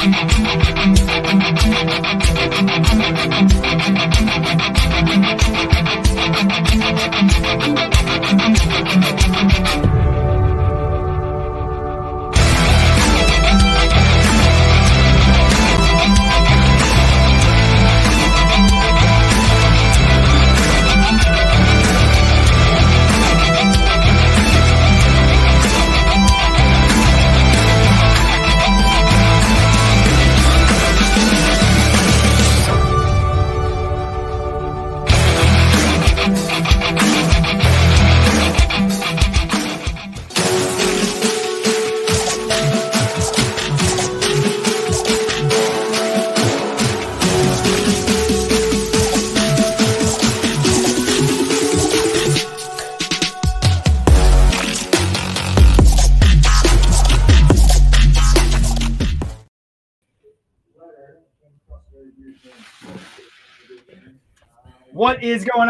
Is 0.00 0.14
going 0.14 0.77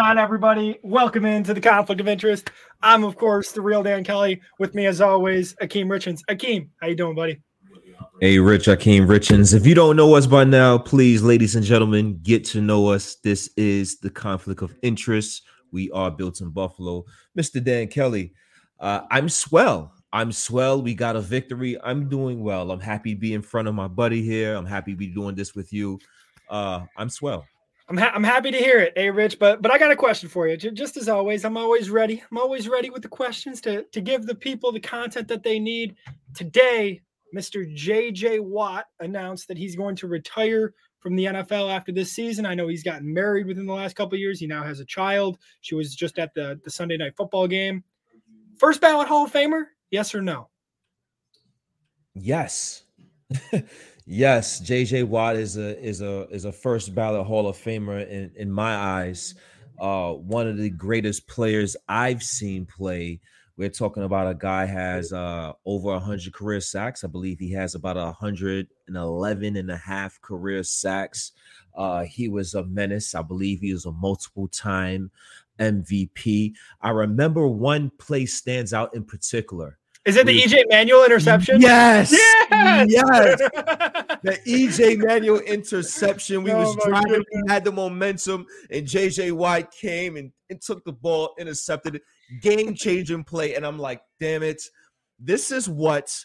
on, 0.08 0.16
everybody? 0.16 0.78
Welcome 0.82 1.26
into 1.26 1.52
the 1.52 1.60
conflict 1.60 2.00
of 2.00 2.08
interest. 2.08 2.50
I'm, 2.80 3.04
of 3.04 3.16
course, 3.16 3.52
the 3.52 3.60
real 3.60 3.82
Dan 3.82 4.04
Kelly. 4.04 4.40
With 4.58 4.74
me, 4.74 4.86
as 4.86 5.02
always, 5.02 5.54
Akeem 5.56 5.84
Richens. 5.84 6.20
Akeem, 6.30 6.70
how 6.80 6.86
you 6.86 6.94
doing, 6.94 7.14
buddy? 7.14 7.42
Hey, 8.18 8.38
Rich 8.38 8.68
Akeem 8.68 9.06
Richens. 9.06 9.52
If 9.52 9.66
you 9.66 9.74
don't 9.74 9.96
know 9.96 10.14
us 10.14 10.26
by 10.26 10.44
now, 10.44 10.78
please, 10.78 11.22
ladies 11.22 11.56
and 11.56 11.64
gentlemen, 11.64 12.20
get 12.22 12.42
to 12.46 12.62
know 12.62 12.88
us. 12.88 13.16
This 13.16 13.50
is 13.58 13.98
the 13.98 14.08
conflict 14.08 14.62
of 14.62 14.74
interest. 14.80 15.42
We 15.72 15.90
are 15.90 16.10
built 16.10 16.40
in 16.40 16.52
Buffalo. 16.52 17.04
Mr. 17.38 17.62
Dan 17.62 17.88
Kelly, 17.88 18.32
uh, 18.80 19.02
I'm 19.10 19.28
swell. 19.28 19.92
I'm 20.10 20.32
swell. 20.32 20.80
We 20.80 20.94
got 20.94 21.16
a 21.16 21.20
victory. 21.20 21.76
I'm 21.84 22.08
doing 22.08 22.42
well. 22.42 22.70
I'm 22.70 22.80
happy 22.80 23.12
to 23.12 23.20
be 23.20 23.34
in 23.34 23.42
front 23.42 23.68
of 23.68 23.74
my 23.74 23.88
buddy 23.88 24.22
here. 24.22 24.54
I'm 24.54 24.64
happy 24.64 24.92
to 24.92 24.96
be 24.96 25.08
doing 25.08 25.34
this 25.34 25.54
with 25.54 25.70
you. 25.70 25.98
Uh, 26.48 26.86
I'm 26.96 27.10
swell. 27.10 27.44
I'm 27.88 27.96
ha- 27.96 28.12
I'm 28.14 28.24
happy 28.24 28.50
to 28.50 28.58
hear 28.58 28.78
it, 28.80 28.92
hey 28.96 29.10
Rich. 29.10 29.38
But 29.38 29.62
but 29.62 29.70
I 29.70 29.78
got 29.78 29.90
a 29.90 29.96
question 29.96 30.28
for 30.28 30.46
you. 30.46 30.56
Just 30.56 30.96
as 30.96 31.08
always, 31.08 31.44
I'm 31.44 31.56
always 31.56 31.88
ready. 31.88 32.22
I'm 32.30 32.38
always 32.38 32.68
ready 32.68 32.90
with 32.90 33.02
the 33.02 33.08
questions 33.08 33.60
to 33.62 33.84
to 33.84 34.00
give 34.00 34.26
the 34.26 34.34
people 34.34 34.72
the 34.72 34.80
content 34.80 35.26
that 35.28 35.42
they 35.42 35.58
need. 35.58 35.96
Today, 36.34 37.00
Mr. 37.34 37.66
JJ 37.74 38.40
Watt 38.40 38.86
announced 39.00 39.48
that 39.48 39.56
he's 39.56 39.74
going 39.74 39.96
to 39.96 40.06
retire 40.06 40.74
from 41.00 41.16
the 41.16 41.26
NFL 41.26 41.74
after 41.74 41.92
this 41.92 42.12
season. 42.12 42.44
I 42.44 42.54
know 42.54 42.68
he's 42.68 42.82
gotten 42.82 43.12
married 43.12 43.46
within 43.46 43.66
the 43.66 43.72
last 43.72 43.96
couple 43.96 44.18
years. 44.18 44.38
He 44.40 44.46
now 44.46 44.62
has 44.64 44.80
a 44.80 44.84
child. 44.84 45.38
She 45.62 45.74
was 45.74 45.94
just 45.94 46.18
at 46.18 46.34
the 46.34 46.60
the 46.64 46.70
Sunday 46.70 46.98
night 46.98 47.16
football 47.16 47.46
game. 47.46 47.82
First 48.58 48.80
ballot 48.80 49.08
Hall 49.08 49.24
of 49.24 49.32
Famer? 49.32 49.64
Yes 49.90 50.14
or 50.14 50.20
no? 50.20 50.48
Yes. 52.14 52.84
yes, 54.08 54.60
JJ 54.60 55.06
Watt 55.06 55.36
is 55.36 55.56
a 55.56 55.78
is 55.84 56.00
a 56.00 56.26
is 56.30 56.44
a 56.46 56.52
first 56.52 56.94
ballot 56.94 57.26
Hall 57.26 57.46
of 57.46 57.56
Famer 57.56 58.08
in, 58.08 58.30
in 58.36 58.50
my 58.50 58.74
eyes. 58.74 59.34
Uh 59.78 60.12
one 60.12 60.48
of 60.48 60.56
the 60.56 60.70
greatest 60.70 61.28
players 61.28 61.76
I've 61.88 62.22
seen 62.22 62.66
play. 62.66 63.20
We're 63.56 63.68
talking 63.68 64.04
about 64.04 64.30
a 64.30 64.34
guy 64.34 64.64
has 64.64 65.12
uh 65.12 65.52
over 65.66 65.90
100 65.90 66.32
career 66.32 66.60
sacks. 66.60 67.04
I 67.04 67.08
believe 67.08 67.38
he 67.38 67.52
has 67.52 67.74
about 67.74 67.96
111 67.96 69.56
and 69.56 69.70
a 69.70 69.76
half 69.76 70.20
career 70.22 70.62
sacks. 70.62 71.32
Uh 71.76 72.04
he 72.04 72.28
was 72.28 72.54
a 72.54 72.64
menace. 72.64 73.14
I 73.14 73.22
believe 73.22 73.60
he 73.60 73.72
was 73.72 73.84
a 73.84 73.92
multiple 73.92 74.48
time 74.48 75.10
MVP. 75.60 76.54
I 76.80 76.90
remember 76.90 77.46
one 77.46 77.90
play 77.98 78.26
stands 78.26 78.72
out 78.72 78.94
in 78.94 79.04
particular. 79.04 79.78
Is 80.08 80.16
it 80.16 80.24
the 80.24 80.40
EJ 80.40 80.64
Manuel 80.70 81.04
interception? 81.04 81.60
Yes. 81.60 82.10
Yes. 82.10 82.86
Yes. 82.88 83.38
the 84.22 84.40
EJ 84.46 85.06
Manuel 85.06 85.40
interception. 85.40 86.42
We 86.44 86.50
Oh 86.50 86.60
was 86.60 86.76
driving, 86.82 87.22
we 87.30 87.42
had 87.46 87.62
the 87.62 87.72
momentum, 87.72 88.46
and 88.70 88.86
JJ 88.86 89.32
Watt 89.32 89.70
came 89.70 90.16
and, 90.16 90.32
and 90.48 90.62
took 90.62 90.82
the 90.86 90.92
ball, 90.92 91.34
intercepted 91.38 91.96
it, 91.96 92.02
game 92.40 92.74
changing 92.74 93.24
play. 93.24 93.54
And 93.54 93.66
I'm 93.66 93.78
like, 93.78 94.00
damn 94.18 94.42
it, 94.42 94.62
this 95.18 95.50
is 95.50 95.68
what 95.68 96.16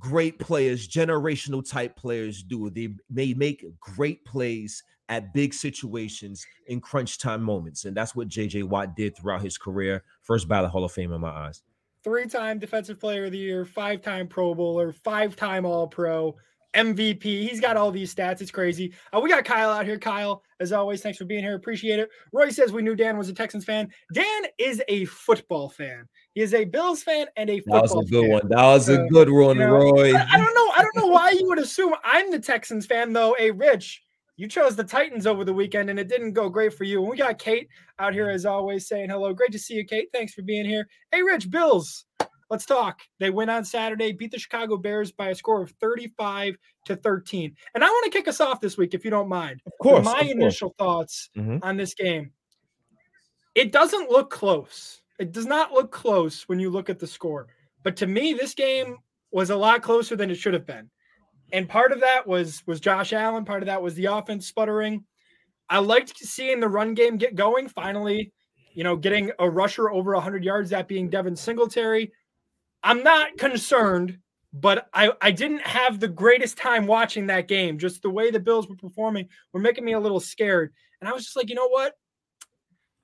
great 0.00 0.40
players, 0.40 0.88
generational 0.88 1.68
type 1.68 1.94
players 1.94 2.42
do. 2.42 2.70
They 2.70 2.88
may 3.08 3.34
make 3.34 3.64
great 3.78 4.24
plays 4.24 4.82
at 5.08 5.32
big 5.32 5.54
situations 5.54 6.44
in 6.66 6.80
crunch 6.80 7.18
time 7.18 7.42
moments. 7.44 7.84
And 7.84 7.96
that's 7.96 8.16
what 8.16 8.26
JJ 8.26 8.64
Watt 8.64 8.96
did 8.96 9.16
throughout 9.16 9.42
his 9.42 9.56
career. 9.56 10.02
First 10.22 10.48
ballot 10.48 10.72
Hall 10.72 10.82
of 10.82 10.90
Fame 10.90 11.12
in 11.12 11.20
my 11.20 11.30
eyes. 11.30 11.62
Three-time 12.06 12.60
defensive 12.60 13.00
player 13.00 13.24
of 13.24 13.32
the 13.32 13.38
year, 13.38 13.64
five-time 13.64 14.28
Pro 14.28 14.54
Bowler, 14.54 14.92
five-time 14.92 15.66
All-Pro, 15.66 16.36
MVP. 16.76 17.22
He's 17.22 17.60
got 17.60 17.76
all 17.76 17.90
these 17.90 18.14
stats. 18.14 18.40
It's 18.40 18.50
crazy. 18.52 18.92
Uh, 19.12 19.18
we 19.20 19.28
got 19.28 19.44
Kyle 19.44 19.70
out 19.70 19.86
here. 19.86 19.98
Kyle, 19.98 20.42
as 20.60 20.72
always, 20.72 21.02
thanks 21.02 21.18
for 21.18 21.24
being 21.24 21.42
here. 21.42 21.56
Appreciate 21.56 21.98
it. 21.98 22.08
Roy 22.32 22.50
says 22.50 22.70
we 22.70 22.82
knew 22.82 22.94
Dan 22.94 23.18
was 23.18 23.28
a 23.28 23.32
Texans 23.32 23.64
fan. 23.64 23.88
Dan 24.12 24.42
is 24.58 24.80
a 24.86 25.06
football 25.06 25.68
fan. 25.68 26.06
He 26.34 26.42
is 26.42 26.54
a 26.54 26.64
Bills 26.64 27.02
fan 27.02 27.26
and 27.36 27.50
a 27.50 27.60
football 27.60 27.86
That 27.86 27.94
was 27.96 28.06
a 28.06 28.10
good 28.10 28.22
fan. 28.24 28.30
one. 28.30 28.48
That 28.50 28.62
was 28.62 28.88
a 28.88 28.98
good 29.10 29.30
one, 29.30 29.56
you 29.56 29.64
know, 29.64 29.72
Roy. 29.72 30.14
I, 30.14 30.26
I 30.32 30.36
don't 30.36 30.54
know. 30.54 30.70
I 30.76 30.82
don't 30.82 30.96
know 30.96 31.06
why 31.06 31.30
you 31.30 31.48
would 31.48 31.58
assume 31.58 31.94
I'm 32.04 32.30
the 32.30 32.38
Texans 32.38 32.86
fan, 32.86 33.12
though. 33.12 33.34
Hey, 33.38 33.50
Rich, 33.50 34.04
you 34.36 34.48
chose 34.48 34.76
the 34.76 34.84
Titans 34.84 35.26
over 35.26 35.44
the 35.44 35.52
weekend, 35.52 35.90
and 35.90 35.98
it 35.98 36.08
didn't 36.08 36.32
go 36.32 36.48
great 36.48 36.74
for 36.74 36.84
you. 36.84 37.00
And 37.00 37.10
we 37.10 37.16
got 37.16 37.38
Kate 37.38 37.68
out 37.98 38.12
here 38.12 38.28
as 38.30 38.44
always 38.46 38.86
saying 38.86 39.10
hello. 39.10 39.32
Great 39.32 39.52
to 39.52 39.58
see 39.58 39.74
you, 39.74 39.84
Kate. 39.84 40.08
Thanks 40.12 40.34
for 40.34 40.42
being 40.42 40.66
here. 40.66 40.86
Hey, 41.12 41.22
Rich, 41.22 41.50
Bills. 41.50 42.04
Let's 42.48 42.64
talk. 42.66 43.00
They 43.18 43.30
win 43.30 43.48
on 43.48 43.64
Saturday, 43.64 44.12
beat 44.12 44.30
the 44.30 44.38
Chicago 44.38 44.76
Bears 44.76 45.10
by 45.10 45.30
a 45.30 45.34
score 45.34 45.62
of 45.62 45.72
35 45.80 46.54
to 46.84 46.94
13. 46.94 47.56
And 47.74 47.82
I 47.82 47.88
want 47.88 48.04
to 48.04 48.16
kick 48.16 48.28
us 48.28 48.40
off 48.40 48.60
this 48.60 48.76
week, 48.78 48.94
if 48.94 49.04
you 49.04 49.10
don't 49.10 49.28
mind. 49.28 49.62
Of 49.66 49.72
course. 49.82 50.04
My 50.04 50.12
of 50.12 50.18
course. 50.18 50.30
initial 50.30 50.74
thoughts 50.78 51.28
Mhm. 51.36 51.58
on 51.64 51.76
this 51.76 51.94
game. 51.94 52.32
It 53.56 53.72
doesn't 53.72 54.10
look 54.10 54.30
close. 54.30 55.02
It 55.18 55.32
does 55.32 55.46
not 55.46 55.72
look 55.72 55.90
close 55.90 56.48
when 56.48 56.60
you 56.60 56.70
look 56.70 56.88
at 56.88 56.98
the 57.00 57.06
score. 57.06 57.48
But 57.82 57.96
to 57.96 58.06
me, 58.06 58.32
this 58.34 58.54
game 58.54 58.98
was 59.32 59.50
a 59.50 59.56
lot 59.56 59.82
closer 59.82 60.14
than 60.14 60.30
it 60.30 60.36
should 60.36 60.54
have 60.54 60.66
been. 60.66 60.88
And 61.52 61.68
part 61.68 61.92
of 61.92 62.00
that 62.00 62.26
was 62.26 62.62
was 62.66 62.80
Josh 62.80 63.12
Allen. 63.12 63.44
Part 63.44 63.62
of 63.62 63.66
that 63.66 63.82
was 63.82 63.94
the 63.94 64.06
offense 64.06 64.46
sputtering. 64.46 65.04
I 65.68 65.78
liked 65.78 66.16
seeing 66.16 66.60
the 66.60 66.68
run 66.68 66.94
game 66.94 67.16
get 67.16 67.34
going. 67.34 67.68
Finally, 67.68 68.32
you 68.74 68.84
know, 68.84 68.96
getting 68.96 69.30
a 69.38 69.48
rusher 69.48 69.90
over 69.90 70.12
100 70.14 70.44
yards, 70.44 70.70
that 70.70 70.88
being 70.88 71.08
Devin 71.08 71.36
Singletary. 71.36 72.12
I'm 72.82 73.02
not 73.02 73.36
concerned, 73.38 74.18
but 74.52 74.88
I, 74.92 75.12
I 75.20 75.30
didn't 75.30 75.62
have 75.62 75.98
the 75.98 76.08
greatest 76.08 76.56
time 76.56 76.86
watching 76.86 77.26
that 77.26 77.48
game. 77.48 77.78
Just 77.78 78.02
the 78.02 78.10
way 78.10 78.30
the 78.30 78.38
Bills 78.38 78.68
were 78.68 78.76
performing 78.76 79.28
were 79.52 79.60
making 79.60 79.84
me 79.84 79.92
a 79.92 80.00
little 80.00 80.20
scared. 80.20 80.72
And 81.00 81.08
I 81.08 81.12
was 81.12 81.24
just 81.24 81.36
like, 81.36 81.48
you 81.48 81.54
know 81.54 81.68
what? 81.68 81.94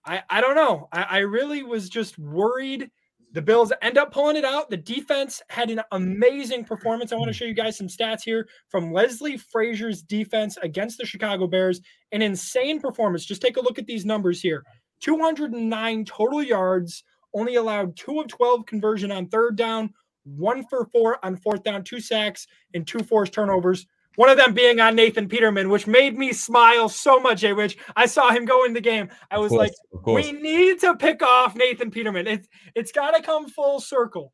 I, 0.05 0.23
I 0.29 0.41
don't 0.41 0.57
know. 0.57 0.89
I, 0.93 1.03
I 1.03 1.19
really 1.19 1.63
was 1.63 1.89
just 1.89 2.19
worried. 2.19 2.91
The 3.35 3.41
Bills 3.41 3.73
end 3.81 3.97
up 3.97 4.13
pulling 4.13 4.37
it 4.37 4.45
out. 4.45 4.69
The 4.69 4.77
defense 4.77 5.41
had 5.49 5.71
an 5.71 5.81
amazing 5.93 6.65
performance. 6.65 7.13
I 7.13 7.17
want 7.17 7.29
to 7.29 7.33
show 7.33 7.47
you 7.47 7.55
guys 7.55 7.79
some 7.79 7.87
stats 7.87 8.23
here 8.23 8.47
from 8.69 8.93
Leslie 8.93 9.39
Frazier's 9.39 10.03
defense 10.03 10.59
against 10.63 10.99
the 10.99 11.07
Chicago 11.07 11.47
Bears. 11.47 11.81
An 12.13 12.21
insane 12.21 12.79
performance. 12.79 13.25
Just 13.25 13.41
take 13.41 13.57
a 13.57 13.63
look 13.63 13.79
at 13.79 13.87
these 13.87 14.05
numbers 14.05 14.43
here 14.43 14.65
209 15.01 16.05
total 16.05 16.43
yards, 16.43 17.05
only 17.35 17.55
allowed 17.55 17.97
two 17.97 18.21
of 18.21 18.29
12 18.29 18.67
conversion 18.67 19.11
on 19.11 19.27
third 19.29 19.57
down, 19.57 19.95
one 20.25 20.67
for 20.69 20.85
four 20.93 21.25
on 21.25 21.37
fourth 21.37 21.63
down, 21.63 21.85
two 21.85 22.01
sacks, 22.01 22.47
and 22.75 22.87
two 22.87 23.01
forced 23.01 23.33
turnovers. 23.33 23.87
One 24.17 24.29
of 24.29 24.37
them 24.37 24.53
being 24.53 24.79
on 24.81 24.95
Nathan 24.95 25.29
Peterman, 25.29 25.71
which 25.71 25.87
made 25.87 26.19
me 26.19 26.33
smile 26.33 26.89
so 26.89 27.19
much, 27.19 27.41
Jay 27.41 27.53
Rich. 27.53 27.79
I 27.97 28.07
saw 28.07 28.31
him 28.31 28.45
go 28.45 28.65
in 28.65 28.75
the 28.75 28.81
game. 28.81 29.09
I 29.31 29.39
was 29.39 29.51
course, 29.51 29.73
like, 29.95 30.07
we 30.07 30.33
need 30.33 30.81
to 30.81 30.95
pick 30.97 31.23
off 31.23 31.57
Nathan 31.57 31.91
Peterman. 31.91 32.27
It's 32.27 32.49
it's 32.75 32.93
got 32.93 33.13
to 33.13 33.23
come 33.23 33.49
full 33.49 33.81
circle. 33.81 34.33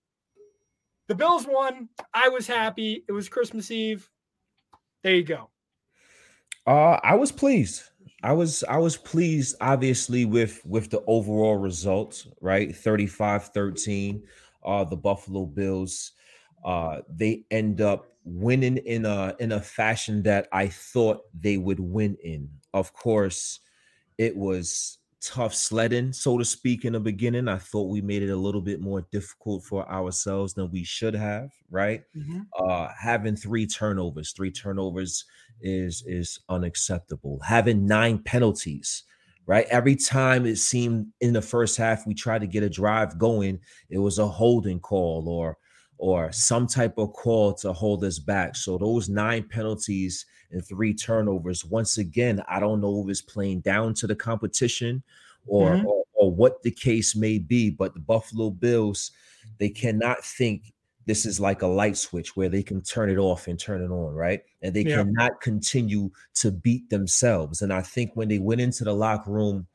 The 1.07 1.15
Bills 1.15 1.47
won. 1.47 1.89
I 2.13 2.29
was 2.29 2.47
happy. 2.47 3.05
It 3.09 3.13
was 3.13 3.29
Christmas 3.29 3.71
Eve. 3.71 4.09
There 5.03 5.15
you 5.15 5.25
go. 5.25 5.51
Uh, 6.67 6.99
I 7.03 7.15
was 7.15 7.33
pleased. 7.33 7.83
I 8.23 8.33
was 8.33 8.65
I 8.65 8.79
was 8.79 8.97
pleased 8.97 9.57
obviously 9.61 10.25
with 10.25 10.61
with 10.67 10.91
the 10.91 11.03
overall 11.07 11.57
results, 11.57 12.27
right? 12.41 12.71
35-13. 12.71 14.23
Uh 14.65 14.85
the 14.85 14.97
Buffalo 14.97 15.47
Bills 15.47 16.13
uh 16.65 16.99
they 17.09 17.45
end 17.51 17.81
up 17.81 18.07
winning 18.29 18.79
in 18.79 19.05
a 19.07 19.35
in 19.39 19.53
a 19.53 19.61
fashion 19.61 20.23
that 20.25 20.49
I 20.53 20.69
thought 20.69 21.23
they 21.39 21.57
would 21.57 21.81
win 21.81 22.17
in. 22.23 22.51
Of 22.75 22.93
course, 22.93 23.61
it 24.19 24.37
was 24.37 24.99
tough 25.21 25.55
sledding, 25.55 26.13
so 26.13 26.39
to 26.39 26.45
speak, 26.45 26.85
in 26.85 26.93
the 26.93 27.01
beginning. 27.01 27.49
I 27.49 27.59
thought 27.59 27.91
we 27.91 28.01
made 28.01 28.23
it 28.23 28.31
a 28.31 28.37
little 28.37 28.61
bit 28.61 28.81
more 28.81 29.07
difficult 29.11 29.65
for 29.65 29.91
ourselves 29.91 30.55
than 30.55 30.71
we 30.71 30.85
should 30.85 31.15
have, 31.15 31.51
right? 31.71 32.03
Mm-hmm. 32.17 32.41
Uh 32.59 32.89
having 32.99 33.37
three 33.37 33.67
turnovers, 33.67 34.33
three 34.33 34.51
turnovers 34.51 35.25
is 35.61 36.05
is 36.07 36.41
unacceptable. 36.49 37.41
Having 37.45 37.87
nine 37.87 38.19
penalties, 38.19 39.05
right? 39.47 39.67
Every 39.71 39.97
time 39.97 40.47
it 40.47 40.57
seemed 40.57 41.09
in 41.21 41.33
the 41.33 41.43
first 41.43 41.77
half 41.77 42.07
we 42.07 42.15
tried 42.15 42.43
to 42.43 42.47
get 42.47 42.63
a 42.63 42.71
drive 42.71 43.19
going, 43.19 43.59
it 43.91 43.99
was 43.99 44.19
a 44.19 44.27
holding 44.27 44.81
call 44.81 45.29
or 45.29 45.59
or 45.99 46.33
some 46.33 46.67
type 46.67 46.97
of 46.97 47.13
call 47.13 47.53
to 47.53 47.73
hold 47.73 48.05
us 48.05 48.19
back. 48.19 48.57
So 48.57 48.79
those 48.79 49.09
nine 49.09 49.43
penalties 49.43 50.25
and 50.51 50.65
three 50.65 50.95
turnovers, 50.95 51.65
once 51.65 51.99
again, 51.99 52.43
I 52.49 52.61
don't 52.61 52.81
know 52.81 53.03
if 53.03 53.11
it's 53.11 53.21
playing 53.21 53.61
down 53.61 53.95
to 53.95 54.07
the 54.07 54.15
competition 54.15 55.03
or, 55.47 55.73
mm-hmm. 55.73 55.87
or, 55.87 56.05
or 56.15 56.31
what 56.31 56.63
the 56.63 56.71
case 56.71 57.17
may 57.17 57.39
be, 57.39 57.71
but 57.71 57.95
the 57.95 58.01
Buffalo 58.01 58.51
Bills, 58.51 59.11
they 59.59 59.69
cannot 59.69 60.25
think 60.25 60.73
this 61.05 61.25
is 61.27 61.41
like 61.41 61.63
a 61.63 61.67
light 61.67 61.97
switch 61.97 62.37
where 62.37 62.51
they 62.51 62.63
can 62.63 62.83
turn 62.83 63.11
it 63.11 63.17
off 63.17 63.49
and 63.49 63.59
turn 63.59 63.83
it 63.83 63.91
on, 63.91 64.15
right? 64.15 64.43
And 64.63 64.75
they 64.75 64.83
yeah. 64.83 64.97
cannot 64.97 65.41
continue 65.41 66.11
to 66.35 66.53
beat 66.53 66.91
themselves. 66.91 67.63
And 67.63 67.73
I 67.73 67.81
think 67.81 68.13
when 68.15 68.29
they 68.29 68.39
went 68.39 68.61
into 68.61 68.85
the 68.85 68.93
locker 68.93 69.31
room 69.31 69.67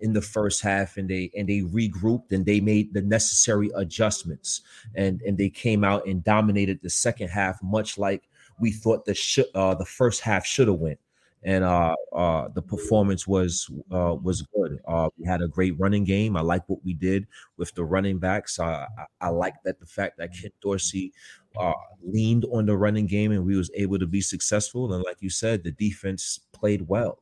in 0.00 0.12
the 0.12 0.22
first 0.22 0.62
half 0.62 0.96
and 0.96 1.08
they 1.08 1.30
and 1.36 1.48
they 1.48 1.60
regrouped 1.60 2.32
and 2.32 2.44
they 2.44 2.60
made 2.60 2.92
the 2.94 3.02
necessary 3.02 3.70
adjustments 3.76 4.62
and 4.94 5.20
and 5.22 5.36
they 5.36 5.48
came 5.48 5.84
out 5.84 6.06
and 6.06 6.24
dominated 6.24 6.80
the 6.82 6.90
second 6.90 7.28
half 7.28 7.62
much 7.62 7.98
like 7.98 8.28
we 8.60 8.70
thought 8.70 9.04
the 9.04 9.14
sh- 9.14 9.38
uh, 9.54 9.74
the 9.74 9.84
first 9.84 10.20
half 10.20 10.44
should 10.44 10.68
have 10.68 10.78
went 10.78 10.98
and 11.44 11.62
uh, 11.62 11.94
uh, 12.12 12.48
the 12.54 12.62
performance 12.62 13.26
was 13.26 13.70
uh, 13.92 14.16
was 14.20 14.42
good. 14.42 14.80
Uh, 14.86 15.08
we 15.16 15.24
had 15.24 15.40
a 15.40 15.48
great 15.48 15.78
running 15.78 16.04
game. 16.04 16.36
I 16.36 16.40
like 16.40 16.68
what 16.68 16.84
we 16.84 16.94
did 16.94 17.26
with 17.56 17.72
the 17.74 17.84
running 17.84 18.18
backs. 18.18 18.58
I, 18.58 18.86
I 19.20 19.28
like 19.28 19.54
that 19.64 19.78
the 19.78 19.86
fact 19.86 20.18
that 20.18 20.32
Ken 20.32 20.50
Dorsey 20.60 21.12
uh, 21.58 21.72
leaned 22.02 22.44
on 22.52 22.66
the 22.66 22.76
running 22.76 23.06
game 23.06 23.32
and 23.32 23.44
we 23.44 23.56
was 23.56 23.70
able 23.74 23.98
to 23.98 24.06
be 24.06 24.20
successful. 24.20 24.92
And 24.92 25.04
like 25.04 25.18
you 25.20 25.30
said, 25.30 25.62
the 25.62 25.72
defense 25.72 26.40
played 26.52 26.82
well. 26.88 27.20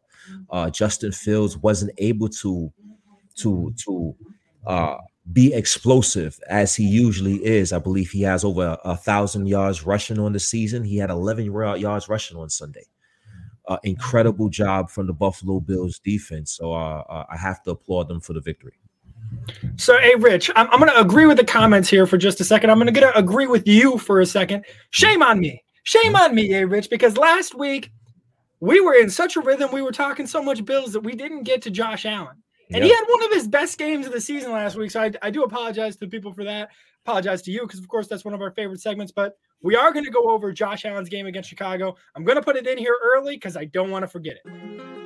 Uh, 0.51 0.71
Justin 0.71 1.13
Fields 1.13 1.57
wasn't 1.59 1.93
able 1.99 2.29
to 2.29 2.73
to 3.37 3.75
to 3.85 4.15
be 5.33 5.53
explosive 5.53 6.39
as 6.49 6.75
he 6.77 6.85
usually 6.85 7.45
is. 7.45 7.73
I 7.73 7.79
believe 7.81 8.11
he 8.11 8.23
has 8.23 8.45
over 8.45 8.79
a, 8.85 8.97
thousand 8.97 9.49
yards 9.49 9.85
rushing 9.85 10.21
on 10.21 10.33
the 10.33 10.39
season. 10.39 10.85
He 10.85 10.99
had 10.99 11.11
11 11.11 11.47
yards 11.47 12.09
rushing 12.09 12.37
on 12.37 12.49
Sunday 12.49 12.85
uh, 13.69 13.79
incredible 13.83 14.49
job 14.49 14.91
from 14.91 15.07
the 15.07 15.13
Buffalo 15.13 15.61
Bills 15.61 15.99
defense. 15.99 16.53
So 16.53 16.73
uh, 16.73 17.03
uh, 17.09 17.25
I 17.29 17.37
have 17.37 17.63
to 17.65 17.73
applaud 17.73 18.09
them 18.09 18.21
for 18.21 18.33
the 18.33 18.41
victory. 18.41 18.79
So, 19.77 19.99
hey, 19.99 20.15
Rich, 20.15 20.51
I'm, 20.55 20.69
I'm 20.71 20.79
going 20.79 20.93
to 20.93 21.01
agree 21.01 21.27
with 21.27 21.37
the 21.37 21.45
comments 21.45 21.89
here 21.89 22.07
for 22.07 22.17
just 22.17 22.41
a 22.41 22.45
second. 22.45 22.71
I'm 22.71 22.79
going 22.79 22.93
to 22.95 23.19
agree 23.19 23.47
with 23.47 23.67
you 23.67 23.99
for 23.99 24.21
a 24.21 24.27
second. 24.27 24.65
Shame 24.91 25.23
on 25.23 25.41
me. 25.41 25.63
Shame 25.83 26.17
on 26.17 26.35
me, 26.35 26.49
hey, 26.49 26.65
Rich, 26.65 26.91
because 26.91 27.17
last 27.17 27.55
week 27.55 27.91
we 28.61 28.81
were 28.81 28.95
in 28.95 29.11
such 29.11 29.37
a 29.37 29.41
rhythm. 29.41 29.71
We 29.73 29.83
were 29.83 29.93
talking 29.93 30.27
so 30.27 30.43
much 30.43 30.65
Bills 30.65 30.93
that 30.93 31.01
we 31.01 31.15
didn't 31.15 31.43
get 31.43 31.63
to 31.63 31.71
Josh 31.71 32.07
Allen. 32.07 32.43
And 32.73 32.83
yep. 32.83 32.85
he 32.85 32.91
had 32.91 33.05
one 33.07 33.23
of 33.25 33.33
his 33.33 33.47
best 33.47 33.79
games 33.79 34.07
of 34.07 34.13
the 34.13 34.21
season 34.21 34.51
last 34.51 34.77
week. 34.77 34.91
So 34.91 35.01
I, 35.01 35.13
I 35.23 35.31
do 35.31 35.45
apologize 35.45 35.97
to 35.97 36.09
people 36.09 36.33
for 36.33 36.43
that. 36.45 36.71
Apologize 37.05 37.43
to 37.43 37.53
you 37.53 37.61
because, 37.61 37.79
of 37.79 37.87
course, 37.87 38.09
that's 38.09 38.25
one 38.25 38.35
of 38.35 38.43
our 38.43 38.51
favorite 38.51 38.81
segments. 38.81 39.13
But 39.13 39.39
we 39.63 39.77
are 39.77 39.93
going 39.93 40.05
to 40.05 40.11
go 40.11 40.31
over 40.31 40.53
Josh 40.53 40.85
Allen's 40.85 41.09
game 41.09 41.27
against 41.27 41.49
Chicago. 41.49 41.95
I'm 42.17 42.25
going 42.25 42.37
to 42.37 42.43
put 42.43 42.57
it 42.57 42.67
in 42.67 42.77
here 42.77 42.97
early 43.15 43.37
because 43.37 43.57
I 43.57 43.67
don't 43.67 43.91
want 43.91 44.03
to 44.03 44.09
forget 44.09 44.37
it. 44.45 45.06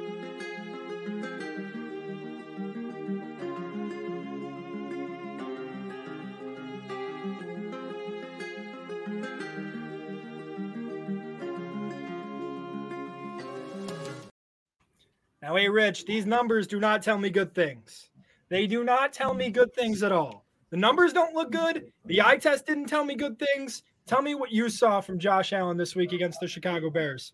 Now, 15.43 15.57
hey, 15.57 15.71
Rich, 15.71 16.05
these 16.05 16.27
numbers 16.27 16.67
do 16.67 16.79
not 16.79 17.03
tell 17.03 17.17
me 17.17 17.31
good 17.31 17.55
things. 17.55 18.11
They 18.51 18.67
do 18.67 18.85
not 18.85 19.13
tell 19.13 19.33
me 19.33 19.49
good 19.49 19.73
things 19.73 20.03
at 20.03 20.13
all. 20.13 20.45
The 20.69 20.77
numbers 20.77 21.15
don't 21.15 21.35
look 21.35 21.51
good. 21.51 21.93
The 22.05 22.21
eye 22.21 22.37
test 22.37 22.67
didn't 22.67 22.87
tell 22.87 23.05
me 23.05 23.15
good 23.15 23.39
things. 23.39 23.83
Tell 24.07 24.21
me 24.21 24.35
what 24.35 24.53
you 24.53 24.69
saw 24.69 25.01
from 25.01 25.19
Josh 25.19 25.53
Allen 25.55 25.79
this 25.79 25.97
week 25.97 26.13
against 26.13 26.41
the 26.41 26.49
Chicago 26.49 26.91
Bears. 26.91 27.33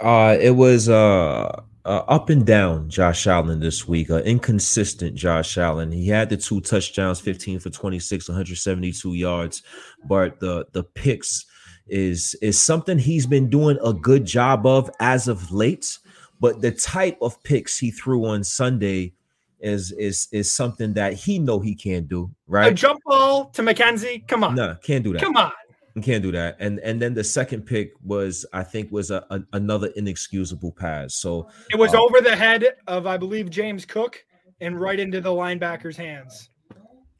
Uh, 0.00 0.36
it 0.40 0.52
was 0.52 0.88
uh, 0.88 1.62
uh, 1.84 1.88
up 2.08 2.30
and 2.30 2.46
down 2.46 2.88
Josh 2.88 3.26
Allen 3.26 3.58
this 3.58 3.88
week. 3.88 4.08
Uh, 4.08 4.18
inconsistent 4.18 5.16
Josh 5.16 5.58
Allen. 5.58 5.90
He 5.90 6.08
had 6.08 6.30
the 6.30 6.36
two 6.36 6.60
touchdowns, 6.60 7.18
15 7.20 7.58
for 7.58 7.70
26, 7.70 8.28
172 8.28 9.14
yards, 9.14 9.62
but 10.08 10.38
the 10.38 10.66
the 10.72 10.84
picks 10.84 11.44
is 11.88 12.34
is 12.40 12.60
something 12.60 12.98
he's 12.98 13.26
been 13.26 13.50
doing 13.50 13.78
a 13.82 13.92
good 13.92 14.24
job 14.24 14.64
of 14.64 14.90
as 15.00 15.28
of 15.28 15.50
late. 15.50 15.98
But 16.40 16.60
the 16.60 16.72
type 16.72 17.18
of 17.20 17.42
picks 17.42 17.78
he 17.78 17.90
threw 17.90 18.26
on 18.26 18.44
Sunday 18.44 19.14
is 19.60 19.92
is 19.92 20.28
is 20.32 20.50
something 20.50 20.92
that 20.94 21.14
he 21.14 21.38
know 21.38 21.60
he 21.60 21.74
can't 21.74 22.08
do. 22.08 22.30
Right, 22.46 22.72
a 22.72 22.74
jump 22.74 23.00
ball 23.04 23.46
to 23.50 23.62
McKenzie. 23.62 24.26
Come 24.28 24.44
on, 24.44 24.54
no, 24.54 24.76
can't 24.82 25.02
do 25.02 25.12
that. 25.14 25.22
Come 25.22 25.36
on, 25.36 25.52
can't 26.02 26.22
do 26.22 26.32
that. 26.32 26.56
And 26.60 26.78
and 26.80 27.00
then 27.00 27.14
the 27.14 27.24
second 27.24 27.62
pick 27.62 27.92
was, 28.04 28.44
I 28.52 28.62
think, 28.62 28.92
was 28.92 29.10
a, 29.10 29.24
a 29.30 29.40
another 29.54 29.88
inexcusable 29.96 30.72
pass. 30.72 31.14
So 31.14 31.48
it 31.70 31.78
was 31.78 31.94
uh, 31.94 32.00
over 32.02 32.20
the 32.20 32.36
head 32.36 32.66
of, 32.86 33.06
I 33.06 33.16
believe, 33.16 33.48
James 33.50 33.84
Cook 33.84 34.24
and 34.60 34.78
right 34.78 35.00
into 35.00 35.20
the 35.20 35.30
linebacker's 35.30 35.96
hands. 35.96 36.50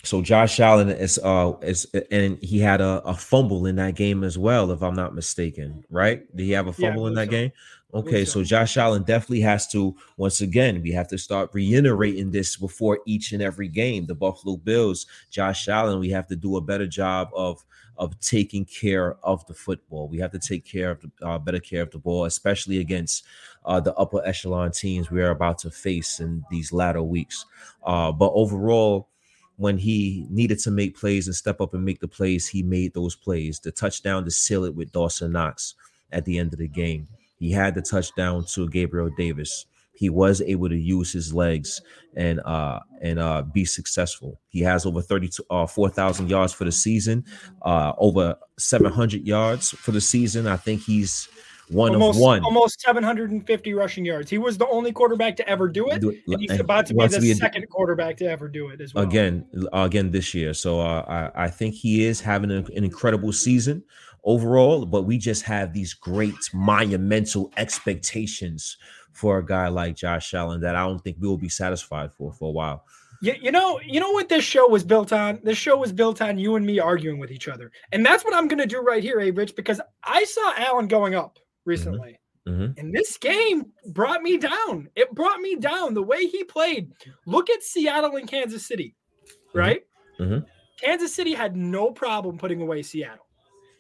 So 0.07 0.23
Josh 0.23 0.61
Allen 0.61 0.89
is 0.89 1.19
uh 1.19 1.53
is 1.63 1.85
and 2.11 2.39
he 2.43 2.59
had 2.59 2.81
a, 2.81 3.03
a 3.05 3.15
fumble 3.15 3.67
in 3.67 3.77
that 3.77 3.95
game 3.95 4.25
as 4.25 4.39
well, 4.39 4.71
if 4.71 4.83
I'm 4.83 4.95
not 4.95 5.15
mistaken, 5.15 5.85
right? 5.91 6.25
Did 6.35 6.45
he 6.45 6.53
have 6.53 6.69
a 6.69 6.73
fumble 6.73 7.03
yeah, 7.03 7.09
in 7.09 7.15
that 7.15 7.27
so. 7.27 7.31
game? 7.31 7.53
Okay, 7.95 8.25
so. 8.25 8.41
so 8.41 8.45
Josh 8.45 8.77
Allen 8.77 9.03
definitely 9.03 9.41
has 9.41 9.67
to 9.69 9.97
once 10.17 10.41
again 10.41 10.83
we 10.83 10.93
have 10.93 11.09
to 11.09 11.19
start 11.19 11.51
reiterating 11.53 12.31
this 12.31 12.57
before 12.57 13.01
each 13.07 13.33
and 13.33 13.43
every 13.43 13.69
game. 13.69 14.07
The 14.07 14.15
Buffalo 14.15 14.57
Bills, 14.57 15.07
Josh 15.31 15.69
Allen, 15.69 15.99
we 15.99 16.11
have 16.11 16.27
to 16.29 16.37
do 16.37 16.57
a 16.57 16.61
better 16.61 16.87
job 16.87 17.31
of 17.35 17.65
of 17.99 18.19
taking 18.21 18.65
care 18.65 19.17
of 19.23 19.47
the 19.47 19.55
football. 19.55 20.09
We 20.09 20.19
have 20.19 20.33
to 20.33 20.39
take 20.39 20.65
care 20.65 20.91
of 20.91 21.01
the 21.01 21.27
uh, 21.27 21.39
better 21.39 21.61
care 21.61 21.83
of 21.83 21.91
the 21.91 21.99
ball, 21.99 22.27
especially 22.27 22.79
against 22.79 23.25
uh, 23.65 23.81
the 23.81 23.95
upper 23.95 24.25
echelon 24.25 24.71
teams 24.71 25.11
we 25.11 25.23
are 25.23 25.31
about 25.31 25.59
to 25.59 25.71
face 25.71 26.21
in 26.21 26.45
these 26.51 26.73
latter 26.73 27.03
weeks. 27.03 27.47
Uh, 27.83 28.13
but 28.13 28.33
overall, 28.35 29.09
when 29.57 29.79
he 29.79 30.27
needed 30.31 30.59
to 30.61 30.71
make 30.71 30.99
plays 30.99 31.27
and 31.27 31.35
step 31.35 31.61
up 31.61 31.75
and 31.75 31.85
make 31.85 32.01
the 32.01 32.09
plays, 32.09 32.47
he 32.47 32.63
made 32.63 32.95
those 32.95 33.15
plays. 33.15 33.61
The 33.61 33.73
touchdown 33.73 34.25
to 34.25 34.31
seal 34.31 34.65
it 34.65 34.75
with 34.75 34.93
Dawson 34.93 35.33
Knox 35.33 35.75
at 36.13 36.25
the 36.25 36.39
end 36.39 36.53
of 36.53 36.59
the 36.59 36.69
game. 36.69 37.09
He 37.39 37.51
had 37.53 37.75
the 37.75 37.83
touchdown 37.83 38.45
to 38.55 38.69
Gabriel 38.69 39.11
Davis 39.17 39.67
he 39.97 40.11
was 40.11 40.43
able 40.43 40.69
to 40.69 40.77
use 40.77 41.11
his 41.13 41.33
legs 41.33 41.81
and 42.15 42.41
uh 42.41 42.81
and 43.01 43.19
uh 43.19 43.43
be 43.43 43.65
successful. 43.65 44.39
He 44.49 44.61
has 44.61 44.87
over 44.87 45.01
32 45.03 45.43
uh 45.51 45.67
4,000 45.67 46.31
yards 46.31 46.53
for 46.53 46.65
the 46.65 46.73
season, 46.73 47.25
uh 47.63 47.95
over 47.99 48.37
700 48.59 49.27
yards 49.27 49.71
for 49.71 49.91
the 49.91 50.01
season. 50.01 50.47
I 50.47 50.57
think 50.59 50.83
he's 50.83 51.29
one 51.69 51.93
almost, 51.93 52.19
of 52.19 52.23
one. 52.23 52.45
Almost 52.45 52.81
750 52.81 53.75
rushing 53.75 54.05
yards. 54.05 54.31
He 54.31 54.39
was 54.39 54.57
the 54.57 54.69
only 54.69 54.93
quarterback 54.93 55.37
to 55.37 55.49
ever 55.49 55.69
do 55.69 55.89
it. 55.89 56.01
Do 56.01 56.11
it. 56.11 56.23
And 56.27 56.41
he's 56.41 56.61
about 56.61 56.87
to 56.87 56.95
be 56.95 57.07
the 57.07 57.17
to 57.17 57.21
be 57.21 57.35
second 57.35 57.65
a, 57.65 57.67
quarterback 57.67 58.17
to 58.19 58.27
ever 58.27 58.49
do 58.49 58.69
it 58.69 58.81
as 58.81 58.95
well. 58.95 59.05
Again, 59.05 59.47
again 59.73 60.11
this 60.11 60.33
year. 60.35 60.55
So 60.55 60.81
uh, 60.81 61.31
I, 61.35 61.45
I 61.45 61.51
think 61.51 61.75
he 61.75 62.05
is 62.05 62.21
having 62.21 62.51
an, 62.51 62.67
an 62.77 62.85
incredible 62.85 63.33
season 63.33 63.83
overall, 64.25 64.87
but 64.87 65.03
we 65.03 65.19
just 65.19 65.43
have 65.45 65.73
these 65.73 65.93
great 65.93 66.35
monumental 66.55 67.53
expectations 67.57 68.77
for 69.13 69.39
a 69.39 69.45
guy 69.45 69.69
like 69.69 69.97
Josh 69.97 70.35
Allen 70.35 70.61
that 70.61 70.77
I 70.77 70.87
don't 70.87 71.03
think 71.03 71.17
we 71.21 71.27
will 71.27 71.39
be 71.39 71.49
satisfied 71.49 72.13
for 72.13 72.33
for 72.33 72.49
a 72.49 72.53
while. 72.53 72.85
You, 73.23 73.35
you 73.41 73.51
know, 73.51 73.81
you 73.81 73.99
know 73.99 74.11
what 74.11 74.29
this 74.29 74.45
show 74.45 74.69
was 74.69 74.85
built 74.85 75.11
on? 75.13 75.41
This 75.43 75.57
show 75.57 75.77
was 75.77 75.91
built 75.91 76.21
on 76.21 76.39
you 76.39 76.57
and 76.57 76.67
me 76.67 76.79
arguing 76.79 77.19
with 77.19 77.31
each 77.31 77.49
other. 77.49 77.73
And 77.93 78.05
that's 78.05 78.25
what 78.25 78.35
I'm 78.35 78.47
going 78.47 78.59
to 78.59 78.67
do 78.67 78.81
right 78.81 79.03
here, 79.03 79.21
A 79.21 79.31
Rich, 79.31 79.57
because 79.57 79.81
I 80.05 80.25
saw 80.25 80.53
Allen 80.59 80.87
going 80.87 81.15
up 81.15 81.39
recently. 81.67 82.19
Mm-hmm. 82.47 82.63
Mm-hmm. 82.63 82.79
And 82.79 82.95
this 82.95 83.17
game 83.19 83.67
brought 83.89 84.23
me 84.23 84.39
down. 84.39 84.89
It 84.95 85.13
brought 85.13 85.41
me 85.41 85.57
down 85.57 85.95
the 85.95 86.03
way 86.03 86.27
he 86.27 86.45
played. 86.45 86.93
Look 87.27 87.51
at 87.51 87.63
Seattle 87.63 88.17
and 88.17 88.29
Kansas 88.29 88.67
City, 88.67 88.95
mm-hmm. 89.25 89.59
right? 89.59 89.81
Mm-hmm. 90.21 90.47
Kansas 90.81 91.13
City 91.13 91.35
had 91.35 91.57
no 91.57 91.91
problem 91.91 92.39
putting 92.39 92.63
away 92.63 92.83
Seattle. 92.83 93.27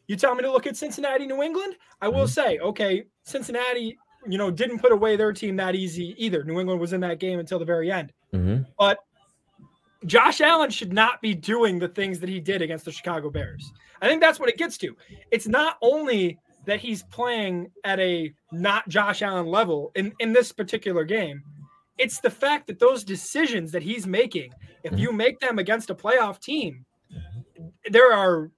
You 0.09 0.17
tell 0.17 0.35
me 0.35 0.43
to 0.43 0.51
look 0.51 0.67
at 0.67 0.77
Cincinnati, 0.77 1.27
New 1.27 1.43
England. 1.43 1.77
I 2.01 2.09
will 2.09 2.25
mm-hmm. 2.25 2.27
say, 2.27 2.59
okay, 2.59 3.05
Cincinnati 3.25 3.97
you 4.29 4.39
know, 4.39 4.51
didn't 4.51 4.81
put 4.81 4.93
away 4.93 5.17
their 5.17 5.33
team 5.33 5.57
that 5.57 5.75
easy 5.75 6.15
either. 6.19 6.45
New 6.45 6.59
England 6.59 6.81
was 6.81 6.93
in 6.93 7.01
that 7.01 7.19
game 7.19 7.39
until 7.39 7.59
the 7.59 7.65
very 7.65 7.91
end. 7.91 8.13
Mm-hmm. 8.35 8.63
But 8.79 8.99
Josh 10.05 10.41
Allen 10.41 10.71
should 10.71 10.93
not 10.93 11.21
be 11.23 11.35
doing 11.35 11.79
the 11.79 11.89
things 11.89 12.21
that 12.21 12.29
he 12.29 12.41
did 12.41 12.63
against 12.63 12.85
the 12.85 12.93
Chicago 12.93 13.31
Bears. 13.31 13.73
I 14.03 14.09
think 14.09 14.21
that's 14.21 14.39
what 14.39 14.49
it 14.49 14.59
gets 14.59 14.77
to. 14.79 14.97
It's 15.31 15.49
not 15.49 15.79
only 15.81 16.39
that 16.67 16.81
he's 16.81 17.03
playing 17.05 17.71
at 17.85 17.99
a 17.99 18.33
not 18.53 18.89
Josh 18.89 19.23
Allen 19.23 19.47
level 19.47 19.93
in, 19.95 20.13
in 20.21 20.33
this 20.33 20.53
particular 20.53 21.05
game. 21.05 21.43
It's 21.99 22.21
the 22.21 22.31
fact 22.31 22.67
that 22.67 22.79
those 22.79 23.05
decisions 23.05 23.73
that 23.73 23.83
he's 23.83 24.07
making, 24.07 24.53
if 24.83 24.99
you 24.99 25.13
make 25.13 25.41
them 25.41 25.59
against 25.59 25.91
a 25.91 25.95
playoff 25.95 26.41
team, 26.41 26.85
there 27.91 28.13
are 28.13 28.51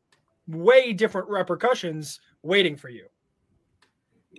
way 0.49 0.93
different 0.93 1.29
repercussions 1.29 2.19
waiting 2.43 2.77
for 2.77 2.89
you. 2.89 3.07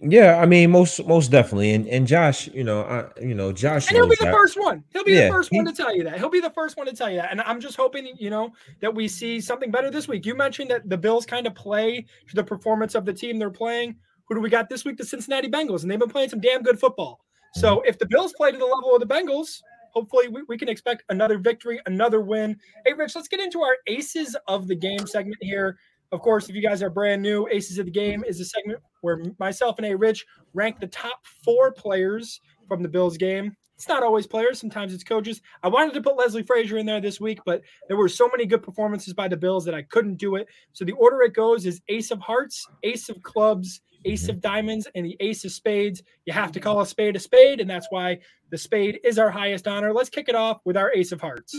Yeah, 0.01 0.39
I 0.39 0.45
mean, 0.45 0.71
most 0.71 1.05
most 1.05 1.29
definitely, 1.29 1.73
and 1.73 1.85
and 1.87 2.07
Josh, 2.07 2.47
you 2.47 2.63
know, 2.63 2.83
I, 2.83 3.21
you 3.21 3.33
know, 3.33 3.51
Josh, 3.51 3.87
and 3.87 3.97
he'll 3.97 4.07
be 4.07 4.15
the 4.15 4.25
that. 4.25 4.33
first 4.33 4.57
one. 4.57 4.83
He'll 4.93 5.03
be 5.03 5.11
yeah, 5.11 5.25
the 5.25 5.31
first 5.31 5.51
one 5.51 5.65
to 5.65 5.73
tell 5.73 5.93
you 5.93 6.05
that. 6.05 6.17
He'll 6.17 6.29
be 6.29 6.39
the 6.39 6.51
first 6.51 6.77
one 6.77 6.87
to 6.87 6.95
tell 6.95 7.09
you 7.09 7.17
that. 7.17 7.31
And 7.31 7.41
I'm 7.41 7.59
just 7.59 7.75
hoping, 7.75 8.07
you 8.17 8.29
know, 8.29 8.53
that 8.79 8.93
we 8.95 9.09
see 9.09 9.41
something 9.41 9.71
better 9.71 9.91
this 9.91 10.07
week. 10.07 10.25
You 10.25 10.35
mentioned 10.35 10.71
that 10.71 10.89
the 10.89 10.97
Bills 10.97 11.25
kind 11.25 11.45
of 11.47 11.55
play 11.55 12.05
to 12.29 12.35
the 12.35 12.43
performance 12.43 12.95
of 12.95 13.03
the 13.03 13.13
team 13.13 13.39
they're 13.39 13.49
playing. 13.49 13.97
Who 14.25 14.35
do 14.35 14.41
we 14.41 14.49
got 14.49 14.69
this 14.69 14.85
week? 14.85 14.95
The 14.97 15.05
Cincinnati 15.05 15.49
Bengals, 15.49 15.81
and 15.81 15.91
they've 15.91 15.99
been 15.99 16.09
playing 16.09 16.29
some 16.29 16.39
damn 16.39 16.61
good 16.61 16.79
football. 16.79 17.19
So 17.55 17.77
mm-hmm. 17.77 17.89
if 17.89 17.99
the 17.99 18.05
Bills 18.05 18.33
play 18.37 18.51
to 18.51 18.57
the 18.57 18.65
level 18.65 18.95
of 18.95 19.01
the 19.01 19.07
Bengals, 19.07 19.61
hopefully 19.91 20.27
we, 20.27 20.43
we 20.47 20.57
can 20.57 20.69
expect 20.69 21.03
another 21.09 21.37
victory, 21.37 21.81
another 21.87 22.21
win. 22.21 22.57
Hey, 22.85 22.93
Rich, 22.93 23.15
let's 23.15 23.27
get 23.27 23.39
into 23.39 23.61
our 23.61 23.75
aces 23.87 24.35
of 24.47 24.67
the 24.67 24.75
game 24.75 25.05
segment 25.07 25.37
here. 25.41 25.77
Of 26.11 26.21
course, 26.21 26.49
if 26.49 26.55
you 26.55 26.61
guys 26.61 26.81
are 26.81 26.89
brand 26.89 27.21
new, 27.21 27.47
Aces 27.51 27.77
of 27.77 27.85
the 27.85 27.91
Game 27.91 28.23
is 28.27 28.39
a 28.39 28.45
segment 28.45 28.79
where 29.01 29.23
myself 29.39 29.77
and 29.77 29.85
A 29.85 29.95
Rich 29.95 30.25
rank 30.53 30.79
the 30.79 30.87
top 30.87 31.19
four 31.43 31.71
players 31.71 32.41
from 32.67 32.81
the 32.81 32.89
Bills 32.89 33.17
game. 33.17 33.55
It's 33.75 33.87
not 33.87 34.03
always 34.03 34.27
players, 34.27 34.59
sometimes 34.59 34.93
it's 34.93 35.03
coaches. 35.03 35.41
I 35.63 35.69
wanted 35.69 35.93
to 35.93 36.01
put 36.01 36.17
Leslie 36.17 36.43
Frazier 36.43 36.77
in 36.79 36.85
there 36.85 36.99
this 36.99 37.21
week, 37.21 37.39
but 37.45 37.61
there 37.87 37.95
were 37.95 38.09
so 38.09 38.27
many 38.27 38.45
good 38.45 38.63
performances 38.63 39.13
by 39.13 39.27
the 39.27 39.37
Bills 39.37 39.63
that 39.65 39.75
I 39.75 39.83
couldn't 39.83 40.17
do 40.17 40.35
it. 40.35 40.47
So 40.73 40.83
the 40.83 40.93
order 40.93 41.21
it 41.21 41.33
goes 41.33 41.65
is 41.65 41.79
Ace 41.87 42.11
of 42.11 42.19
Hearts, 42.19 42.67
Ace 42.83 43.07
of 43.07 43.21
Clubs, 43.21 43.79
Ace 44.05 44.23
mm-hmm. 44.23 44.31
of 44.31 44.41
Diamonds, 44.41 44.87
and 44.95 45.05
the 45.05 45.15
Ace 45.19 45.45
of 45.45 45.51
Spades. 45.51 46.01
You 46.25 46.33
have 46.33 46.51
to 46.53 46.59
call 46.59 46.81
a 46.81 46.85
spade 46.85 47.15
a 47.15 47.19
spade, 47.19 47.61
and 47.61 47.69
that's 47.69 47.87
why 47.89 48.19
the 48.49 48.57
spade 48.57 48.99
is 49.03 49.19
our 49.19 49.29
highest 49.29 49.67
honor. 49.67 49.93
Let's 49.93 50.09
kick 50.09 50.27
it 50.27 50.35
off 50.35 50.59
with 50.65 50.75
our 50.75 50.91
Ace 50.93 51.11
of 51.11 51.21
Hearts. 51.21 51.55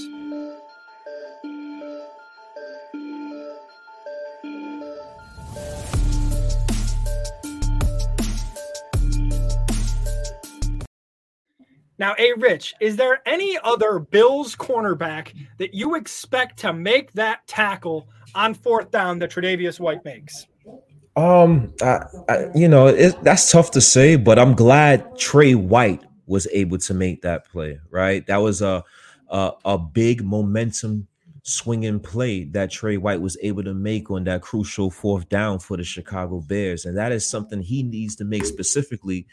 Now, 12.01 12.15
A 12.19 12.33
Rich, 12.39 12.75
is 12.81 12.97
there 12.97 13.21
any 13.27 13.59
other 13.63 13.99
Bills 13.99 14.57
cornerback 14.57 15.35
that 15.59 15.75
you 15.75 15.97
expect 15.97 16.59
to 16.61 16.73
make 16.73 17.13
that 17.13 17.47
tackle 17.47 18.09
on 18.35 18.55
fourth 18.55 18.91
down 18.91 19.19
that 19.19 19.31
Tre'Davious 19.31 19.79
White 19.79 20.03
makes? 20.03 20.47
Um, 21.15 21.75
I, 21.83 22.07
I, 22.27 22.47
you 22.55 22.69
know, 22.69 22.87
it, 22.87 23.23
that's 23.23 23.53
tough 23.53 23.71
to 23.73 23.83
say, 23.83 24.17
but 24.17 24.39
I'm 24.39 24.55
glad 24.55 25.19
Tre 25.19 25.55
White 25.55 26.03
was 26.27 26.49
able 26.53 26.79
to 26.79 26.95
make 26.95 27.21
that 27.21 27.47
play. 27.47 27.79
Right, 27.91 28.27
that 28.29 28.39
was 28.39 28.63
a 28.63 28.83
a, 29.29 29.53
a 29.67 29.77
big 29.77 30.25
momentum 30.25 31.07
swinging 31.43 32.01
play 32.01 32.45
that 32.45 32.71
Tre 32.71 32.97
White 32.97 33.21
was 33.21 33.37
able 33.43 33.65
to 33.65 33.75
make 33.75 34.11
on 34.11 34.25
that 34.25 34.41
crucial 34.41 34.91
fourth 34.91 35.29
down 35.29 35.59
for 35.59 35.77
the 35.77 35.85
Chicago 35.85 36.41
Bears, 36.41 36.87
and 36.87 36.97
that 36.97 37.13
is 37.13 37.29
something 37.29 37.61
he 37.61 37.83
needs 37.83 38.17
to 38.17 38.25
make 38.25 38.47
specifically 38.47 39.27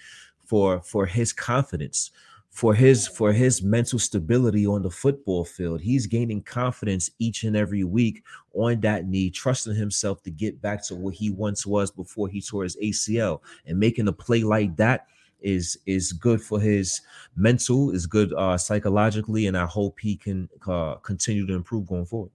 for 0.43 0.81
for 0.81 1.05
his 1.05 1.31
confidence 1.31 2.11
for 2.57 2.73
his 2.73 3.07
for 3.07 3.31
his 3.31 3.61
mental 3.61 3.99
stability 3.99 4.65
on 4.65 4.81
the 4.81 4.89
football 4.89 5.45
field. 5.45 5.79
He's 5.79 6.07
gaining 6.07 6.41
confidence 6.41 7.11
each 7.19 7.43
and 7.43 7.55
every 7.55 7.83
week 7.83 8.23
on 8.55 8.79
that 8.79 9.05
knee, 9.05 9.29
trusting 9.29 9.75
himself 9.75 10.23
to 10.23 10.31
get 10.31 10.59
back 10.59 10.83
to 10.87 10.95
what 10.95 11.13
he 11.13 11.29
once 11.29 11.67
was 11.67 11.91
before 11.91 12.27
he 12.27 12.41
tore 12.41 12.63
his 12.63 12.75
ACL. 12.77 13.41
And 13.67 13.79
making 13.79 14.07
a 14.07 14.11
play 14.11 14.41
like 14.41 14.75
that 14.77 15.05
is 15.39 15.77
is 15.85 16.13
good 16.13 16.41
for 16.41 16.59
his 16.59 17.01
mental, 17.35 17.91
is 17.91 18.07
good 18.07 18.33
uh, 18.33 18.57
psychologically, 18.57 19.45
and 19.45 19.55
I 19.55 19.67
hope 19.67 19.99
he 19.99 20.15
can 20.15 20.49
uh, 20.67 20.95
continue 20.95 21.45
to 21.45 21.53
improve 21.53 21.85
going 21.85 22.07
forward. 22.07 22.31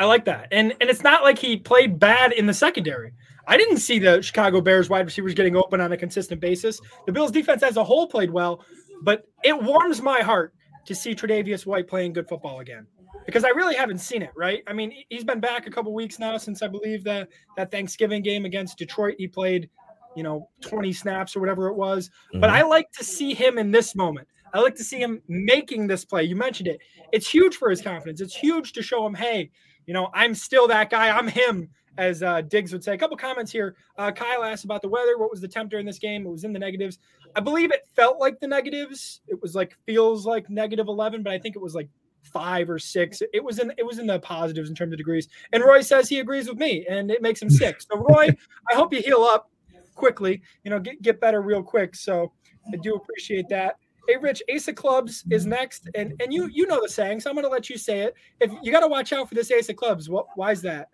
I 0.00 0.06
like 0.06 0.24
that, 0.24 0.48
and 0.50 0.74
and 0.80 0.90
it's 0.90 1.04
not 1.04 1.22
like 1.22 1.38
he 1.38 1.56
played 1.56 2.00
bad 2.00 2.32
in 2.32 2.46
the 2.46 2.54
secondary. 2.54 3.12
I 3.48 3.56
didn't 3.56 3.76
see 3.76 4.00
the 4.00 4.20
Chicago 4.22 4.60
Bears 4.60 4.88
wide 4.88 5.04
receivers 5.04 5.34
getting 5.34 5.56
open 5.56 5.80
on 5.80 5.92
a 5.92 5.96
consistent 5.96 6.40
basis. 6.40 6.80
The 7.06 7.12
Bills 7.12 7.30
defense 7.30 7.62
as 7.62 7.76
a 7.76 7.84
whole 7.84 8.08
played 8.08 8.30
well, 8.30 8.64
but 9.02 9.24
it 9.44 9.60
warms 9.60 10.02
my 10.02 10.20
heart 10.20 10.54
to 10.86 10.94
see 10.94 11.14
Tre'Davious 11.14 11.66
White 11.66 11.88
playing 11.88 12.12
good 12.12 12.28
football 12.28 12.60
again 12.60 12.86
because 13.24 13.44
I 13.44 13.48
really 13.48 13.74
haven't 13.74 13.98
seen 13.98 14.22
it. 14.22 14.30
Right? 14.36 14.62
I 14.66 14.72
mean, 14.72 14.92
he's 15.08 15.24
been 15.24 15.40
back 15.40 15.66
a 15.66 15.70
couple 15.70 15.92
weeks 15.92 16.18
now 16.18 16.36
since 16.38 16.62
I 16.62 16.68
believe 16.68 17.04
that 17.04 17.28
that 17.56 17.70
Thanksgiving 17.70 18.22
game 18.22 18.44
against 18.44 18.78
Detroit. 18.78 19.16
He 19.18 19.28
played, 19.28 19.68
you 20.14 20.22
know, 20.22 20.48
20 20.62 20.92
snaps 20.92 21.36
or 21.36 21.40
whatever 21.40 21.68
it 21.68 21.74
was. 21.74 22.08
Mm-hmm. 22.08 22.40
But 22.40 22.50
I 22.50 22.62
like 22.62 22.90
to 22.92 23.04
see 23.04 23.34
him 23.34 23.58
in 23.58 23.70
this 23.70 23.94
moment. 23.94 24.28
I 24.54 24.60
like 24.60 24.76
to 24.76 24.84
see 24.84 24.98
him 24.98 25.20
making 25.28 25.86
this 25.86 26.04
play. 26.04 26.22
You 26.22 26.36
mentioned 26.36 26.68
it. 26.68 26.80
It's 27.12 27.28
huge 27.28 27.56
for 27.56 27.68
his 27.68 27.82
confidence. 27.82 28.20
It's 28.20 28.34
huge 28.34 28.72
to 28.72 28.82
show 28.82 29.04
him, 29.04 29.14
hey, 29.14 29.50
you 29.86 29.92
know, 29.92 30.08
I'm 30.14 30.34
still 30.34 30.68
that 30.68 30.88
guy. 30.88 31.10
I'm 31.10 31.28
him 31.28 31.68
as 31.98 32.22
uh, 32.22 32.42
Diggs 32.42 32.72
would 32.72 32.84
say. 32.84 32.94
A 32.94 32.98
couple 32.98 33.16
comments 33.16 33.52
here. 33.52 33.76
Uh, 33.96 34.10
Kyle 34.12 34.44
asked 34.44 34.64
about 34.64 34.82
the 34.82 34.88
weather. 34.88 35.18
What 35.18 35.30
was 35.30 35.40
the 35.40 35.48
temperature 35.48 35.78
in 35.78 35.86
this 35.86 35.98
game? 35.98 36.26
It 36.26 36.30
was 36.30 36.44
in 36.44 36.52
the 36.52 36.58
negatives. 36.58 36.98
I 37.34 37.40
believe 37.40 37.72
it 37.72 37.86
felt 37.94 38.18
like 38.20 38.40
the 38.40 38.46
negatives. 38.46 39.20
It 39.26 39.40
was 39.40 39.54
like 39.54 39.76
feels 39.86 40.26
like 40.26 40.48
negative 40.50 40.88
11, 40.88 41.22
but 41.22 41.32
I 41.32 41.38
think 41.38 41.56
it 41.56 41.62
was 41.62 41.74
like 41.74 41.88
five 42.22 42.68
or 42.68 42.78
six. 42.78 43.22
It 43.32 43.42
was 43.42 43.58
in 43.58 43.72
it 43.78 43.86
was 43.86 43.98
in 43.98 44.06
the 44.06 44.18
positives 44.20 44.68
in 44.68 44.74
terms 44.74 44.92
of 44.92 44.98
degrees. 44.98 45.28
And 45.52 45.62
Roy 45.62 45.80
says 45.80 46.08
he 46.08 46.18
agrees 46.18 46.48
with 46.48 46.58
me, 46.58 46.86
and 46.88 47.10
it 47.10 47.22
makes 47.22 47.40
him 47.40 47.50
sick. 47.50 47.80
So 47.80 47.98
Roy, 47.98 48.28
I 48.70 48.74
hope 48.74 48.92
you 48.92 49.00
heal 49.00 49.22
up 49.22 49.50
quickly. 49.94 50.42
You 50.64 50.70
know, 50.70 50.80
get 50.80 51.00
get 51.02 51.20
better 51.20 51.40
real 51.42 51.62
quick. 51.62 51.94
So 51.94 52.32
I 52.72 52.76
do 52.76 52.94
appreciate 52.94 53.48
that. 53.50 53.76
Hey, 54.08 54.16
Rich, 54.16 54.42
Ace 54.48 54.68
of 54.68 54.76
Clubs 54.76 55.24
is 55.30 55.46
next, 55.46 55.88
and 55.94 56.12
and 56.20 56.32
you 56.32 56.48
you 56.52 56.66
know 56.66 56.80
the 56.82 56.88
saying, 56.88 57.20
so 57.20 57.30
I'm 57.30 57.36
going 57.36 57.44
to 57.44 57.50
let 57.50 57.68
you 57.68 57.78
say 57.78 58.00
it. 58.00 58.14
If 58.40 58.52
you 58.62 58.70
got 58.70 58.80
to 58.80 58.88
watch 58.88 59.12
out 59.12 59.28
for 59.28 59.34
this 59.34 59.50
Ace 59.50 59.68
of 59.68 59.76
Clubs, 59.76 60.08
what? 60.08 60.26
Why 60.36 60.52
is 60.52 60.62
that? 60.62 60.88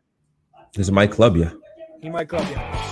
This 0.74 0.86
is 0.86 0.92
my 0.92 1.06
club 1.06 1.36
yeah. 1.36 1.50
He 2.00 2.08
might 2.08 2.28
club 2.28 2.48
you. 2.48 2.91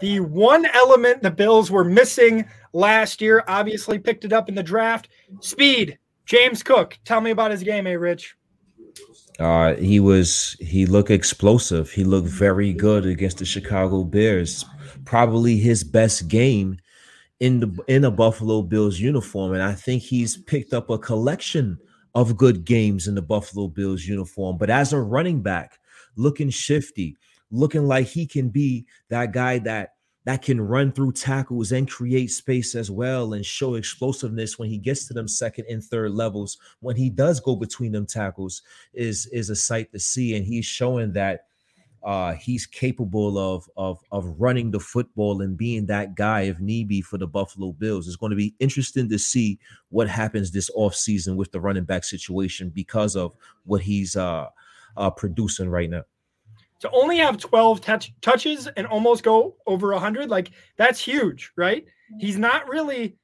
The 0.00 0.20
one 0.20 0.66
element 0.66 1.22
the 1.22 1.30
Bills 1.30 1.70
were 1.70 1.84
missing 1.84 2.46
last 2.72 3.20
year, 3.20 3.44
obviously 3.46 3.98
picked 3.98 4.24
it 4.24 4.32
up 4.32 4.48
in 4.48 4.54
the 4.54 4.62
draft. 4.62 5.08
Speed. 5.40 5.98
James 6.26 6.62
Cook. 6.62 6.96
Tell 7.04 7.20
me 7.20 7.32
about 7.32 7.50
his 7.50 7.62
game, 7.62 7.86
eh, 7.86 7.94
Rich? 7.94 8.36
Uh, 9.40 9.74
he 9.76 10.00
was 10.00 10.56
he 10.60 10.86
looked 10.86 11.10
explosive. 11.10 11.90
He 11.90 12.04
looked 12.04 12.28
very 12.28 12.72
good 12.72 13.06
against 13.06 13.38
the 13.38 13.44
Chicago 13.44 14.04
Bears. 14.04 14.64
Probably 15.04 15.56
his 15.56 15.82
best 15.82 16.28
game 16.28 16.78
in 17.40 17.60
the 17.60 17.82
in 17.88 18.04
a 18.04 18.10
Buffalo 18.10 18.62
Bills 18.62 19.00
uniform, 19.00 19.54
and 19.54 19.62
I 19.62 19.72
think 19.72 20.02
he's 20.02 20.36
picked 20.36 20.74
up 20.74 20.90
a 20.90 20.98
collection 20.98 21.78
of 22.14 22.36
good 22.36 22.64
games 22.64 23.08
in 23.08 23.14
the 23.14 23.22
Buffalo 23.22 23.68
Bills 23.68 24.04
uniform. 24.04 24.58
But 24.58 24.70
as 24.70 24.92
a 24.92 25.00
running 25.00 25.42
back, 25.42 25.78
looking 26.16 26.50
shifty, 26.50 27.16
looking 27.50 27.86
like 27.86 28.06
he 28.06 28.26
can 28.26 28.48
be 28.48 28.86
that 29.08 29.32
guy 29.32 29.58
that 29.58 29.94
that 30.26 30.42
can 30.42 30.60
run 30.60 30.92
through 30.92 31.12
tackles 31.12 31.72
and 31.72 31.90
create 31.90 32.30
space 32.30 32.74
as 32.74 32.90
well 32.90 33.32
and 33.32 33.44
show 33.44 33.74
explosiveness 33.74 34.58
when 34.58 34.68
he 34.68 34.76
gets 34.76 35.06
to 35.06 35.14
them 35.14 35.26
second 35.26 35.64
and 35.68 35.82
third 35.82 36.12
levels. 36.12 36.58
When 36.80 36.94
he 36.94 37.08
does 37.08 37.40
go 37.40 37.56
between 37.56 37.92
them 37.92 38.06
tackles 38.06 38.62
is 38.92 39.26
is 39.26 39.50
a 39.50 39.56
sight 39.56 39.90
to 39.92 39.98
see. 39.98 40.36
And 40.36 40.44
he's 40.44 40.66
showing 40.66 41.12
that 41.14 41.46
uh 42.02 42.32
he's 42.34 42.66
capable 42.66 43.38
of 43.38 43.68
of 43.76 43.98
of 44.12 44.26
running 44.38 44.70
the 44.70 44.80
football 44.80 45.42
and 45.42 45.56
being 45.56 45.86
that 45.86 46.14
guy 46.14 46.42
if 46.42 46.60
need 46.60 46.88
be 46.88 47.00
for 47.00 47.16
the 47.16 47.26
Buffalo 47.26 47.72
Bills. 47.72 48.06
It's 48.06 48.16
going 48.16 48.30
to 48.30 48.36
be 48.36 48.54
interesting 48.58 49.08
to 49.08 49.18
see 49.18 49.58
what 49.88 50.08
happens 50.08 50.50
this 50.50 50.70
offseason 50.76 51.36
with 51.36 51.50
the 51.50 51.60
running 51.60 51.84
back 51.84 52.04
situation 52.04 52.70
because 52.70 53.16
of 53.16 53.34
what 53.64 53.80
he's 53.80 54.16
uh 54.16 54.48
uh 54.98 55.10
producing 55.10 55.70
right 55.70 55.88
now 55.88 56.04
to 56.80 56.90
only 56.90 57.18
have 57.18 57.36
12 57.38 57.80
touch, 57.80 58.12
touches 58.20 58.66
and 58.76 58.86
almost 58.86 59.22
go 59.22 59.56
over 59.66 59.92
100 59.92 60.30
like 60.30 60.50
that's 60.76 61.00
huge 61.00 61.52
right? 61.56 61.84
He's 62.18 62.38
not 62.38 62.68
really 62.68 63.16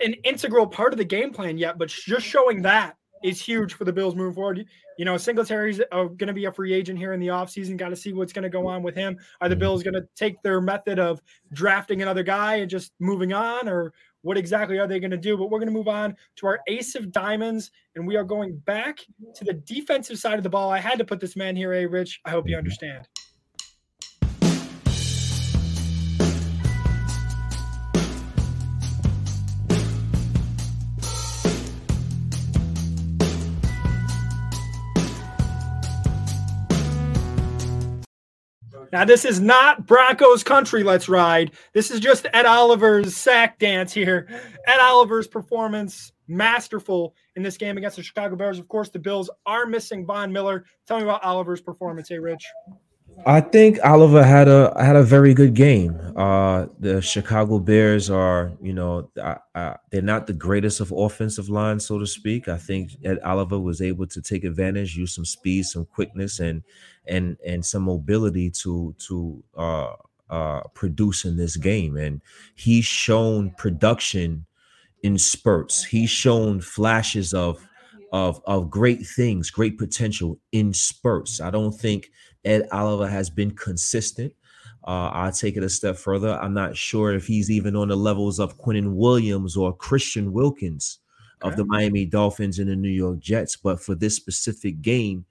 an 0.00 0.14
integral 0.24 0.66
part 0.66 0.92
of 0.92 0.98
the 0.98 1.04
game 1.04 1.32
plan 1.32 1.58
yet 1.58 1.78
but 1.78 1.88
just 1.88 2.26
showing 2.26 2.62
that 2.62 2.96
is 3.22 3.40
huge 3.40 3.72
for 3.72 3.84
the 3.84 3.92
bills 3.92 4.14
moving 4.14 4.34
forward. 4.34 4.66
You 4.98 5.04
know 5.04 5.16
singletary's 5.16 5.80
uh, 5.80 6.04
going 6.04 6.26
to 6.26 6.32
be 6.32 6.44
a 6.44 6.52
free 6.52 6.72
agent 6.72 6.98
here 6.98 7.12
in 7.12 7.20
the 7.20 7.28
offseason 7.28 7.76
got 7.76 7.88
to 7.88 7.96
see 7.96 8.12
what's 8.12 8.32
going 8.32 8.42
to 8.44 8.50
go 8.50 8.66
on 8.66 8.82
with 8.82 8.94
him. 8.94 9.16
Are 9.40 9.48
the 9.48 9.54
mm-hmm. 9.54 9.60
bills 9.60 9.82
going 9.82 9.94
to 9.94 10.06
take 10.14 10.42
their 10.42 10.60
method 10.60 10.98
of 10.98 11.20
drafting 11.52 12.02
another 12.02 12.22
guy 12.22 12.56
and 12.56 12.70
just 12.70 12.92
moving 13.00 13.32
on 13.32 13.68
or 13.68 13.92
what 14.24 14.38
exactly 14.38 14.78
are 14.78 14.86
they 14.86 14.98
going 14.98 15.10
to 15.10 15.16
do? 15.16 15.36
But 15.36 15.50
we're 15.50 15.58
going 15.58 15.68
to 15.68 15.74
move 15.74 15.88
on 15.88 16.16
to 16.36 16.46
our 16.46 16.60
ace 16.66 16.94
of 16.94 17.12
diamonds, 17.12 17.70
and 17.94 18.06
we 18.06 18.16
are 18.16 18.24
going 18.24 18.56
back 18.56 19.00
to 19.34 19.44
the 19.44 19.52
defensive 19.52 20.18
side 20.18 20.38
of 20.38 20.42
the 20.42 20.50
ball. 20.50 20.70
I 20.70 20.78
had 20.78 20.98
to 20.98 21.04
put 21.04 21.20
this 21.20 21.36
man 21.36 21.54
here, 21.54 21.74
A 21.74 21.86
Rich. 21.86 22.20
I 22.24 22.30
hope 22.30 22.48
you 22.48 22.52
mm-hmm. 22.52 22.58
understand. 22.58 23.06
Now, 38.94 39.04
this 39.04 39.24
is 39.24 39.40
not 39.40 39.88
Broncos 39.88 40.44
country, 40.44 40.84
let's 40.84 41.08
ride. 41.08 41.50
This 41.72 41.90
is 41.90 41.98
just 41.98 42.28
Ed 42.32 42.46
Oliver's 42.46 43.16
sack 43.16 43.58
dance 43.58 43.92
here. 43.92 44.28
Ed 44.68 44.78
Oliver's 44.78 45.26
performance, 45.26 46.12
masterful 46.28 47.16
in 47.34 47.42
this 47.42 47.56
game 47.56 47.76
against 47.76 47.96
the 47.96 48.04
Chicago 48.04 48.36
Bears. 48.36 48.60
Of 48.60 48.68
course, 48.68 48.90
the 48.90 49.00
Bills 49.00 49.28
are 49.46 49.66
missing 49.66 50.06
Von 50.06 50.32
Miller. 50.32 50.64
Tell 50.86 50.98
me 50.98 51.02
about 51.02 51.24
Oliver's 51.24 51.60
performance, 51.60 52.08
hey, 52.08 52.20
Rich. 52.20 52.46
I 53.26 53.40
think 53.40 53.78
Oliver 53.84 54.22
had 54.22 54.48
a 54.48 54.74
had 54.78 54.96
a 54.96 55.02
very 55.02 55.34
good 55.34 55.54
game. 55.54 55.98
Uh, 56.16 56.66
the 56.78 57.00
Chicago 57.00 57.58
Bears 57.58 58.10
are, 58.10 58.52
you 58.60 58.72
know, 58.72 59.10
uh, 59.20 59.36
uh, 59.54 59.74
they're 59.90 60.02
not 60.02 60.26
the 60.26 60.32
greatest 60.32 60.80
of 60.80 60.92
offensive 60.92 61.48
line, 61.48 61.80
so 61.80 61.98
to 61.98 62.06
speak. 62.06 62.48
I 62.48 62.58
think 62.58 62.92
Ed 63.02 63.18
Oliver 63.24 63.58
was 63.58 63.80
able 63.80 64.06
to 64.08 64.20
take 64.20 64.44
advantage, 64.44 64.96
use 64.96 65.14
some 65.14 65.24
speed, 65.24 65.64
some 65.64 65.86
quickness, 65.86 66.38
and 66.38 66.62
and 67.06 67.36
and 67.46 67.64
some 67.64 67.84
mobility 67.84 68.50
to 68.62 68.94
to 69.06 69.42
uh, 69.56 69.92
uh, 70.28 70.60
produce 70.74 71.24
in 71.24 71.36
this 71.36 71.56
game. 71.56 71.96
And 71.96 72.20
he's 72.54 72.84
shown 72.84 73.50
production 73.56 74.44
in 75.02 75.18
spurts. 75.18 75.84
He's 75.84 76.10
shown 76.10 76.60
flashes 76.60 77.32
of 77.32 77.66
of 78.12 78.40
of 78.46 78.70
great 78.70 79.06
things, 79.06 79.50
great 79.50 79.78
potential 79.78 80.38
in 80.52 80.72
spurts. 80.72 81.40
I 81.40 81.50
don't 81.50 81.72
think 81.72 82.10
Ed 82.44 82.68
Oliver 82.72 83.08
has 83.08 83.30
been 83.30 83.50
consistent. 83.52 84.32
Uh, 84.86 85.08
I'll 85.12 85.32
take 85.32 85.56
it 85.56 85.62
a 85.62 85.68
step 85.68 85.96
further. 85.96 86.38
I'm 86.40 86.52
not 86.52 86.76
sure 86.76 87.14
if 87.14 87.26
he's 87.26 87.50
even 87.50 87.74
on 87.74 87.88
the 87.88 87.96
levels 87.96 88.38
of 88.38 88.58
Quinnen 88.58 88.94
Williams 88.94 89.56
or 89.56 89.74
Christian 89.74 90.32
Wilkins 90.32 90.98
okay. 91.42 91.50
of 91.50 91.56
the 91.56 91.64
Miami 91.64 92.04
Dolphins 92.04 92.58
and 92.58 92.68
the 92.68 92.76
New 92.76 92.90
York 92.90 93.18
Jets. 93.18 93.56
But 93.56 93.80
for 93.80 93.94
this 93.94 94.14
specific 94.14 94.82
game, 94.82 95.24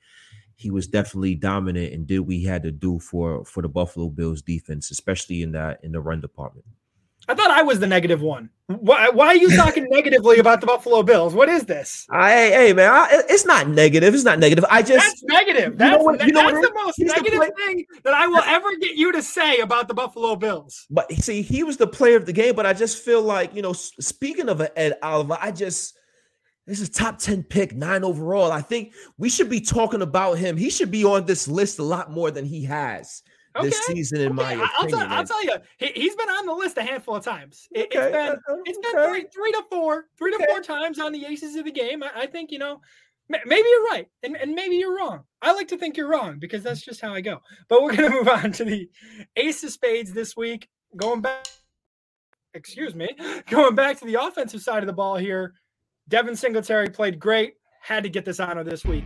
he 0.55 0.71
was 0.71 0.87
definitely 0.87 1.35
dominant 1.35 1.93
and 1.93 2.07
did 2.07 2.19
what 2.19 2.33
he 2.33 2.43
had 2.43 2.63
to 2.63 2.71
do 2.71 2.99
for 2.99 3.43
for 3.45 3.61
the 3.61 3.69
Buffalo 3.69 4.09
Bills 4.09 4.41
defense, 4.41 4.91
especially 4.91 5.41
in 5.43 5.51
that 5.51 5.83
in 5.83 5.91
the 5.91 5.99
run 5.99 6.21
department. 6.21 6.65
I 7.27 7.35
thought 7.35 7.51
I 7.51 7.63
was 7.63 7.79
the 7.79 7.87
negative 7.87 8.21
one. 8.21 8.49
Why, 8.67 9.09
why 9.09 9.27
are 9.27 9.35
you 9.35 9.53
talking 9.57 9.87
negatively 9.89 10.39
about 10.39 10.61
the 10.61 10.67
Buffalo 10.67 11.03
Bills? 11.03 11.33
What 11.33 11.49
is 11.49 11.65
this? 11.65 12.07
I, 12.09 12.31
hey, 12.31 12.51
hey, 12.51 12.73
man, 12.73 12.89
I, 12.89 13.07
it's 13.29 13.45
not 13.45 13.67
negative. 13.67 14.15
It's 14.15 14.23
not 14.23 14.39
negative. 14.39 14.63
I 14.69 14.81
just 14.81 15.05
that's 15.05 15.23
negative. 15.23 15.77
That's, 15.77 15.91
you 15.91 15.97
know 15.97 16.03
what, 16.03 16.25
you 16.25 16.31
know 16.31 16.49
that's 16.49 16.67
the 16.67 16.73
most 16.73 16.99
negative 16.99 17.39
the 17.41 17.53
thing 17.57 17.85
that 18.05 18.13
I 18.13 18.25
will 18.27 18.41
ever 18.41 18.69
get 18.79 18.95
you 18.95 19.11
to 19.11 19.21
say 19.21 19.59
about 19.59 19.89
the 19.89 19.93
Buffalo 19.93 20.37
Bills. 20.37 20.87
But 20.89 21.11
see, 21.11 21.41
he 21.41 21.63
was 21.63 21.75
the 21.75 21.87
player 21.87 22.15
of 22.15 22.25
the 22.25 22.31
game. 22.31 22.55
But 22.55 22.65
I 22.65 22.71
just 22.71 23.03
feel 23.03 23.21
like 23.21 23.53
you 23.53 23.61
know, 23.61 23.73
speaking 23.73 24.47
of 24.47 24.65
Ed 24.77 24.97
Oliver, 25.03 25.37
I 25.41 25.51
just 25.51 25.97
this 26.65 26.79
is 26.79 26.89
top 26.89 27.19
10 27.19 27.43
pick, 27.43 27.75
nine 27.75 28.05
overall. 28.05 28.49
I 28.49 28.61
think 28.61 28.93
we 29.17 29.27
should 29.27 29.49
be 29.49 29.59
talking 29.59 30.01
about 30.01 30.37
him. 30.37 30.55
He 30.55 30.69
should 30.69 30.89
be 30.89 31.03
on 31.03 31.25
this 31.25 31.49
list 31.49 31.79
a 31.79 31.83
lot 31.83 32.11
more 32.11 32.31
than 32.31 32.45
he 32.45 32.63
has 32.63 33.23
okay. 33.55 33.69
this 33.69 33.85
season, 33.85 34.21
in 34.21 34.27
okay. 34.27 34.35
my 34.35 34.43
opinion. 34.51 34.69
I'll, 34.77 34.87
tell, 34.87 34.99
I'll 34.99 35.25
tell 35.25 35.43
you, 35.43 35.55
he, 35.77 36.07
has 36.07 36.15
been 36.15 36.29
on 36.29 36.45
the 36.45 36.53
list 36.53 36.77
a 36.77 36.83
handful 36.83 37.15
of 37.15 37.23
times. 37.23 37.67
It, 37.71 37.93
has 37.93 38.11
been 38.11 38.35
it's 38.65 38.79
been 38.79 39.09
three, 39.09 39.25
three 39.33 39.51
to 39.51 39.63
four, 39.69 40.05
three 40.17 40.31
to 40.31 40.47
four 40.49 40.61
times 40.61 40.99
on 40.99 41.11
the 41.11 41.25
aces 41.25 41.55
of 41.55 41.65
the 41.65 41.71
game. 41.71 42.03
I, 42.03 42.11
I 42.15 42.25
think 42.27 42.51
you 42.51 42.59
know 42.59 42.81
maybe 43.29 43.67
you're 43.69 43.85
right 43.85 44.07
and, 44.23 44.35
and 44.35 44.53
maybe 44.53 44.75
you're 44.75 44.95
wrong 44.95 45.23
i 45.41 45.53
like 45.53 45.67
to 45.67 45.77
think 45.77 45.97
you're 45.97 46.09
wrong 46.09 46.39
because 46.39 46.63
that's 46.63 46.81
just 46.81 47.01
how 47.01 47.13
i 47.13 47.21
go 47.21 47.39
but 47.69 47.81
we're 47.81 47.95
going 47.95 48.09
to 48.11 48.15
move 48.15 48.27
on 48.27 48.51
to 48.51 48.65
the 48.65 48.89
ace 49.35 49.63
of 49.63 49.71
spades 49.71 50.13
this 50.13 50.35
week 50.35 50.67
going 50.97 51.21
back 51.21 51.47
excuse 52.53 52.93
me 52.93 53.09
going 53.49 53.75
back 53.75 53.97
to 53.97 54.05
the 54.05 54.15
offensive 54.15 54.61
side 54.61 54.83
of 54.83 54.87
the 54.87 54.93
ball 54.93 55.15
here 55.15 55.53
devin 56.09 56.35
singletary 56.35 56.89
played 56.89 57.19
great 57.19 57.53
had 57.81 58.03
to 58.03 58.09
get 58.09 58.25
this 58.25 58.39
honor 58.39 58.63
this 58.63 58.85
week 58.85 59.05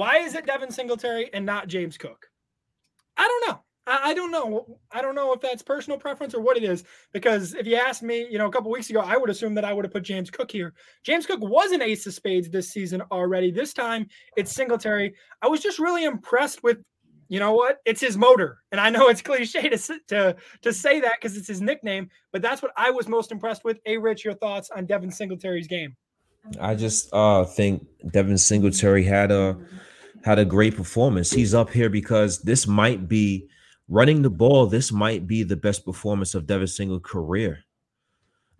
why 0.00 0.16
is 0.16 0.34
it 0.34 0.46
Devin 0.46 0.70
Singletary 0.70 1.28
and 1.34 1.44
not 1.44 1.68
James 1.68 1.98
Cook? 1.98 2.30
I 3.18 3.28
don't 3.28 3.50
know. 3.50 3.60
I, 3.86 4.14
don't 4.14 4.30
know. 4.30 4.78
I 4.90 5.02
don't 5.02 5.14
know 5.14 5.34
if 5.34 5.42
that's 5.42 5.62
personal 5.62 5.98
preference 5.98 6.34
or 6.34 6.40
what 6.40 6.56
it 6.56 6.64
is. 6.64 6.84
Because 7.12 7.52
if 7.52 7.66
you 7.66 7.76
asked 7.76 8.02
me, 8.02 8.26
you 8.30 8.38
know, 8.38 8.46
a 8.46 8.50
couple 8.50 8.70
weeks 8.70 8.88
ago, 8.88 9.00
I 9.00 9.18
would 9.18 9.28
assume 9.28 9.54
that 9.56 9.64
I 9.66 9.74
would 9.74 9.84
have 9.84 9.92
put 9.92 10.04
James 10.04 10.30
Cook 10.30 10.50
here. 10.50 10.72
James 11.02 11.26
Cook 11.26 11.40
was 11.42 11.72
an 11.72 11.82
ace 11.82 12.06
of 12.06 12.14
spades 12.14 12.48
this 12.48 12.70
season 12.70 13.02
already. 13.12 13.50
This 13.50 13.74
time 13.74 14.06
it's 14.38 14.54
Singletary. 14.54 15.12
I 15.42 15.48
was 15.48 15.60
just 15.60 15.78
really 15.78 16.04
impressed 16.04 16.62
with, 16.62 16.78
you 17.28 17.38
know 17.38 17.52
what? 17.52 17.80
It's 17.84 18.00
his 18.00 18.16
motor, 18.16 18.56
and 18.72 18.80
I 18.80 18.88
know 18.88 19.08
it's 19.08 19.20
cliche 19.20 19.68
to 19.68 19.78
to 20.08 20.36
to 20.62 20.72
say 20.72 21.00
that 21.00 21.16
because 21.20 21.36
it's 21.36 21.48
his 21.48 21.60
nickname, 21.60 22.08
but 22.32 22.40
that's 22.40 22.62
what 22.62 22.72
I 22.74 22.90
was 22.90 23.06
most 23.06 23.32
impressed 23.32 23.64
with. 23.64 23.78
A 23.84 23.98
Rich, 23.98 24.24
your 24.24 24.34
thoughts 24.34 24.70
on 24.74 24.86
Devin 24.86 25.10
Singletary's 25.10 25.66
game? 25.68 25.94
I 26.58 26.74
just 26.74 27.10
uh 27.12 27.44
think 27.44 27.86
Devin 28.10 28.38
Singletary 28.38 29.04
had 29.04 29.30
a 29.30 29.58
had 30.24 30.38
a 30.38 30.44
great 30.44 30.76
performance. 30.76 31.30
He's 31.30 31.54
up 31.54 31.70
here 31.70 31.88
because 31.88 32.40
this 32.40 32.66
might 32.66 33.08
be 33.08 33.48
running 33.88 34.22
the 34.22 34.30
ball. 34.30 34.66
This 34.66 34.92
might 34.92 35.26
be 35.26 35.42
the 35.42 35.56
best 35.56 35.84
performance 35.84 36.34
of 36.34 36.46
Devin 36.46 36.66
Singletary 36.66 37.02
career. 37.02 37.64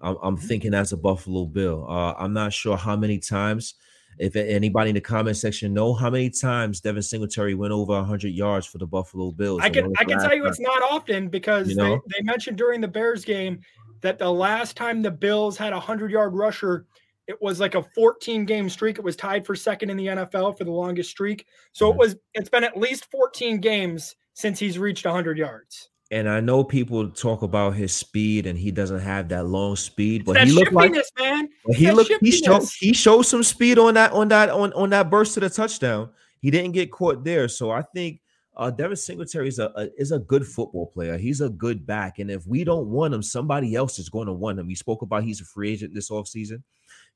I'm, 0.00 0.16
I'm 0.22 0.36
mm-hmm. 0.36 0.46
thinking 0.46 0.74
as 0.74 0.92
a 0.92 0.96
Buffalo 0.96 1.44
Bill. 1.44 1.86
Uh, 1.88 2.14
I'm 2.18 2.32
not 2.32 2.52
sure 2.52 2.76
how 2.76 2.96
many 2.96 3.18
times. 3.18 3.74
If 4.18 4.36
anybody 4.36 4.90
in 4.90 4.94
the 4.94 5.00
comment 5.00 5.36
section 5.38 5.72
know 5.72 5.94
how 5.94 6.10
many 6.10 6.28
times 6.28 6.80
Devin 6.80 7.00
Singletary 7.00 7.54
went 7.54 7.72
over 7.72 7.92
100 7.94 8.28
yards 8.28 8.66
for 8.66 8.76
the 8.76 8.86
Buffalo 8.86 9.30
Bills, 9.30 9.60
I 9.62 9.70
can 9.70 9.90
I 9.98 10.04
can 10.04 10.18
tell 10.18 10.34
you 10.34 10.46
it's 10.46 10.60
not 10.60 10.82
often 10.82 11.28
because 11.28 11.70
you 11.70 11.76
know? 11.76 12.02
they, 12.06 12.18
they 12.18 12.24
mentioned 12.24 12.58
during 12.58 12.82
the 12.82 12.88
Bears 12.88 13.24
game 13.24 13.60
that 14.02 14.18
the 14.18 14.30
last 14.30 14.76
time 14.76 15.00
the 15.00 15.10
Bills 15.10 15.56
had 15.56 15.72
a 15.72 15.76
100 15.76 16.10
yard 16.10 16.34
rusher 16.34 16.86
it 17.30 17.40
was 17.40 17.60
like 17.60 17.76
a 17.76 17.82
14 17.94 18.44
game 18.44 18.68
streak. 18.68 18.98
It 18.98 19.04
was 19.04 19.14
tied 19.14 19.46
for 19.46 19.54
second 19.54 19.88
in 19.88 19.96
the 19.96 20.06
NFL 20.06 20.58
for 20.58 20.64
the 20.64 20.72
longest 20.72 21.10
streak. 21.10 21.46
So 21.72 21.88
it 21.90 21.96
was 21.96 22.16
it's 22.34 22.48
been 22.48 22.64
at 22.64 22.76
least 22.76 23.08
14 23.10 23.60
games 23.60 24.16
since 24.34 24.58
he's 24.58 24.78
reached 24.78 25.04
100 25.04 25.38
yards. 25.38 25.90
And 26.10 26.28
I 26.28 26.40
know 26.40 26.64
people 26.64 27.08
talk 27.08 27.42
about 27.42 27.74
his 27.74 27.94
speed, 27.94 28.48
and 28.48 28.58
he 28.58 28.72
doesn't 28.72 28.98
have 28.98 29.28
that 29.28 29.46
long 29.46 29.76
speed, 29.76 30.24
but 30.24 30.42
he 30.42 30.50
looked 30.50 30.72
like 30.72 30.92
man. 31.20 31.48
he 31.68 31.92
looked 31.92 32.12
he 32.20 32.32
showed 32.32 32.64
he 32.80 32.92
showed 32.92 33.22
some 33.22 33.44
speed 33.44 33.78
on 33.78 33.94
that 33.94 34.10
on 34.10 34.26
that 34.28 34.50
on, 34.50 34.72
on 34.72 34.90
that 34.90 35.08
burst 35.08 35.34
to 35.34 35.40
the 35.40 35.48
touchdown. 35.48 36.10
He 36.40 36.50
didn't 36.50 36.72
get 36.72 36.90
caught 36.90 37.22
there, 37.22 37.46
so 37.46 37.70
I 37.70 37.82
think 37.94 38.20
uh, 38.56 38.70
Devin 38.72 38.96
Singletary 38.96 39.46
is 39.46 39.60
a, 39.60 39.70
a, 39.76 39.88
is 39.96 40.10
a 40.10 40.18
good 40.18 40.44
football 40.44 40.86
player. 40.86 41.16
He's 41.16 41.42
a 41.42 41.48
good 41.48 41.86
back, 41.86 42.18
and 42.18 42.28
if 42.28 42.44
we 42.44 42.64
don't 42.64 42.88
want 42.88 43.14
him, 43.14 43.22
somebody 43.22 43.76
else 43.76 44.00
is 44.00 44.08
going 44.08 44.26
to 44.26 44.32
want 44.32 44.58
him. 44.58 44.66
We 44.66 44.74
spoke 44.74 45.02
about 45.02 45.22
he's 45.22 45.40
a 45.40 45.44
free 45.44 45.70
agent 45.70 45.94
this 45.94 46.10
offseason. 46.10 46.64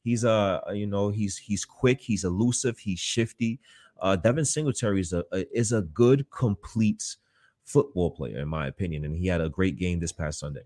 He's 0.05 0.23
a 0.23 0.63
uh, 0.69 0.73
you 0.73 0.87
know 0.87 1.09
he's 1.09 1.39
he's 1.39 1.65
quick, 1.65 2.01
he's 2.01 2.25
elusive, 2.25 2.79
he's 2.79 3.01
shifty. 3.01 3.59
Uh, 4.01 4.17
Devin 4.17 4.45
Singletary 4.45 5.01
is 5.01 5.15
a, 5.15 5.25
a 5.33 5.59
is 5.59 5.73
a 5.73 5.81
good 5.81 6.29
complete 6.31 7.17
football 7.65 8.11
player 8.11 8.39
in 8.39 8.49
my 8.49 8.67
opinion, 8.67 9.07
and 9.07 9.17
he 9.17 9.27
had 9.27 9.41
a 9.41 9.49
great 9.49 9.79
game 9.79 9.99
this 9.99 10.13
past 10.13 10.39
Sunday. 10.39 10.65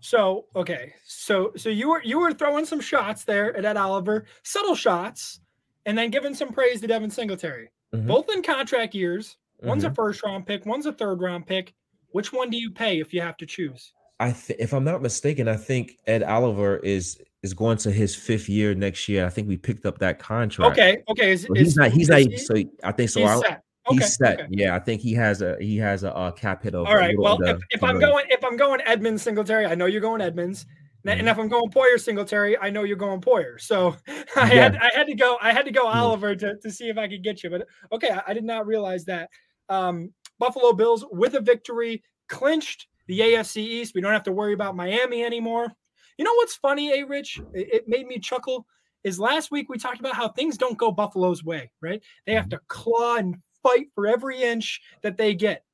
So 0.00 0.46
okay, 0.56 0.94
so 1.04 1.52
so 1.56 1.68
you 1.68 1.90
were 1.90 2.02
you 2.02 2.18
were 2.18 2.32
throwing 2.32 2.64
some 2.64 2.80
shots 2.80 3.24
there 3.24 3.54
at 3.54 3.66
Ed 3.66 3.76
Oliver, 3.76 4.24
subtle 4.42 4.74
shots, 4.74 5.40
and 5.84 5.96
then 5.96 6.10
giving 6.10 6.34
some 6.34 6.48
praise 6.52 6.80
to 6.80 6.86
Devin 6.86 7.10
Singletary, 7.10 7.70
mm-hmm. 7.94 8.08
both 8.08 8.30
in 8.30 8.42
contract 8.42 8.94
years. 8.94 9.36
One's 9.62 9.84
mm-hmm. 9.84 9.92
a 9.92 9.94
first 9.94 10.24
round 10.24 10.46
pick, 10.46 10.64
one's 10.64 10.86
a 10.86 10.92
third 10.92 11.20
round 11.20 11.46
pick. 11.46 11.74
Which 12.08 12.32
one 12.32 12.50
do 12.50 12.56
you 12.56 12.70
pay 12.70 13.00
if 13.00 13.12
you 13.12 13.20
have 13.20 13.36
to 13.36 13.46
choose? 13.46 13.92
I 14.18 14.32
th- 14.32 14.58
if 14.58 14.72
I'm 14.72 14.84
not 14.84 15.02
mistaken, 15.02 15.46
I 15.46 15.56
think 15.56 15.98
Ed 16.06 16.22
Oliver 16.22 16.78
is 16.78 17.20
is 17.42 17.54
going 17.54 17.76
to 17.78 17.90
his 17.90 18.14
fifth 18.14 18.48
year 18.48 18.74
next 18.74 19.08
year. 19.08 19.26
I 19.26 19.28
think 19.28 19.48
we 19.48 19.56
picked 19.56 19.84
up 19.84 19.98
that 19.98 20.18
contract. 20.18 20.72
Okay, 20.72 21.02
okay. 21.08 21.32
Is, 21.32 21.42
so 21.42 21.54
he's 21.54 21.68
is, 21.68 21.76
not. 21.76 21.90
He's 21.90 22.08
not. 22.08 22.20
He? 22.20 22.36
So 22.36 22.54
I 22.84 22.92
think 22.92 23.10
so. 23.10 23.20
He's 23.20 23.40
set. 23.40 23.62
Okay, 23.88 23.96
he's 23.98 24.16
set. 24.16 24.40
Okay. 24.40 24.48
Yeah, 24.50 24.76
I 24.76 24.78
think 24.78 25.00
he 25.00 25.12
has 25.14 25.42
a 25.42 25.56
he 25.60 25.76
has 25.78 26.04
a, 26.04 26.10
a 26.10 26.32
cap 26.32 26.62
hit 26.62 26.74
of. 26.74 26.86
All 26.86 26.96
right. 26.96 27.18
Well, 27.18 27.42
if, 27.42 27.58
if 27.70 27.82
I'm 27.82 27.98
going 27.98 28.26
if 28.28 28.44
I'm 28.44 28.56
going 28.56 28.80
Edmunds 28.86 29.22
Singletary, 29.22 29.66
I 29.66 29.74
know 29.74 29.86
you're 29.86 30.00
going 30.00 30.20
Edmunds. 30.20 30.66
Mm-hmm. 31.04 31.18
And 31.18 31.28
if 31.28 31.36
I'm 31.36 31.48
going 31.48 31.68
Poyer 31.70 31.98
Singletary, 31.98 32.56
I 32.58 32.70
know 32.70 32.84
you're 32.84 32.96
going 32.96 33.20
Poyer. 33.20 33.60
So 33.60 33.96
I 34.36 34.52
yeah. 34.52 34.62
had 34.62 34.76
I 34.76 34.90
had 34.94 35.06
to 35.08 35.14
go 35.14 35.36
I 35.42 35.52
had 35.52 35.64
to 35.64 35.72
go 35.72 35.86
Oliver 35.86 36.36
to, 36.36 36.56
to 36.62 36.70
see 36.70 36.88
if 36.88 36.96
I 36.96 37.08
could 37.08 37.24
get 37.24 37.42
you. 37.42 37.50
But 37.50 37.66
okay, 37.90 38.10
I, 38.10 38.22
I 38.28 38.34
did 38.34 38.44
not 38.44 38.66
realize 38.66 39.04
that. 39.06 39.28
Um, 39.68 40.12
Buffalo 40.38 40.72
Bills 40.72 41.04
with 41.10 41.34
a 41.34 41.40
victory 41.40 42.02
clinched 42.28 42.86
the 43.08 43.20
AFC 43.20 43.56
East. 43.58 43.94
We 43.94 44.00
don't 44.00 44.12
have 44.12 44.22
to 44.24 44.32
worry 44.32 44.54
about 44.54 44.76
Miami 44.76 45.24
anymore. 45.24 45.72
You 46.18 46.24
know 46.24 46.34
what's 46.34 46.56
funny, 46.56 47.00
A 47.00 47.06
Rich? 47.06 47.40
It 47.54 47.88
made 47.88 48.06
me 48.06 48.18
chuckle. 48.18 48.66
Is 49.04 49.18
last 49.18 49.50
week 49.50 49.68
we 49.68 49.78
talked 49.78 50.00
about 50.00 50.14
how 50.14 50.28
things 50.28 50.56
don't 50.56 50.78
go 50.78 50.92
Buffalo's 50.92 51.42
way, 51.42 51.70
right? 51.80 52.02
They 52.26 52.34
have 52.34 52.44
mm-hmm. 52.44 52.50
to 52.50 52.60
claw 52.68 53.16
and 53.16 53.36
fight 53.62 53.86
for 53.94 54.06
every 54.06 54.42
inch 54.42 54.80
that 55.02 55.16
they 55.16 55.34
get. 55.34 55.64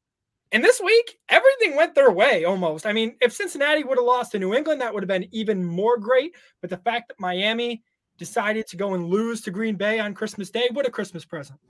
And 0.50 0.64
this 0.64 0.80
week, 0.80 1.18
everything 1.28 1.76
went 1.76 1.94
their 1.94 2.10
way 2.10 2.44
almost. 2.44 2.86
I 2.86 2.92
mean, 2.94 3.16
if 3.20 3.34
Cincinnati 3.34 3.84
would 3.84 3.98
have 3.98 4.06
lost 4.06 4.32
to 4.32 4.38
New 4.38 4.54
England, 4.54 4.80
that 4.80 4.94
would 4.94 5.02
have 5.02 5.08
been 5.08 5.28
even 5.30 5.62
more 5.62 5.98
great. 5.98 6.34
But 6.62 6.70
the 6.70 6.78
fact 6.78 7.08
that 7.08 7.20
Miami 7.20 7.82
decided 8.16 8.66
to 8.68 8.76
go 8.76 8.94
and 8.94 9.06
lose 9.06 9.42
to 9.42 9.50
Green 9.50 9.76
Bay 9.76 9.98
on 9.98 10.14
Christmas 10.14 10.50
Day, 10.50 10.68
what 10.72 10.86
a 10.86 10.90
Christmas 10.90 11.24
present. 11.24 11.60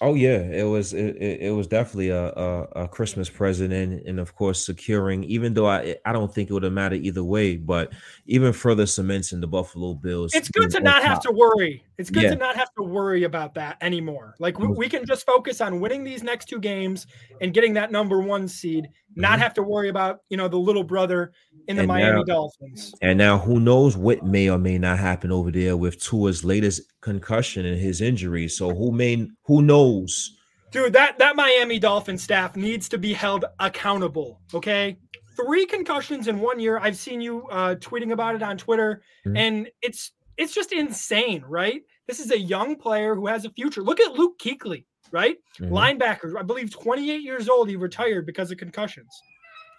Oh 0.00 0.14
yeah, 0.14 0.38
it 0.38 0.64
was 0.64 0.92
it, 0.92 1.16
it 1.16 1.54
was 1.54 1.66
definitely 1.66 2.10
a, 2.10 2.26
a, 2.26 2.62
a 2.82 2.88
Christmas 2.88 3.30
present 3.30 3.72
and 3.72 4.06
and 4.06 4.20
of 4.20 4.34
course 4.34 4.64
securing. 4.64 5.24
Even 5.24 5.54
though 5.54 5.68
I 5.68 5.96
I 6.04 6.12
don't 6.12 6.32
think 6.32 6.50
it 6.50 6.52
would 6.52 6.64
have 6.64 6.72
mattered 6.72 7.00
either 7.02 7.24
way, 7.24 7.56
but 7.56 7.92
even 8.26 8.52
further 8.52 8.84
cements 8.84 9.32
in 9.32 9.40
the 9.40 9.46
Buffalo 9.46 9.94
Bills. 9.94 10.34
It's 10.34 10.50
good 10.50 10.70
to 10.72 10.80
not 10.80 11.00
top. 11.00 11.08
have 11.08 11.20
to 11.20 11.32
worry. 11.32 11.82
It's 11.98 12.10
good 12.10 12.24
yeah. 12.24 12.30
to 12.30 12.36
not 12.36 12.56
have 12.56 12.72
to 12.74 12.82
worry 12.82 13.24
about 13.24 13.54
that 13.54 13.78
anymore. 13.80 14.34
Like 14.38 14.58
we, 14.58 14.66
we, 14.66 14.88
can 14.88 15.06
just 15.06 15.24
focus 15.24 15.60
on 15.60 15.80
winning 15.80 16.04
these 16.04 16.22
next 16.22 16.46
two 16.46 16.60
games 16.60 17.06
and 17.40 17.54
getting 17.54 17.72
that 17.74 17.90
number 17.90 18.20
one 18.20 18.48
seed. 18.48 18.88
Not 19.14 19.32
mm-hmm. 19.32 19.40
have 19.42 19.54
to 19.54 19.62
worry 19.62 19.88
about 19.88 20.20
you 20.28 20.36
know 20.36 20.48
the 20.48 20.58
little 20.58 20.84
brother 20.84 21.32
in 21.68 21.76
the 21.76 21.82
and 21.82 21.88
Miami 21.88 22.18
now, 22.18 22.24
Dolphins. 22.24 22.94
And 23.00 23.16
now 23.16 23.38
who 23.38 23.60
knows 23.60 23.96
what 23.96 24.22
may 24.22 24.50
or 24.50 24.58
may 24.58 24.76
not 24.76 24.98
happen 24.98 25.32
over 25.32 25.50
there 25.50 25.76
with 25.76 26.02
Tua's 26.02 26.44
latest 26.44 26.82
concussion 27.00 27.64
and 27.64 27.80
his 27.80 28.00
injury. 28.00 28.48
So 28.48 28.74
who 28.74 28.92
may 28.92 29.28
who 29.44 29.62
knows? 29.62 30.36
Dude, 30.72 30.92
that 30.92 31.18
that 31.18 31.36
Miami 31.36 31.78
Dolphin 31.78 32.18
staff 32.18 32.56
needs 32.56 32.88
to 32.90 32.98
be 32.98 33.14
held 33.14 33.46
accountable. 33.58 34.40
Okay, 34.52 34.98
three 35.36 35.66
concussions 35.66 36.28
in 36.28 36.40
one 36.40 36.58
year. 36.58 36.78
I've 36.78 36.96
seen 36.96 37.20
you 37.20 37.46
uh, 37.48 37.76
tweeting 37.76 38.12
about 38.12 38.34
it 38.34 38.42
on 38.42 38.58
Twitter, 38.58 39.02
mm-hmm. 39.26 39.36
and 39.36 39.68
it's 39.82 40.12
it's 40.36 40.54
just 40.54 40.72
insane, 40.72 41.44
right? 41.48 41.82
This 42.06 42.20
is 42.20 42.30
a 42.30 42.38
young 42.38 42.76
player 42.76 43.14
who 43.14 43.26
has 43.26 43.44
a 43.44 43.50
future. 43.50 43.82
Look 43.82 44.00
at 44.00 44.12
Luke 44.12 44.38
Kuechly, 44.38 44.84
right? 45.10 45.36
Mm-hmm. 45.60 45.72
Linebacker, 45.72 46.38
I 46.38 46.42
believe 46.42 46.70
28 46.70 47.22
years 47.22 47.48
old. 47.48 47.68
He 47.68 47.76
retired 47.76 48.26
because 48.26 48.50
of 48.50 48.58
concussions. 48.58 49.10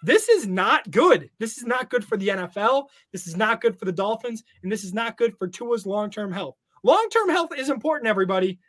This 0.02 0.28
is 0.28 0.46
not 0.46 0.90
good. 0.90 1.28
This 1.38 1.58
is 1.58 1.64
not 1.64 1.90
good 1.90 2.04
for 2.04 2.16
the 2.16 2.28
NFL. 2.28 2.86
This 3.12 3.26
is 3.26 3.36
not 3.36 3.60
good 3.60 3.78
for 3.78 3.84
the 3.84 3.92
Dolphins, 3.92 4.44
and 4.62 4.70
this 4.70 4.84
is 4.84 4.94
not 4.94 5.16
good 5.16 5.36
for 5.36 5.48
Tua's 5.48 5.86
long-term 5.86 6.32
health. 6.32 6.56
Long-term 6.84 7.30
health 7.30 7.50
is 7.56 7.70
important, 7.70 8.08
everybody. 8.08 8.58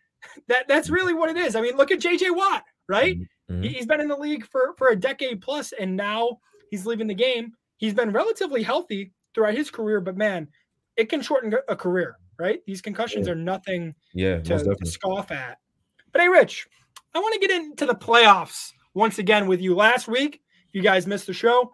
That 0.49 0.67
that's 0.67 0.89
really 0.89 1.13
what 1.13 1.30
it 1.30 1.38
is. 1.38 1.56
I 1.56 1.62
mean, 1.62 1.78
look 1.78 1.91
at 1.91 2.02
JJ 2.02 2.36
Watt, 2.36 2.65
right? 2.89 3.17
Mm-hmm. 3.49 3.62
He's 3.63 3.86
been 3.86 4.02
in 4.02 4.10
the 4.10 4.17
league 4.17 4.45
for 4.45 4.73
for 4.78 4.89
a 4.89 4.95
decade 4.95 5.39
plus, 5.39 5.71
and 5.71 5.95
now 5.95 6.39
he's 6.71 6.86
leaving 6.86 7.08
the 7.08 7.13
game. 7.13 7.54
He's 7.78 7.93
been 7.93 8.12
relatively 8.12 8.62
healthy 8.62 9.13
throughout 9.34 9.56
his 9.56 9.71
career, 9.71 10.02
but 10.02 10.17
man, 10.17 10.49
it 10.99 11.07
can 11.07 11.21
shorten 11.21 11.53
a 11.69 11.75
career, 11.77 12.17
right? 12.38 12.59
These 12.67 12.81
concussions 12.81 13.25
yeah. 13.25 13.33
are 13.33 13.35
nothing 13.35 13.95
yeah, 14.13 14.39
to, 14.39 14.75
to 14.75 14.85
scoff 14.85 15.31
at. 15.31 15.57
But 16.12 16.21
hey, 16.21 16.27
Rich, 16.27 16.67
I 17.15 17.19
want 17.19 17.33
to 17.33 17.39
get 17.39 17.51
into 17.51 17.85
the 17.85 17.95
playoffs 17.95 18.73
once 18.93 19.17
again 19.17 19.47
with 19.47 19.62
you. 19.62 19.73
Last 19.75 20.09
week, 20.09 20.41
you 20.73 20.81
guys 20.81 21.07
missed 21.07 21.25
the 21.25 21.33
show. 21.33 21.73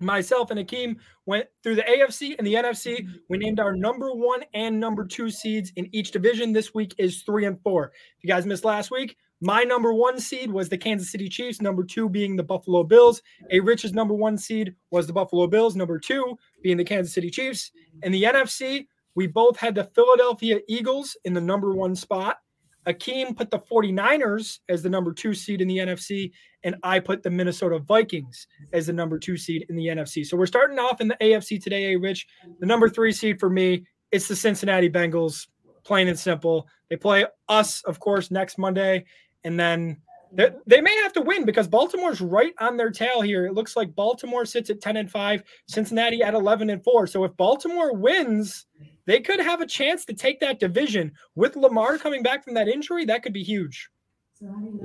Myself 0.00 0.50
and 0.50 0.58
Akeem 0.58 0.96
went 1.26 1.46
through 1.62 1.74
the 1.74 1.82
AFC 1.82 2.34
and 2.38 2.46
the 2.46 2.54
NFC. 2.54 3.06
We 3.28 3.36
named 3.36 3.60
our 3.60 3.76
number 3.76 4.10
one 4.12 4.42
and 4.54 4.80
number 4.80 5.04
two 5.04 5.30
seeds 5.30 5.70
in 5.76 5.88
each 5.92 6.10
division. 6.10 6.52
This 6.52 6.72
week 6.74 6.94
is 6.96 7.22
three 7.22 7.44
and 7.44 7.60
four. 7.62 7.92
If 8.16 8.24
you 8.24 8.28
guys 8.28 8.46
missed 8.46 8.64
last 8.64 8.90
week, 8.90 9.18
my 9.40 9.62
number 9.64 9.92
one 9.92 10.18
seed 10.18 10.50
was 10.50 10.68
the 10.68 10.78
Kansas 10.78 11.10
City 11.10 11.28
Chiefs, 11.28 11.60
number 11.60 11.84
two 11.84 12.08
being 12.08 12.36
the 12.36 12.42
Buffalo 12.42 12.82
Bills. 12.82 13.20
A 13.50 13.60
Rich's 13.60 13.92
number 13.92 14.14
one 14.14 14.38
seed 14.38 14.74
was 14.90 15.06
the 15.06 15.12
Buffalo 15.12 15.46
Bills, 15.46 15.76
number 15.76 15.98
two 15.98 16.38
being 16.62 16.76
the 16.76 16.84
Kansas 16.84 17.12
City 17.12 17.30
Chiefs. 17.30 17.70
In 18.02 18.12
the 18.12 18.22
NFC, 18.22 18.86
we 19.14 19.26
both 19.26 19.56
had 19.56 19.74
the 19.74 19.84
Philadelphia 19.94 20.60
Eagles 20.68 21.16
in 21.24 21.34
the 21.34 21.40
number 21.40 21.74
one 21.74 21.94
spot. 21.94 22.38
Akeem 22.86 23.36
put 23.36 23.50
the 23.50 23.58
49ers 23.58 24.60
as 24.68 24.82
the 24.82 24.88
number 24.88 25.12
two 25.12 25.34
seed 25.34 25.60
in 25.60 25.68
the 25.68 25.78
NFC, 25.78 26.30
and 26.62 26.76
I 26.82 27.00
put 27.00 27.22
the 27.22 27.30
Minnesota 27.30 27.78
Vikings 27.80 28.46
as 28.72 28.86
the 28.86 28.92
number 28.92 29.18
two 29.18 29.36
seed 29.36 29.66
in 29.68 29.76
the 29.76 29.86
NFC. 29.86 30.24
So 30.24 30.36
we're 30.36 30.46
starting 30.46 30.78
off 30.78 31.00
in 31.00 31.08
the 31.08 31.16
AFC 31.20 31.62
today, 31.62 31.92
A 31.92 31.98
Rich. 31.98 32.26
The 32.60 32.66
number 32.66 32.88
three 32.88 33.12
seed 33.12 33.40
for 33.40 33.50
me, 33.50 33.84
it's 34.12 34.28
the 34.28 34.36
Cincinnati 34.36 34.88
Bengals, 34.88 35.48
plain 35.82 36.08
and 36.08 36.18
simple. 36.18 36.68
They 36.88 36.96
play 36.96 37.26
us, 37.48 37.82
of 37.84 37.98
course, 37.98 38.30
next 38.30 38.58
Monday, 38.58 39.04
and 39.46 39.58
then 39.58 39.96
they, 40.32 40.50
they 40.66 40.80
may 40.80 40.94
have 41.02 41.12
to 41.14 41.22
win 41.22 41.44
because 41.44 41.68
Baltimore's 41.68 42.20
right 42.20 42.52
on 42.58 42.76
their 42.76 42.90
tail 42.90 43.20
here. 43.20 43.46
It 43.46 43.54
looks 43.54 43.76
like 43.76 43.94
Baltimore 43.94 44.44
sits 44.44 44.70
at 44.70 44.80
10 44.80 44.96
and 44.96 45.10
5, 45.10 45.42
Cincinnati 45.68 46.20
at 46.20 46.34
11 46.34 46.68
and 46.68 46.82
4. 46.82 47.06
So 47.06 47.24
if 47.24 47.34
Baltimore 47.36 47.94
wins, 47.94 48.66
they 49.06 49.20
could 49.20 49.38
have 49.38 49.60
a 49.60 49.66
chance 49.66 50.04
to 50.06 50.14
take 50.14 50.40
that 50.40 50.58
division. 50.58 51.12
With 51.36 51.54
Lamar 51.54 51.96
coming 51.96 52.24
back 52.24 52.44
from 52.44 52.54
that 52.54 52.66
injury, 52.66 53.04
that 53.04 53.22
could 53.22 53.32
be 53.32 53.44
huge. 53.44 53.88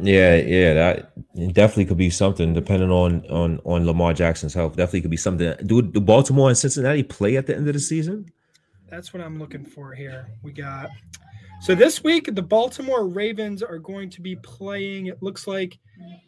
Yeah, 0.01 0.35
yeah, 0.35 0.73
that 0.73 1.53
definitely 1.53 1.85
could 1.85 1.97
be 1.97 2.09
something 2.09 2.53
depending 2.53 2.89
on 2.89 3.25
on 3.25 3.59
on 3.65 3.85
Lamar 3.85 4.13
Jackson's 4.13 4.53
health. 4.53 4.77
Definitely 4.77 5.01
could 5.01 5.11
be 5.11 5.17
something. 5.17 5.53
Do 5.65 5.81
do 5.81 5.99
Baltimore 5.99 6.47
and 6.47 6.57
Cincinnati 6.57 7.03
play 7.03 7.35
at 7.35 7.47
the 7.47 7.57
end 7.57 7.67
of 7.67 7.73
the 7.73 7.79
season? 7.81 8.31
That's 8.89 9.13
what 9.13 9.21
I'm 9.21 9.37
looking 9.37 9.65
for 9.65 9.93
here. 9.93 10.29
We 10.41 10.53
got 10.53 10.89
so 11.61 11.75
this 11.75 12.03
week 12.03 12.33
the 12.33 12.41
Baltimore 12.41 13.07
Ravens 13.07 13.61
are 13.63 13.79
going 13.79 14.09
to 14.09 14.21
be 14.21 14.35
playing. 14.37 15.07
It 15.07 15.21
looks 15.21 15.47
like, 15.47 15.77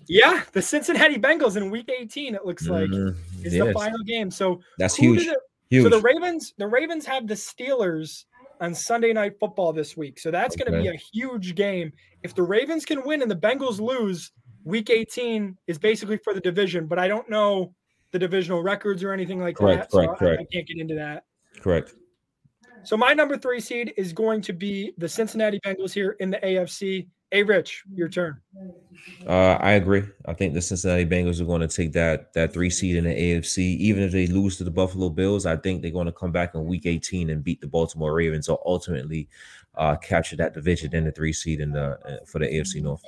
yeah, 0.07 0.43
the 0.51 0.61
Cincinnati 0.61 1.17
Bengals 1.17 1.57
in 1.57 1.69
Week 1.69 1.89
18. 1.89 2.35
It 2.35 2.45
looks 2.45 2.67
like 2.67 2.89
mm-hmm. 2.89 3.45
is 3.45 3.53
the 3.53 3.73
final 3.73 4.03
game. 4.05 4.29
So 4.31 4.61
that's 4.77 4.95
huge. 4.95 5.27
Huge. 5.69 5.83
So 5.83 5.89
the 5.89 6.01
Ravens, 6.01 6.53
the 6.57 6.67
Ravens 6.67 7.05
have 7.07 7.27
the 7.27 7.33
Steelers 7.33 8.25
on 8.61 8.75
Sunday 8.75 9.11
night 9.11 9.33
football 9.39 9.73
this 9.73 9.97
week. 9.97 10.19
So 10.19 10.29
that's 10.29 10.55
okay. 10.55 10.63
going 10.63 10.77
to 10.77 10.89
be 10.89 10.95
a 10.95 10.99
huge 10.99 11.55
game. 11.55 11.91
If 12.21 12.35
the 12.35 12.43
Ravens 12.43 12.85
can 12.85 13.03
win 13.03 13.21
and 13.21 13.31
the 13.31 13.35
Bengals 13.35 13.79
lose, 13.79 14.31
week 14.63 14.89
18 14.89 15.57
is 15.67 15.77
basically 15.77 16.17
for 16.17 16.33
the 16.33 16.39
division, 16.39 16.87
but 16.87 16.99
I 16.99 17.07
don't 17.07 17.29
know 17.29 17.73
the 18.11 18.19
divisional 18.19 18.61
records 18.61 19.03
or 19.03 19.11
anything 19.11 19.39
like 19.39 19.55
correct, 19.55 19.89
that. 19.89 19.91
Correct, 19.91 20.11
so 20.11 20.15
correct. 20.17 20.39
I, 20.39 20.43
I 20.43 20.47
can't 20.53 20.67
get 20.67 20.77
into 20.77 20.95
that. 20.95 21.25
Correct. 21.59 21.95
So 22.83 22.97
my 22.97 23.13
number 23.13 23.37
three 23.37 23.59
seed 23.59 23.93
is 23.97 24.13
going 24.13 24.41
to 24.41 24.53
be 24.53 24.93
the 24.97 25.07
Cincinnati 25.07 25.59
Bengals 25.61 25.93
here 25.93 26.17
in 26.19 26.29
the 26.29 26.37
AFC. 26.37 27.07
Hey, 27.31 27.41
Rich, 27.41 27.83
your 27.95 28.09
turn. 28.09 28.39
Uh, 29.25 29.57
I 29.59 29.71
agree. 29.71 30.03
I 30.25 30.33
think 30.33 30.53
the 30.53 30.61
Cincinnati 30.61 31.05
Bengals 31.05 31.41
are 31.41 31.45
going 31.45 31.61
to 31.61 31.67
take 31.67 31.93
that 31.93 32.31
that 32.33 32.53
three 32.53 32.69
seed 32.69 32.95
in 32.95 33.05
the 33.05 33.09
AFC. 33.09 33.57
Even 33.77 34.03
if 34.03 34.11
they 34.11 34.27
lose 34.27 34.57
to 34.57 34.63
the 34.63 34.71
Buffalo 34.71 35.09
Bills, 35.09 35.45
I 35.45 35.55
think 35.57 35.81
they're 35.81 35.91
going 35.91 36.05
to 36.05 36.11
come 36.11 36.31
back 36.31 36.53
in 36.53 36.65
Week 36.65 36.85
18 36.85 37.29
and 37.29 37.43
beat 37.43 37.59
the 37.59 37.67
Baltimore 37.67 38.13
Ravens, 38.13 38.49
or 38.49 38.59
ultimately 38.65 39.29
uh, 39.75 39.95
capture 39.95 40.35
that 40.35 40.53
division 40.53 40.93
in 40.93 41.05
the 41.05 41.11
three 41.11 41.33
seed 41.33 41.59
in 41.59 41.71
the 41.71 41.97
uh, 42.05 42.25
for 42.25 42.39
the 42.39 42.45
AFC 42.45 42.83
North. 42.83 43.03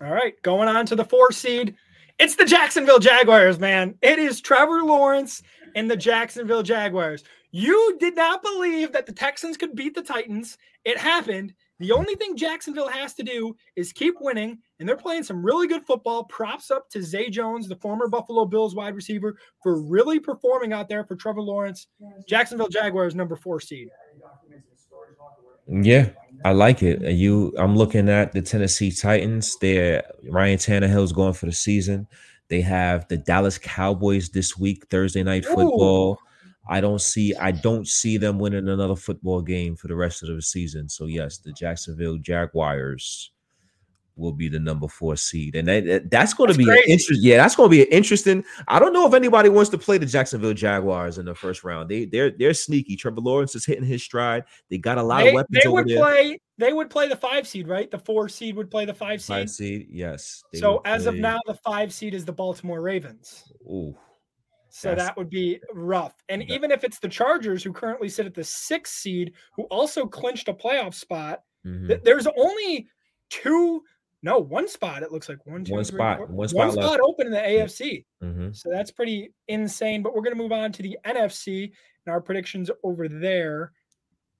All 0.00 0.12
right, 0.12 0.40
going 0.42 0.68
on 0.68 0.86
to 0.86 0.96
the 0.96 1.04
four 1.04 1.32
seed. 1.32 1.74
It's 2.18 2.36
the 2.36 2.46
Jacksonville 2.46 2.98
Jaguars, 2.98 3.58
man. 3.58 3.96
It 4.00 4.18
is 4.18 4.40
Trevor 4.40 4.82
Lawrence 4.82 5.42
and 5.76 5.88
the 5.88 5.96
Jacksonville 5.96 6.62
Jaguars. 6.62 7.22
You 7.52 7.96
did 8.00 8.16
not 8.16 8.42
believe 8.42 8.92
that 8.92 9.06
the 9.06 9.12
Texans 9.12 9.56
could 9.56 9.76
beat 9.76 9.94
the 9.94 10.02
Titans. 10.02 10.58
It 10.84 10.98
happened. 10.98 11.54
The 11.78 11.92
only 11.92 12.14
thing 12.14 12.36
Jacksonville 12.36 12.88
has 12.88 13.12
to 13.14 13.22
do 13.22 13.54
is 13.76 13.92
keep 13.92 14.14
winning, 14.18 14.58
and 14.80 14.88
they're 14.88 14.96
playing 14.96 15.24
some 15.24 15.44
really 15.44 15.68
good 15.68 15.84
football. 15.86 16.24
Props 16.24 16.70
up 16.70 16.88
to 16.90 17.02
Zay 17.02 17.28
Jones, 17.28 17.68
the 17.68 17.76
former 17.76 18.08
Buffalo 18.08 18.46
Bills 18.46 18.74
wide 18.74 18.94
receiver, 18.94 19.36
for 19.62 19.80
really 19.82 20.18
performing 20.18 20.72
out 20.72 20.88
there 20.88 21.04
for 21.04 21.14
Trevor 21.14 21.42
Lawrence. 21.42 21.88
Jacksonville 22.26 22.68
Jaguars, 22.68 23.14
number 23.14 23.36
four 23.36 23.60
seed. 23.60 23.88
Yeah, 25.68 26.10
I 26.44 26.52
like 26.52 26.82
it. 26.82 27.02
You, 27.02 27.52
I'm 27.58 27.76
looking 27.76 28.08
at 28.08 28.32
the 28.32 28.40
Tennessee 28.40 28.90
Titans. 28.92 29.56
They're 29.60 30.04
Ryan 30.30 30.58
Tannehill's 30.58 31.12
going 31.12 31.34
for 31.34 31.46
the 31.46 31.52
season. 31.52 32.06
They 32.48 32.60
have 32.60 33.08
the 33.08 33.16
Dallas 33.16 33.58
Cowboys 33.58 34.30
this 34.30 34.56
week, 34.56 34.86
Thursday 34.90 35.22
night 35.22 35.44
football. 35.44 36.12
Ooh. 36.12 36.26
I 36.68 36.80
don't 36.80 37.00
see 37.00 37.34
I 37.36 37.52
don't 37.52 37.86
see 37.86 38.16
them 38.16 38.38
winning 38.38 38.68
another 38.68 38.96
football 38.96 39.40
game 39.40 39.76
for 39.76 39.88
the 39.88 39.94
rest 39.94 40.22
of 40.22 40.28
the 40.28 40.42
season. 40.42 40.88
So 40.88 41.06
yes, 41.06 41.38
the 41.38 41.52
Jacksonville 41.52 42.18
Jaguars 42.18 43.30
will 44.16 44.32
be 44.32 44.48
the 44.48 44.58
number 44.58 44.88
four 44.88 45.14
seed, 45.16 45.54
and 45.56 45.68
that, 45.68 46.10
that's 46.10 46.34
going 46.34 46.50
to 46.50 46.56
be 46.56 46.64
interesting. 46.88 47.18
Yeah, 47.20 47.36
that's 47.36 47.54
going 47.54 47.70
to 47.70 47.76
be 47.76 47.82
interesting. 47.84 48.44
I 48.66 48.78
don't 48.78 48.92
know 48.92 49.06
if 49.06 49.14
anybody 49.14 49.48
wants 49.48 49.70
to 49.70 49.78
play 49.78 49.98
the 49.98 50.06
Jacksonville 50.06 50.54
Jaguars 50.54 51.18
in 51.18 51.26
the 51.26 51.34
first 51.34 51.64
round. 51.64 51.88
They 51.88 52.06
they're 52.06 52.30
they're 52.30 52.54
sneaky. 52.54 52.96
Trevor 52.96 53.20
Lawrence 53.20 53.54
is 53.54 53.66
hitting 53.66 53.84
his 53.84 54.02
stride. 54.02 54.44
They 54.70 54.78
got 54.78 54.98
a 54.98 55.02
lot 55.02 55.22
they, 55.22 55.28
of 55.28 55.34
weapons. 55.34 55.58
They 55.62 55.68
would 55.68 55.88
there. 55.88 55.98
play. 55.98 56.40
They 56.58 56.72
would 56.72 56.88
play 56.88 57.06
the 57.06 57.16
five 57.16 57.46
seed, 57.46 57.68
right? 57.68 57.90
The 57.90 57.98
four 57.98 58.30
seed 58.30 58.56
would 58.56 58.70
play 58.70 58.86
the 58.86 58.94
five 58.94 59.20
seed. 59.20 59.36
Five 59.36 59.50
seed, 59.50 59.88
yes. 59.90 60.42
So 60.54 60.80
as 60.86 61.02
play. 61.02 61.10
of 61.10 61.16
now, 61.16 61.38
the 61.46 61.54
five 61.54 61.92
seed 61.92 62.14
is 62.14 62.24
the 62.24 62.32
Baltimore 62.32 62.80
Ravens. 62.80 63.44
Ooh. 63.66 63.94
So 64.70 64.88
That's, 64.90 65.04
that 65.04 65.16
would 65.16 65.30
be 65.30 65.58
rough. 65.72 66.14
And 66.28 66.42
that, 66.42 66.50
even 66.50 66.70
if 66.70 66.84
it's 66.84 66.98
the 66.98 67.08
Chargers, 67.08 67.62
who 67.62 67.72
currently 67.72 68.08
sit 68.08 68.26
at 68.26 68.34
the 68.34 68.44
sixth 68.44 68.94
seed, 68.94 69.32
who 69.54 69.64
also 69.64 70.06
clinched 70.06 70.48
a 70.48 70.54
playoff 70.54 70.92
spot, 70.92 71.40
mm-hmm. 71.66 71.88
th- 71.88 72.02
there's 72.04 72.26
only 72.26 72.86
two, 73.30 73.82
no, 74.26 74.38
one 74.38 74.66
spot. 74.66 75.04
It 75.04 75.12
looks 75.12 75.28
like 75.28 75.38
one, 75.46 75.64
two, 75.64 75.74
one 75.74 75.84
three, 75.84 75.96
spot, 75.96 76.18
four, 76.18 76.26
one 76.26 76.48
spot, 76.48 76.66
one 76.66 76.72
spot 76.72 77.00
open 77.00 77.28
in 77.28 77.32
the 77.32 77.38
AFC. 77.38 78.04
Mm-hmm. 78.24 78.50
So 78.54 78.68
that's 78.68 78.90
pretty 78.90 79.32
insane. 79.46 80.02
But 80.02 80.16
we're 80.16 80.22
going 80.22 80.36
to 80.36 80.42
move 80.42 80.50
on 80.50 80.72
to 80.72 80.82
the 80.82 80.98
NFC 81.06 81.70
and 82.04 82.12
our 82.12 82.20
predictions 82.20 82.68
over 82.82 83.08
there. 83.08 83.70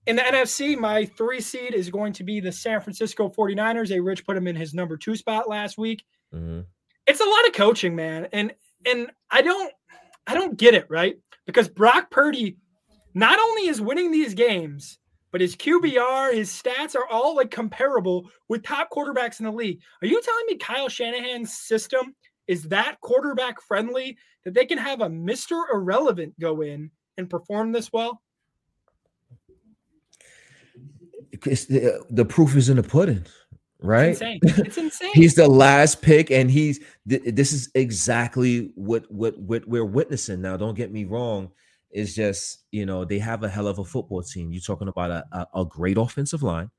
In 0.09 0.16
the 0.16 0.22
NFC, 0.22 0.77
my 0.77 1.05
three 1.05 1.40
seed 1.40 1.72
is 1.72 1.88
going 1.88 2.12
to 2.14 2.25
be 2.25 2.40
the 2.40 2.51
San 2.51 2.81
Francisco 2.81 3.29
49ers. 3.29 3.96
A 3.96 4.01
Rich 4.01 4.27
put 4.27 4.37
him 4.37 4.49
in 4.49 4.57
his 4.57 4.75
number 4.75 4.96
two 4.96 5.14
spot 5.14 5.49
last 5.49 5.79
week. 5.79 6.05
Mm-hmm. 6.35 6.62
It's 7.07 7.20
a 7.20 7.25
lot 7.25 7.46
of 7.46 7.53
coaching, 7.53 7.94
man. 7.94 8.27
And 8.33 8.53
and 8.85 9.09
I 9.31 9.40
don't 9.40 9.72
I 10.27 10.35
don't 10.35 10.59
get 10.59 10.75
it, 10.75 10.87
right? 10.90 11.14
Because 11.46 11.68
Brock 11.68 12.11
Purdy 12.11 12.57
not 13.14 13.38
only 13.38 13.68
is 13.68 13.81
winning 13.81 14.11
these 14.11 14.35
games, 14.35 14.99
but 15.37 15.42
his 15.42 15.55
QBR, 15.55 16.33
his 16.33 16.49
stats 16.49 16.96
are 16.96 17.07
all 17.09 17.37
like 17.37 17.51
comparable 17.51 18.31
with 18.49 18.62
top 18.62 18.88
quarterbacks 18.90 19.38
in 19.38 19.44
the 19.44 19.53
league. 19.53 19.83
Are 20.01 20.07
you 20.07 20.18
telling 20.22 20.46
me 20.46 20.57
Kyle 20.57 20.88
Shanahan's 20.88 21.53
system 21.53 22.14
is 22.46 22.62
that 22.68 22.99
quarterback 23.03 23.61
friendly 23.61 24.16
that 24.46 24.55
they 24.55 24.64
can 24.64 24.79
have 24.79 25.03
a 25.03 25.09
Mr. 25.11 25.64
Irrelevant 25.70 26.40
go 26.40 26.62
in 26.62 26.90
and 27.18 27.29
perform 27.29 27.70
this 27.70 27.92
well? 27.92 28.22
The, 31.42 31.99
uh, 31.99 32.05
the, 32.09 32.25
proof 32.25 32.57
is 32.57 32.70
in 32.70 32.79
the 32.79 32.83
pudding, 32.83 33.27
right? 33.79 34.12
It's 34.12 34.22
insane. 34.22 34.40
It's 34.64 34.79
insane. 34.79 35.11
he's 35.12 35.35
the 35.35 35.49
last 35.49 36.01
pick, 36.01 36.31
and 36.31 36.51
he's 36.51 36.81
this 37.05 37.53
is 37.53 37.68
exactly 37.75 38.72
what 38.75 39.05
what 39.12 39.38
what 39.38 39.68
we're 39.68 39.85
witnessing 39.85 40.40
now. 40.40 40.57
Don't 40.57 40.77
get 40.77 40.90
me 40.90 41.05
wrong. 41.05 41.51
It's 41.96 42.14
just 42.14 42.64
you 42.72 42.85
know 42.85 43.06
they 43.06 43.18
have 43.18 43.42
a 43.42 43.48
hell 43.48 43.66
of 43.66 43.78
a 43.78 43.85
football 43.85 44.22
team. 44.22 44.52
You're 44.52 44.61
talking 44.61 44.88
about 44.88 45.11
a, 45.11 45.24
a, 45.32 45.61
a 45.62 45.64
great 45.64 45.96
offensive 45.96 46.42
line. 46.42 46.70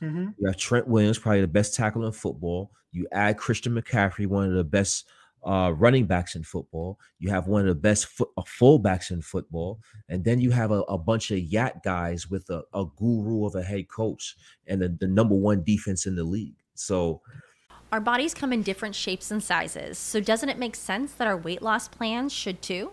Mm-hmm. 0.00 0.28
You 0.38 0.46
have 0.46 0.56
Trent 0.56 0.86
Williams, 0.86 1.18
probably 1.18 1.40
the 1.40 1.48
best 1.48 1.74
tackle 1.74 2.06
in 2.06 2.12
football. 2.12 2.70
You 2.92 3.08
add 3.10 3.36
Christian 3.36 3.74
McCaffrey, 3.74 4.28
one 4.28 4.46
of 4.46 4.54
the 4.54 4.62
best 4.62 5.06
uh, 5.44 5.72
running 5.76 6.06
backs 6.06 6.36
in 6.36 6.44
football. 6.44 7.00
You 7.18 7.30
have 7.30 7.48
one 7.48 7.62
of 7.62 7.66
the 7.66 7.74
best 7.74 8.06
foot, 8.06 8.28
uh, 8.36 8.42
fullbacks 8.42 9.10
in 9.10 9.22
football, 9.22 9.80
and 10.08 10.24
then 10.24 10.40
you 10.40 10.52
have 10.52 10.70
a, 10.70 10.82
a 10.82 10.96
bunch 10.96 11.32
of 11.32 11.38
YAC 11.38 11.82
guys 11.82 12.30
with 12.30 12.48
a, 12.50 12.62
a, 12.72 12.84
guru 12.96 13.46
of 13.46 13.56
a 13.56 13.64
head 13.64 13.88
coach 13.88 14.36
and 14.68 14.80
the, 14.80 14.88
the 15.00 15.08
number 15.08 15.34
one 15.34 15.64
defense 15.64 16.06
in 16.06 16.14
the 16.14 16.24
league. 16.24 16.54
So, 16.74 17.22
our 17.90 18.00
bodies 18.00 18.34
come 18.34 18.52
in 18.52 18.62
different 18.62 18.94
shapes 18.94 19.32
and 19.32 19.42
sizes. 19.42 19.98
So, 19.98 20.20
doesn't 20.20 20.48
it 20.48 20.58
make 20.58 20.76
sense 20.76 21.12
that 21.14 21.26
our 21.26 21.36
weight 21.36 21.60
loss 21.60 21.88
plans 21.88 22.32
should 22.32 22.62
too? 22.62 22.92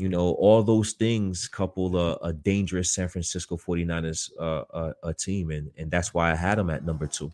you 0.00 0.08
know 0.08 0.32
all 0.32 0.62
those 0.62 0.92
things 0.92 1.46
couple 1.48 1.96
a, 1.96 2.16
a 2.22 2.32
dangerous 2.32 2.92
san 2.92 3.08
francisco 3.08 3.56
49ers 3.56 4.30
uh, 4.40 4.62
uh, 4.72 4.92
a 5.04 5.14
team 5.14 5.50
and 5.50 5.70
and 5.76 5.90
that's 5.90 6.14
why 6.14 6.30
i 6.30 6.34
had 6.34 6.56
them 6.56 6.70
at 6.70 6.84
number 6.84 7.06
two 7.06 7.30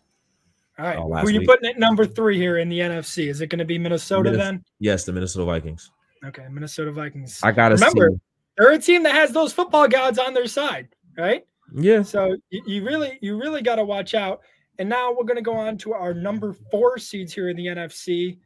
all 0.79 0.85
right. 0.85 0.99
uh, 0.99 1.21
who 1.23 1.31
you 1.31 1.41
week. 1.41 1.49
putting 1.49 1.71
at 1.71 1.79
number 1.79 2.05
three 2.05 2.37
here 2.37 2.59
in 2.59 2.69
the 2.69 2.81
nfc 2.81 3.29
is 3.29 3.41
it 3.41 3.49
going 3.49 3.59
to 3.59 3.65
be 3.65 3.79
minnesota 3.79 4.31
then? 4.31 4.63
Yes 4.79 5.05
the 5.05 5.13
minnesota 5.13 5.45
vikings. 5.45 5.91
Okay 6.25 6.47
minnesota 6.51 6.93
vikings. 6.93 7.41
I 7.43 7.53
gotta 7.53 7.77
remember 7.77 8.11
see. 8.11 8.21
they're 8.59 8.73
a 8.73 8.79
team 8.79 9.03
that 9.05 9.15
has 9.15 9.31
those 9.31 9.53
football 9.53 9.89
gods 9.89 10.19
on 10.19 10.35
their 10.35 10.47
side 10.47 10.89
right? 11.17 11.45
Yeah. 11.75 12.03
So 12.03 12.37
you, 12.51 12.63
you 12.67 12.85
really 12.85 13.19
you 13.21 13.37
really 13.37 13.63
got 13.63 13.77
to 13.77 13.85
watch 13.85 14.15
out. 14.15 14.41
And 14.79 14.89
now 14.89 15.11
we're 15.11 15.25
going 15.25 15.37
to 15.37 15.43
go 15.43 15.55
on 15.55 15.79
to 15.79 15.95
our 15.95 16.13
number 16.13 16.55
four 16.71 16.99
seeds 16.99 17.33
here 17.33 17.49
in 17.49 17.57
the 17.57 17.67
nfc 17.67 18.37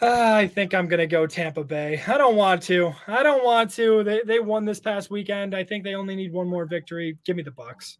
I 0.00 0.46
think 0.48 0.74
I'm 0.74 0.88
going 0.88 1.00
to 1.00 1.06
go 1.06 1.26
Tampa 1.26 1.64
Bay. 1.64 2.02
I 2.06 2.18
don't 2.18 2.36
want 2.36 2.62
to. 2.64 2.92
I 3.06 3.22
don't 3.22 3.44
want 3.44 3.70
to. 3.72 4.04
They 4.04 4.20
they 4.24 4.40
won 4.40 4.64
this 4.64 4.78
past 4.78 5.10
weekend. 5.10 5.54
I 5.54 5.64
think 5.64 5.84
they 5.84 5.94
only 5.94 6.14
need 6.14 6.32
one 6.32 6.48
more 6.48 6.66
victory. 6.66 7.16
Give 7.24 7.36
me 7.36 7.42
the 7.42 7.50
Bucks. 7.50 7.98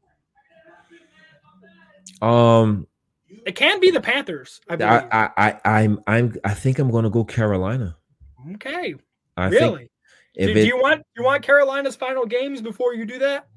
Um 2.20 2.87
it 3.44 3.56
can 3.56 3.80
be 3.80 3.90
the 3.90 4.00
Panthers. 4.00 4.61
I 4.68 4.76
believe. 4.76 5.02
I 5.11 5.30
I, 5.37 5.61
I 5.64 5.82
am 5.82 6.00
I'm, 6.06 6.24
I'm 6.24 6.37
I 6.44 6.54
think 6.54 6.78
I'm 6.78 6.90
going 6.90 7.04
to 7.04 7.11
go 7.11 7.24
Carolina. 7.24 7.96
Okay. 8.54 8.94
I 9.37 9.48
really? 9.48 9.90
do, 10.37 10.50
it, 10.50 10.54
do 10.54 10.66
you 10.66 10.78
want 10.78 11.02
you 11.16 11.24
want 11.24 11.42
Carolina's 11.42 11.96
final 11.96 12.26
games 12.26 12.61
before 12.61 12.94
you 12.94 13.04
do 13.04 13.18
that? 13.18 13.48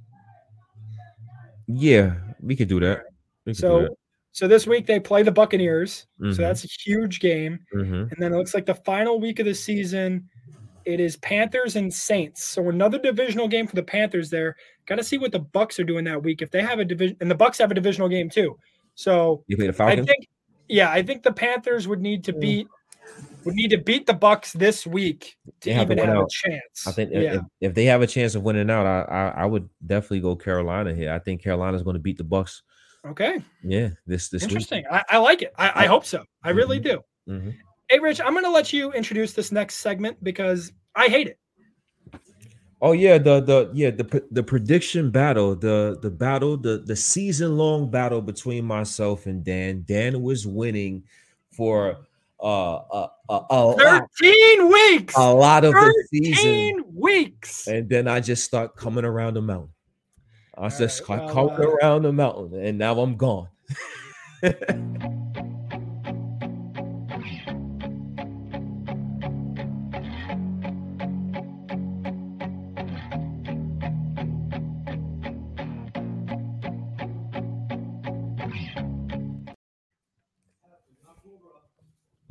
Yeah, 1.68 2.16
we 2.42 2.56
could 2.56 2.68
do 2.68 2.80
that. 2.80 3.04
Could 3.46 3.58
so 3.58 3.80
do 3.80 3.86
that. 3.86 3.96
So 4.32 4.48
this 4.48 4.68
week 4.68 4.86
they 4.86 5.00
play 5.00 5.24
the 5.24 5.32
Buccaneers. 5.32 6.06
Mm-hmm. 6.22 6.34
So 6.34 6.42
that's 6.42 6.64
a 6.64 6.68
huge 6.68 7.20
game. 7.20 7.60
Mm-hmm. 7.74 7.94
And 7.94 8.16
then 8.18 8.34
it 8.34 8.38
looks 8.38 8.54
like 8.54 8.66
the 8.66 8.76
final 8.76 9.20
week 9.20 9.40
of 9.40 9.46
the 9.46 9.54
season, 9.54 10.30
it 10.86 11.00
is 11.00 11.18
Panthers 11.18 11.76
and 11.76 11.94
Saints. 11.94 12.44
So 12.44 12.70
another 12.70 13.00
divisional 13.00 13.48
game 13.48 13.68
for 13.68 13.76
the 13.76 13.84
Panthers 13.84 14.30
there. 14.30 14.56
Got 14.86 14.96
to 14.96 15.04
see 15.04 15.18
what 15.18 15.32
the 15.32 15.40
Bucks 15.40 15.80
are 15.80 15.84
doing 15.84 16.06
that 16.06 16.24
week. 16.24 16.42
If 16.42 16.52
they 16.52 16.62
have 16.62 16.80
a 16.80 16.86
division, 16.86 17.18
and 17.22 17.30
the 17.30 17.36
Bucks 17.36 17.58
have 17.60 17.72
a 17.72 17.76
divisional 17.76 18.10
game 18.10 18.30
too. 18.30 18.58
So 18.96 19.44
you 19.48 19.58
play 19.58 19.68
the 19.68 19.74
Falcons. 19.74 20.08
I 20.08 20.12
think, 20.12 20.28
yeah, 20.68 20.92
I 20.92 21.02
think 21.04 21.24
the 21.24 21.34
Panthers 21.34 21.88
would 21.88 22.02
need 22.02 22.24
to 22.26 22.34
beat 22.34 22.68
would 23.44 23.56
need 23.56 23.70
to 23.70 23.78
beat 23.78 24.06
the 24.06 24.14
Bucks 24.14 24.54
this 24.54 24.86
week 24.86 25.38
to 25.62 25.72
even 25.72 25.98
have, 25.98 26.08
have 26.08 26.18
a 26.18 26.28
chance. 26.30 26.88
I 26.88 26.92
think 26.92 27.12
yeah. 27.12 27.36
if, 27.36 27.42
if, 27.62 27.74
they 27.74 27.86
have 27.86 28.02
a 28.02 28.08
chance 28.08 28.36
of 28.36 28.44
winning 28.44 28.70
out, 28.70 28.86
I, 28.86 29.02
I, 29.02 29.44
I 29.44 29.46
would 29.46 29.70
definitely 29.86 30.20
go 30.22 30.36
Carolina 30.36 30.94
here. 30.94 31.12
I 31.12 31.20
think 31.20 31.42
Carolina's 31.42 31.84
going 31.84 31.96
to 31.96 32.02
beat 32.02 32.18
the 32.18 32.24
Bucks 32.24 32.62
Okay. 33.06 33.42
Yeah. 33.64 33.90
This 34.06 34.30
this 34.30 34.44
interesting. 34.44 34.84
I, 34.92 35.04
I, 35.10 35.18
like 35.18 35.42
it. 35.42 35.54
I, 35.58 35.84
I, 35.84 35.86
hope 35.86 36.06
so. 36.06 36.24
I 36.44 36.50
really 36.50 36.80
mm-hmm. 36.80 37.00
do. 37.28 37.34
Mm-hmm. 37.34 37.50
Hey, 37.90 38.00
Rich, 38.00 38.22
I'm 38.22 38.34
going 38.34 38.46
to 38.46 38.52
let 38.52 38.74
you 38.74 38.92
introduce 38.92 39.34
this 39.34 39.52
next 39.52 39.76
segment 39.76 40.24
because 40.24 40.72
I 40.96 41.08
hate 41.08 41.28
it. 41.28 41.40
Oh 42.82 42.94
yeah, 42.94 43.18
the 43.18 43.42
the 43.42 43.70
yeah 43.74 43.90
the 43.90 44.24
the 44.32 44.42
prediction 44.42 45.12
battle, 45.12 45.54
the 45.54 46.00
the 46.02 46.10
battle, 46.10 46.56
the 46.56 46.78
the 46.78 46.96
season 46.96 47.58
long 47.58 47.92
battle 47.92 48.22
between 48.22 48.64
myself 48.64 49.26
and 49.26 49.44
Dan. 49.44 49.84
Dan 49.86 50.22
was 50.22 50.48
winning 50.48 51.04
for 51.52 51.98
uh 52.42 52.76
uh, 52.76 53.08
uh 53.28 53.42
a 53.50 53.76
13 53.78 54.62
lot, 54.62 54.72
weeks. 54.72 55.14
A 55.18 55.34
lot 55.34 55.66
of 55.66 55.74
the 55.74 56.06
season. 56.10 56.86
weeks. 56.94 57.68
And 57.68 57.90
then 57.90 58.08
I 58.08 58.22
just 58.22 58.46
start 58.46 58.78
coming 58.78 59.04
around 59.04 59.34
the 59.34 59.42
mountain. 59.42 59.74
I 60.60 60.64
was 60.64 60.78
just 60.78 61.08
right, 61.08 61.20
well, 61.24 61.52
uh, 61.52 61.68
around 61.68 62.02
the 62.04 62.12
mountain, 62.12 62.60
and 62.60 62.78
now 62.78 63.00
I'm 63.00 63.16
gone. 63.16 63.48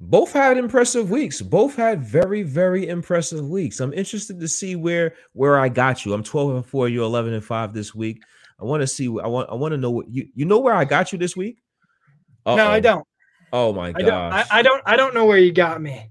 both 0.08 0.32
had 0.32 0.56
impressive 0.56 1.10
weeks. 1.10 1.42
Both 1.42 1.76
had 1.76 2.02
very, 2.02 2.42
very 2.42 2.88
impressive 2.88 3.46
weeks. 3.46 3.78
I'm 3.80 3.92
interested 3.92 4.40
to 4.40 4.48
see 4.48 4.74
where 4.74 5.14
where 5.34 5.58
I 5.58 5.68
got 5.68 6.06
you. 6.06 6.14
I'm 6.14 6.22
12 6.22 6.54
and 6.56 6.66
4, 6.66 6.88
you're 6.88 7.04
11 7.04 7.34
and 7.34 7.44
5 7.44 7.74
this 7.74 7.94
week. 7.94 8.22
I 8.58 8.64
want 8.64 8.80
to 8.80 8.86
see 8.86 9.04
I 9.06 9.26
want 9.26 9.50
I 9.50 9.54
want 9.54 9.72
to 9.72 9.78
know 9.78 9.90
what 9.90 10.08
you 10.08 10.26
you 10.34 10.46
know 10.46 10.60
where 10.60 10.74
I 10.74 10.86
got 10.86 11.12
you 11.12 11.18
this 11.18 11.36
week? 11.36 11.58
Uh-oh. 12.46 12.56
No, 12.56 12.68
I 12.68 12.80
don't. 12.80 13.06
Oh 13.52 13.72
my 13.74 13.92
god. 13.92 14.32
I, 14.32 14.40
I, 14.40 14.46
I 14.50 14.62
don't 14.62 14.82
I 14.86 14.96
don't 14.96 15.14
know 15.14 15.26
where 15.26 15.38
you 15.38 15.52
got 15.52 15.80
me. 15.80 16.10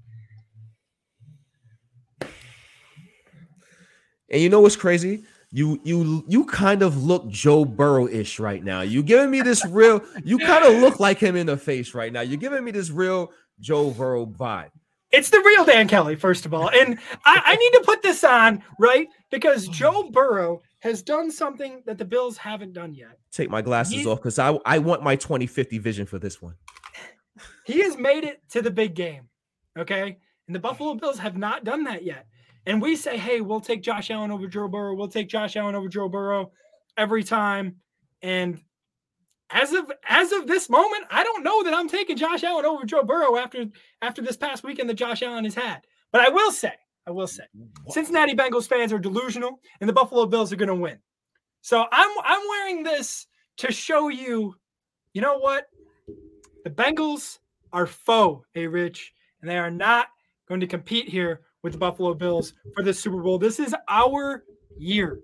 And 4.29 4.41
you 4.41 4.49
know 4.49 4.61
what's 4.61 4.75
crazy? 4.75 5.23
you 5.51 5.79
you 5.83 6.25
you 6.27 6.45
kind 6.45 6.81
of 6.81 7.03
look 7.03 7.27
Joe 7.29 7.63
Burrow-ish 7.63 8.39
right 8.39 8.63
now. 8.63 8.81
You 8.81 9.01
giving 9.01 9.31
me 9.31 9.41
this 9.41 9.65
real, 9.65 10.01
you 10.23 10.37
kind 10.39 10.65
of 10.65 10.81
look 10.81 10.99
like 10.99 11.19
him 11.19 11.35
in 11.35 11.47
the 11.47 11.55
face 11.55 11.93
right 11.93 12.11
now. 12.11 12.21
You're 12.21 12.37
giving 12.37 12.63
me 12.63 12.71
this 12.71 12.91
real 12.91 13.31
Joe 13.59 13.91
Burrow 13.91 14.25
vibe. 14.25 14.69
It's 15.11 15.29
the 15.29 15.39
real 15.39 15.63
Dan 15.63 15.87
Kelly, 15.87 16.15
first 16.15 16.45
of 16.45 16.53
all. 16.53 16.69
And 16.69 16.99
I, 17.25 17.41
I 17.45 17.55
need 17.55 17.71
to 17.71 17.83
put 17.85 18.01
this 18.01 18.23
on, 18.23 18.61
right? 18.77 19.07
Because 19.31 19.69
oh. 19.69 19.71
Joe 19.71 20.09
Burrow 20.11 20.61
has 20.79 21.01
done 21.01 21.31
something 21.31 21.81
that 21.85 21.97
the 21.97 22.05
Bills 22.05 22.37
haven't 22.37 22.73
done 22.73 22.93
yet. 22.93 23.17
Take 23.31 23.49
my 23.49 23.61
glasses 23.61 23.95
He's, 23.95 24.07
off 24.07 24.19
because 24.19 24.37
I, 24.37 24.57
I 24.65 24.79
want 24.79 25.03
my 25.03 25.15
2050 25.15 25.77
vision 25.79 26.05
for 26.05 26.19
this 26.19 26.41
one. 26.41 26.55
He 27.65 27.81
has 27.81 27.97
made 27.97 28.23
it 28.23 28.41
to 28.51 28.61
the 28.61 28.71
big 28.71 28.95
game. 28.95 29.29
Okay. 29.77 30.17
And 30.47 30.55
the 30.55 30.59
Buffalo 30.59 30.95
Bills 30.95 31.19
have 31.19 31.37
not 31.37 31.63
done 31.63 31.83
that 31.85 32.03
yet. 32.03 32.27
And 32.65 32.81
we 32.81 32.95
say, 32.95 33.17
hey, 33.17 33.39
we'll 33.39 33.61
take 33.61 33.81
Josh 33.81 34.11
Allen 34.11 34.31
over 34.31 34.47
Joe 34.47 34.67
Burrow. 34.67 34.93
We'll 34.93 35.07
take 35.07 35.29
Josh 35.29 35.55
Allen 35.55 35.75
over 35.75 35.87
Joe 35.87 36.09
Burrow 36.09 36.51
every 36.97 37.23
time. 37.23 37.77
And 38.21 38.59
as 39.49 39.71
of 39.73 39.91
as 40.07 40.31
of 40.31 40.47
this 40.47 40.69
moment, 40.69 41.05
I 41.09 41.23
don't 41.23 41.43
know 41.43 41.63
that 41.63 41.73
I'm 41.73 41.87
taking 41.87 42.17
Josh 42.17 42.43
Allen 42.43 42.65
over 42.65 42.85
Joe 42.85 43.03
Burrow 43.03 43.37
after 43.37 43.65
after 44.01 44.21
this 44.21 44.37
past 44.37 44.63
weekend 44.63 44.89
that 44.89 44.95
Josh 44.95 45.21
Allen 45.21 45.45
has 45.45 45.55
had. 45.55 45.81
But 46.11 46.21
I 46.21 46.29
will 46.29 46.51
say, 46.51 46.73
I 47.05 47.11
will 47.11 47.27
say, 47.27 47.43
Cincinnati 47.89 48.33
Bengals 48.33 48.67
fans 48.67 48.91
are 48.91 48.99
delusional, 48.99 49.59
and 49.79 49.89
the 49.89 49.93
Buffalo 49.93 50.25
Bills 50.25 50.51
are 50.51 50.57
going 50.57 50.67
to 50.67 50.75
win. 50.75 50.99
So 51.61 51.85
I'm 51.91 52.11
I'm 52.23 52.41
wearing 52.49 52.83
this 52.83 53.27
to 53.57 53.71
show 53.71 54.09
you, 54.09 54.55
you 55.13 55.21
know 55.21 55.37
what? 55.39 55.67
The 56.63 56.69
Bengals 56.69 57.39
are 57.71 57.87
foe, 57.87 58.43
hey 58.53 58.67
Rich, 58.67 59.13
and 59.41 59.49
they 59.49 59.57
are 59.57 59.71
not 59.71 60.07
going 60.47 60.59
to 60.59 60.67
compete 60.67 61.07
here 61.07 61.41
with 61.63 61.73
the 61.73 61.79
Buffalo 61.79 62.13
Bills 62.13 62.53
for 62.75 62.83
the 62.83 62.93
Super 62.93 63.21
Bowl. 63.21 63.37
This 63.37 63.59
is 63.59 63.75
our 63.89 64.43
year. 64.77 65.19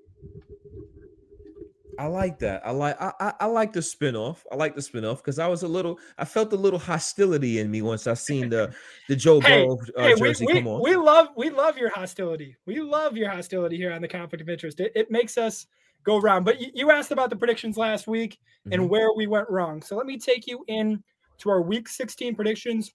I 2.00 2.08
like 2.08 2.40
that. 2.40 2.66
I 2.66 2.72
like 2.72 3.00
I, 3.02 3.14
I, 3.20 3.34
I 3.42 3.46
like 3.46 3.74
the 3.74 3.80
spinoff. 3.80 4.40
I 4.52 4.56
like 4.56 4.76
the 4.76 4.82
spinoff 4.82 5.18
because 5.18 5.40
I 5.40 5.48
was 5.48 5.64
a 5.64 5.68
little 5.68 6.00
I 6.18 6.26
felt 6.26 6.52
a 6.54 6.58
little 6.58 6.80
hostility 6.80 7.60
in 7.60 7.70
me 7.70 7.82
once 7.82 8.08
I 8.08 8.14
seen 8.14 8.50
the 8.50 8.74
the 9.10 9.16
Joe 9.16 9.40
hey, 9.40 9.66
Burrow 9.66 9.78
uh, 9.98 10.04
hey, 10.04 10.16
jersey 10.16 10.46
we, 10.46 10.54
come 10.54 10.68
on. 10.68 10.82
We 10.82 10.96
love 10.96 11.30
we 11.36 11.50
love 11.50 11.78
your 11.78 11.90
hostility. 11.90 12.56
We 12.66 12.80
love 12.80 13.18
your 13.18 13.30
hostility 13.30 13.78
here 13.78 13.92
on 13.92 14.02
the 14.02 14.08
conflict 14.08 14.42
of 14.42 14.50
interest. 14.50 14.80
It, 14.80 14.92
it 14.96 15.12
makes 15.12 15.38
us 15.38 15.68
go 16.04 16.18
around. 16.18 16.44
But 16.44 16.62
you, 16.62 16.72
you, 16.74 16.92
asked 16.92 17.12
about 17.12 17.30
the 17.30 17.36
predictions 17.36 17.78
last 17.78 18.08
week 18.08 18.40
mm-hmm. 18.68 18.74
and 18.74 18.90
where 18.90 19.14
we 19.14 19.28
went 19.28 19.50
wrong. 19.50 19.82
So 19.82 19.96
let 19.96 20.06
me 20.06 20.18
take 20.18 20.48
you 20.48 20.64
in 20.68 21.04
to 21.40 21.50
our 21.50 21.62
week 21.62 21.88
16 21.88 22.36
predictions 22.36 22.92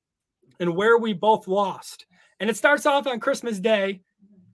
and 0.60 0.74
where 0.74 0.98
we 0.98 1.12
both 1.12 1.48
lost. 1.48 2.06
And 2.40 2.48
it 2.48 2.56
starts 2.56 2.86
off 2.86 3.06
on 3.06 3.20
Christmas 3.20 3.58
Day. 3.58 4.00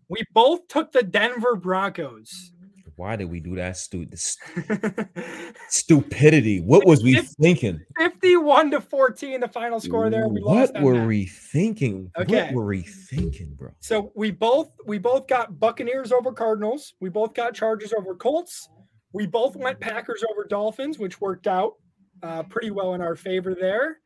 We 0.09 0.25
both 0.33 0.69
took 0.69 0.93
the 0.93 1.03
Denver 1.03 1.57
Broncos. 1.57 2.53
Why 2.97 3.17
did 3.17 3.31
we 3.31 3.41
do 3.41 3.57
that? 3.57 3.77
Stu- 3.77 4.07
stupidity. 5.69 6.61
What 6.61 6.87
was 6.87 7.03
we 7.03 7.17
thinking? 7.41 7.81
51 7.99 8.71
to 8.73 8.81
14, 8.81 9.41
the 9.41 9.49
final 9.49 9.81
score 9.81 10.11
there. 10.11 10.29
We 10.29 10.41
what 10.41 10.81
were 10.81 10.99
that. 10.99 11.07
we 11.07 11.27
thinking? 11.27 12.11
Okay. 12.17 12.45
What 12.47 12.55
were 12.55 12.67
we 12.67 12.83
thinking, 12.83 13.55
bro? 13.55 13.71
So 13.81 14.13
we 14.15 14.31
both 14.31 14.71
we 14.87 14.99
both 14.99 15.27
got 15.27 15.59
Buccaneers 15.59 16.13
over 16.13 16.33
Cardinals. 16.33 16.95
We 17.01 17.09
both 17.09 17.35
got 17.35 17.55
Chargers 17.55 17.93
over 17.93 18.15
Colts. 18.15 18.69
We 19.13 19.27
both 19.27 19.57
went 19.57 19.81
Packers 19.81 20.25
over 20.31 20.45
Dolphins, 20.45 20.99
which 20.99 21.21
worked 21.21 21.47
out 21.47 21.75
uh, 22.23 22.43
pretty 22.45 22.71
well 22.71 22.95
in 22.95 23.01
our 23.01 23.17
favor 23.17 23.55
there. 23.55 23.99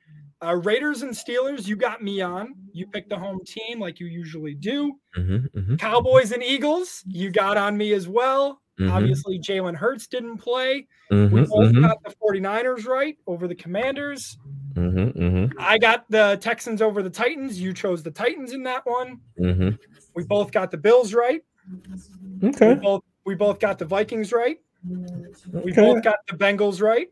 Uh, 0.44 0.55
Raiders 0.57 1.03
and 1.03 1.12
Steelers, 1.12 1.66
you 1.66 1.74
got 1.74 2.03
me 2.03 2.20
on. 2.20 2.55
You 2.72 2.87
picked 2.87 3.11
the 3.11 3.18
home 3.18 3.40
team 3.44 3.81
like 3.81 3.98
you 3.98 4.07
usually 4.07 4.55
do. 4.55 4.94
Mm-hmm, 5.16 5.59
mm-hmm. 5.59 5.77
Cowboys 5.77 6.31
and 6.31 6.42
Eagles, 6.42 7.03
you 7.07 7.31
got 7.31 7.57
on 7.57 7.77
me 7.77 7.92
as 7.92 8.07
well. 8.07 8.61
Mm-hmm. 8.79 8.93
Obviously, 8.93 9.38
Jalen 9.38 9.75
Hurts 9.75 10.07
didn't 10.07 10.38
play. 10.38 10.87
Mm-hmm, 11.11 11.35
we 11.35 11.41
both 11.43 11.73
mm-hmm. 11.73 11.83
got 11.83 11.97
the 12.05 12.14
49ers 12.23 12.87
right 12.87 13.17
over 13.27 13.49
the 13.49 13.55
Commanders. 13.55 14.38
Mm-hmm, 14.75 15.21
mm-hmm. 15.21 15.59
I 15.59 15.79
got 15.79 16.09
the 16.11 16.38
Texans 16.41 16.81
over 16.81 17.03
the 17.03 17.11
Titans. 17.11 17.61
You 17.61 17.73
chose 17.73 18.03
the 18.03 18.11
Titans 18.11 18.53
in 18.53 18.62
that 18.64 18.87
one. 18.87 19.21
Mm-hmm. 19.41 19.71
We 20.14 20.25
both 20.25 20.53
got 20.53 20.71
the 20.71 20.77
Bills 20.77 21.12
right. 21.12 21.43
Okay. 22.43 22.75
We 22.75 22.81
both, 22.81 23.03
we 23.25 23.35
both 23.35 23.59
got 23.59 23.79
the 23.79 23.85
Vikings 23.85 24.33
right. 24.33 24.59
Okay. 24.88 25.62
We 25.64 25.73
both 25.73 26.03
got 26.05 26.17
the 26.29 26.37
Bengals 26.37 26.81
right. 26.81 27.09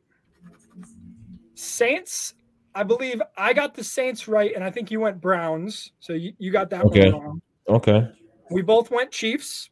Saints, 1.55 2.35
I 2.75 2.83
believe 2.83 3.23
I 3.37 3.55
got 3.55 3.75
the 3.75 3.83
Saints 3.83 4.29
right, 4.29 4.55
and 4.55 4.63
I 4.63 4.71
think 4.71 4.91
you 4.91 5.01
went 5.01 5.21
Browns. 5.21 5.93
So 5.99 6.13
you, 6.13 6.33
you 6.39 6.53
got 6.53 6.71
that 6.71 6.85
okay. 6.85 7.11
one 7.11 7.23
wrong. 7.23 7.43
Okay. 7.69 8.09
We 8.51 8.63
both 8.63 8.91
went 8.91 9.11
Chiefs. 9.11 9.71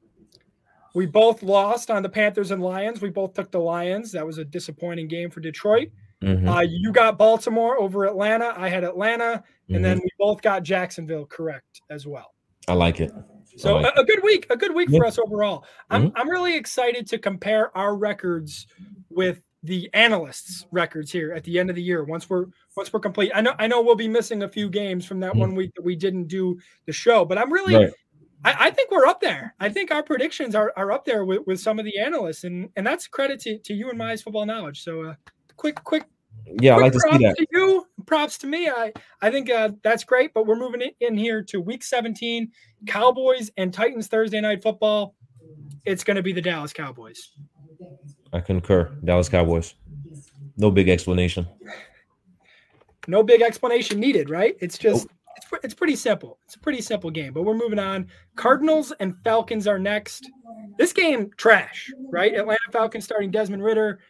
We 0.94 1.06
both 1.06 1.42
lost 1.42 1.90
on 1.90 2.02
the 2.02 2.08
Panthers 2.08 2.52
and 2.52 2.62
Lions. 2.62 3.00
We 3.00 3.10
both 3.10 3.34
took 3.34 3.50
the 3.50 3.58
Lions. 3.58 4.12
That 4.12 4.24
was 4.24 4.38
a 4.38 4.44
disappointing 4.44 5.08
game 5.08 5.28
for 5.28 5.40
Detroit. 5.40 5.90
Mm-hmm. 6.22 6.48
Uh, 6.48 6.60
you 6.60 6.92
got 6.92 7.18
Baltimore 7.18 7.78
over 7.78 8.06
Atlanta. 8.06 8.54
I 8.56 8.68
had 8.68 8.84
Atlanta, 8.84 9.42
and 9.68 9.76
mm-hmm. 9.76 9.82
then 9.82 9.98
we 9.98 10.08
both 10.18 10.40
got 10.40 10.62
Jacksonville 10.62 11.26
correct 11.26 11.82
as 11.90 12.06
well. 12.06 12.32
I 12.68 12.74
like 12.74 13.00
it. 13.00 13.12
So 13.56 13.76
like 13.76 13.94
a, 13.96 14.00
a, 14.00 14.04
good 14.04 14.22
week, 14.22 14.46
a 14.50 14.56
good 14.56 14.74
week 14.74 14.88
yeah. 14.90 15.00
for 15.00 15.06
us 15.06 15.18
overall. 15.18 15.64
I'm 15.90 16.08
mm-hmm. 16.08 16.16
I'm 16.16 16.30
really 16.30 16.56
excited 16.56 17.06
to 17.08 17.18
compare 17.18 17.76
our 17.76 17.94
records 17.96 18.66
with 19.10 19.42
the 19.62 19.88
analysts' 19.94 20.66
records 20.72 21.10
here 21.10 21.32
at 21.32 21.44
the 21.44 21.58
end 21.58 21.70
of 21.70 21.76
the 21.76 21.82
year. 21.82 22.04
Once 22.04 22.28
we're 22.28 22.46
once 22.76 22.92
we're 22.92 23.00
complete, 23.00 23.32
I 23.34 23.40
know 23.40 23.54
I 23.58 23.66
know 23.66 23.82
we'll 23.82 23.94
be 23.94 24.08
missing 24.08 24.42
a 24.42 24.48
few 24.48 24.68
games 24.68 25.04
from 25.04 25.20
that 25.20 25.32
mm-hmm. 25.32 25.40
one 25.40 25.54
week 25.54 25.72
that 25.76 25.82
we 25.82 25.96
didn't 25.96 26.28
do 26.28 26.58
the 26.86 26.92
show, 26.92 27.24
but 27.24 27.38
I'm 27.38 27.52
really 27.52 27.74
right. 27.74 27.92
I, 28.44 28.66
I, 28.66 28.70
think 28.70 28.90
we're 28.90 29.06
up 29.06 29.20
there. 29.20 29.54
I 29.58 29.68
think 29.68 29.90
our 29.90 30.02
predictions 30.02 30.54
are, 30.54 30.72
are 30.76 30.92
up 30.92 31.04
there 31.04 31.24
with, 31.24 31.46
with 31.46 31.60
some 31.60 31.78
of 31.78 31.84
the 31.84 31.98
analysts, 31.98 32.44
and 32.44 32.68
and 32.76 32.86
that's 32.86 33.06
credit 33.06 33.40
to, 33.40 33.58
to 33.58 33.74
you 33.74 33.88
and 33.88 33.98
my 33.98 34.16
football 34.16 34.46
knowledge. 34.46 34.82
So, 34.82 35.02
uh, 35.02 35.14
quick, 35.56 35.82
quick. 35.84 36.04
Yeah, 36.60 36.76
I 36.76 36.80
like 36.80 36.92
to 36.92 37.00
see 37.00 37.18
that. 37.18 37.36
To 37.38 37.46
you, 37.52 37.86
props 38.06 38.36
to 38.38 38.46
me. 38.46 38.68
I 38.68 38.92
I 39.22 39.30
think 39.30 39.50
uh, 39.50 39.70
that's 39.82 40.04
great. 40.04 40.34
But 40.34 40.46
we're 40.46 40.56
moving 40.56 40.82
in 41.00 41.16
here 41.16 41.42
to 41.44 41.60
Week 41.60 41.82
17, 41.82 42.50
Cowboys 42.86 43.50
and 43.56 43.72
Titans 43.72 44.08
Thursday 44.08 44.40
night 44.40 44.62
football. 44.62 45.14
It's 45.84 46.04
going 46.04 46.16
to 46.16 46.22
be 46.22 46.32
the 46.32 46.42
Dallas 46.42 46.72
Cowboys. 46.72 47.30
I 48.32 48.40
concur. 48.40 48.90
Dallas 49.04 49.28
Cowboys. 49.28 49.74
No 50.56 50.70
big 50.70 50.88
explanation. 50.88 51.46
No 53.06 53.22
big 53.22 53.42
explanation 53.42 54.00
needed, 54.00 54.30
right? 54.30 54.56
It's 54.62 54.78
just 54.78 55.08
nope 55.08 55.23
it's, 55.36 55.46
it's 55.62 55.74
pretty 55.74 55.96
simple. 55.96 56.38
It's 56.44 56.56
a 56.56 56.58
pretty 56.58 56.80
simple 56.80 57.10
game, 57.10 57.32
but 57.32 57.42
we're 57.42 57.54
moving 57.54 57.78
on. 57.78 58.08
Cardinals 58.36 58.92
and 59.00 59.14
Falcons 59.24 59.66
are 59.66 59.78
next. 59.78 60.30
This 60.78 60.92
game, 60.92 61.30
trash, 61.36 61.92
right? 62.10 62.34
Atlanta 62.34 62.60
Falcons 62.72 63.04
starting 63.04 63.30
Desmond 63.30 63.62
Ridder, 63.62 64.00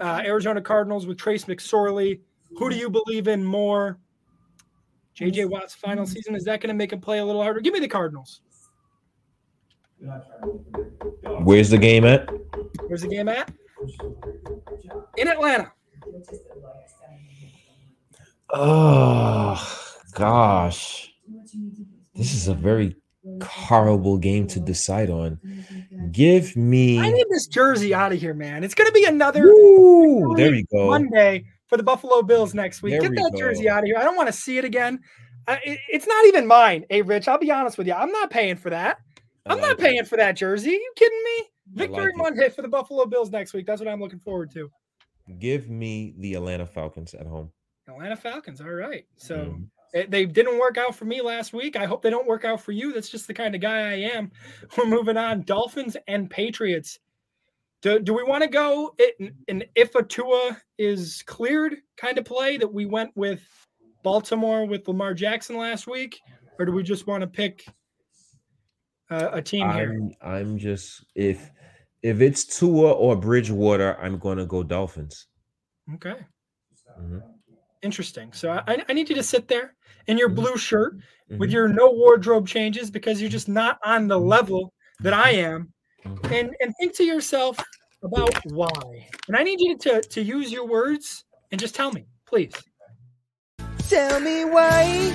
uh, 0.00 0.22
Arizona 0.24 0.60
Cardinals 0.60 1.06
with 1.06 1.18
Trace 1.18 1.44
McSorley. 1.44 2.20
Who 2.56 2.70
do 2.70 2.76
you 2.76 2.90
believe 2.90 3.28
in 3.28 3.44
more? 3.44 3.98
JJ 5.16 5.48
Watt's 5.50 5.74
final 5.74 6.06
season, 6.06 6.34
is 6.34 6.44
that 6.44 6.60
going 6.60 6.68
to 6.68 6.74
make 6.74 6.92
him 6.92 7.00
play 7.00 7.18
a 7.18 7.24
little 7.24 7.42
harder? 7.42 7.60
Give 7.60 7.74
me 7.74 7.80
the 7.80 7.88
Cardinals. 7.88 8.40
Where's 11.42 11.68
the 11.68 11.78
game 11.78 12.04
at? 12.04 12.28
Where's 12.86 13.02
the 13.02 13.08
game 13.08 13.28
at? 13.28 13.50
In 15.18 15.28
Atlanta. 15.28 15.72
Oh 18.52 19.89
gosh, 20.12 21.12
this 22.14 22.34
is 22.34 22.48
a 22.48 22.54
very 22.54 22.96
horrible 23.42 24.18
game 24.18 24.46
to 24.48 24.60
decide 24.60 25.10
on. 25.10 25.38
Give 26.10 26.56
me. 26.56 26.98
I 26.98 27.10
need 27.10 27.26
this 27.30 27.46
jersey 27.46 27.94
out 27.94 28.12
of 28.12 28.20
here, 28.20 28.34
man. 28.34 28.64
It's 28.64 28.74
going 28.74 28.88
to 28.88 28.94
be 28.94 29.04
another. 29.04 29.44
Ooh, 29.46 30.34
there 30.36 30.50
we 30.50 30.66
go. 30.72 30.88
Monday 30.88 31.44
for 31.66 31.76
the 31.76 31.82
Buffalo 31.82 32.22
Bills 32.22 32.54
next 32.54 32.82
week. 32.82 32.92
There 32.92 33.02
Get 33.02 33.14
that 33.16 33.32
go. 33.32 33.38
jersey 33.38 33.68
out 33.68 33.80
of 33.80 33.84
here. 33.84 33.96
I 33.96 34.04
don't 34.04 34.16
want 34.16 34.28
to 34.28 34.32
see 34.32 34.58
it 34.58 34.64
again. 34.64 35.00
Uh, 35.46 35.56
it, 35.64 35.78
it's 35.88 36.06
not 36.06 36.26
even 36.26 36.46
mine. 36.46 36.84
Hey, 36.90 37.02
Rich, 37.02 37.28
I'll 37.28 37.38
be 37.38 37.50
honest 37.50 37.78
with 37.78 37.86
you. 37.86 37.94
I'm 37.94 38.12
not 38.12 38.30
paying 38.30 38.56
for 38.56 38.70
that. 38.70 38.98
I'm 39.46 39.58
like 39.58 39.68
not 39.68 39.78
paying 39.78 39.98
it. 39.98 40.08
for 40.08 40.16
that 40.16 40.36
jersey. 40.36 40.70
Are 40.70 40.72
you 40.72 40.92
kidding 40.96 41.22
me? 41.24 41.44
Victory 41.74 42.06
like 42.06 42.16
Monday 42.16 42.48
for 42.48 42.62
the 42.62 42.68
Buffalo 42.68 43.06
Bills 43.06 43.30
next 43.30 43.52
week. 43.52 43.66
That's 43.66 43.80
what 43.80 43.88
I'm 43.88 44.00
looking 44.00 44.18
forward 44.18 44.50
to. 44.52 44.70
Give 45.38 45.68
me 45.70 46.14
the 46.18 46.34
Atlanta 46.34 46.66
Falcons 46.66 47.14
at 47.14 47.26
home. 47.26 47.50
Atlanta 47.88 48.16
Falcons. 48.16 48.60
All 48.60 48.70
right. 48.70 49.06
So. 49.16 49.36
Mm. 49.36 49.68
It, 49.92 50.10
they 50.10 50.24
didn't 50.24 50.58
work 50.58 50.78
out 50.78 50.94
for 50.94 51.04
me 51.04 51.20
last 51.20 51.52
week. 51.52 51.76
I 51.76 51.84
hope 51.84 52.02
they 52.02 52.10
don't 52.10 52.26
work 52.26 52.44
out 52.44 52.60
for 52.60 52.72
you. 52.72 52.92
That's 52.92 53.08
just 53.08 53.26
the 53.26 53.34
kind 53.34 53.54
of 53.54 53.60
guy 53.60 53.90
I 53.90 53.94
am. 54.14 54.30
We're 54.76 54.86
moving 54.86 55.16
on. 55.16 55.42
Dolphins 55.42 55.96
and 56.06 56.30
Patriots. 56.30 56.98
Do, 57.82 57.98
do 57.98 58.12
we 58.12 58.22
want 58.22 58.42
to 58.42 58.48
go 58.48 58.94
in, 59.18 59.32
in 59.48 59.64
if 59.74 59.94
a 59.94 60.02
Tua 60.02 60.56
is 60.78 61.22
cleared 61.26 61.76
kind 61.96 62.18
of 62.18 62.24
play 62.24 62.58
that 62.58 62.72
we 62.72 62.84
went 62.84 63.10
with 63.16 63.42
Baltimore 64.02 64.66
with 64.66 64.86
Lamar 64.86 65.14
Jackson 65.14 65.56
last 65.56 65.86
week, 65.86 66.20
or 66.58 66.66
do 66.66 66.72
we 66.72 66.82
just 66.82 67.06
want 67.06 67.22
to 67.22 67.26
pick 67.26 67.64
uh, 69.10 69.30
a 69.32 69.42
team 69.42 69.70
here? 69.70 69.98
I'm, 70.22 70.30
I'm 70.30 70.58
just 70.58 71.04
if 71.14 71.50
if 72.02 72.20
it's 72.20 72.44
Tua 72.44 72.92
or 72.92 73.16
Bridgewater, 73.16 73.98
I'm 74.00 74.18
going 74.18 74.38
to 74.38 74.46
go 74.46 74.62
Dolphins. 74.62 75.26
Okay. 75.94 76.16
Mm-hmm. 77.00 77.18
Interesting. 77.82 78.32
So 78.32 78.50
I, 78.50 78.84
I 78.88 78.92
need 78.92 79.08
you 79.08 79.16
to 79.16 79.22
sit 79.22 79.48
there 79.48 79.74
in 80.06 80.18
your 80.18 80.28
mm-hmm. 80.28 80.40
blue 80.40 80.56
shirt 80.56 80.96
mm-hmm. 80.96 81.38
with 81.38 81.50
your 81.50 81.68
no 81.68 81.90
wardrobe 81.90 82.46
changes 82.46 82.90
because 82.90 83.20
you're 83.20 83.30
just 83.30 83.48
not 83.48 83.78
on 83.84 84.08
the 84.08 84.18
level 84.18 84.72
that 85.00 85.14
I 85.14 85.30
am. 85.30 85.72
Mm-hmm. 86.04 86.34
And 86.34 86.50
and 86.60 86.74
think 86.78 86.94
to 86.96 87.04
yourself 87.04 87.58
about 88.02 88.34
why. 88.46 89.08
And 89.28 89.36
I 89.36 89.42
need 89.42 89.60
you 89.60 89.76
to, 89.78 90.00
to 90.00 90.22
use 90.22 90.50
your 90.50 90.66
words 90.66 91.24
and 91.50 91.60
just 91.60 91.74
tell 91.74 91.92
me, 91.92 92.06
please. 92.26 92.54
Tell 93.88 94.20
me 94.20 94.44
why. 94.44 95.12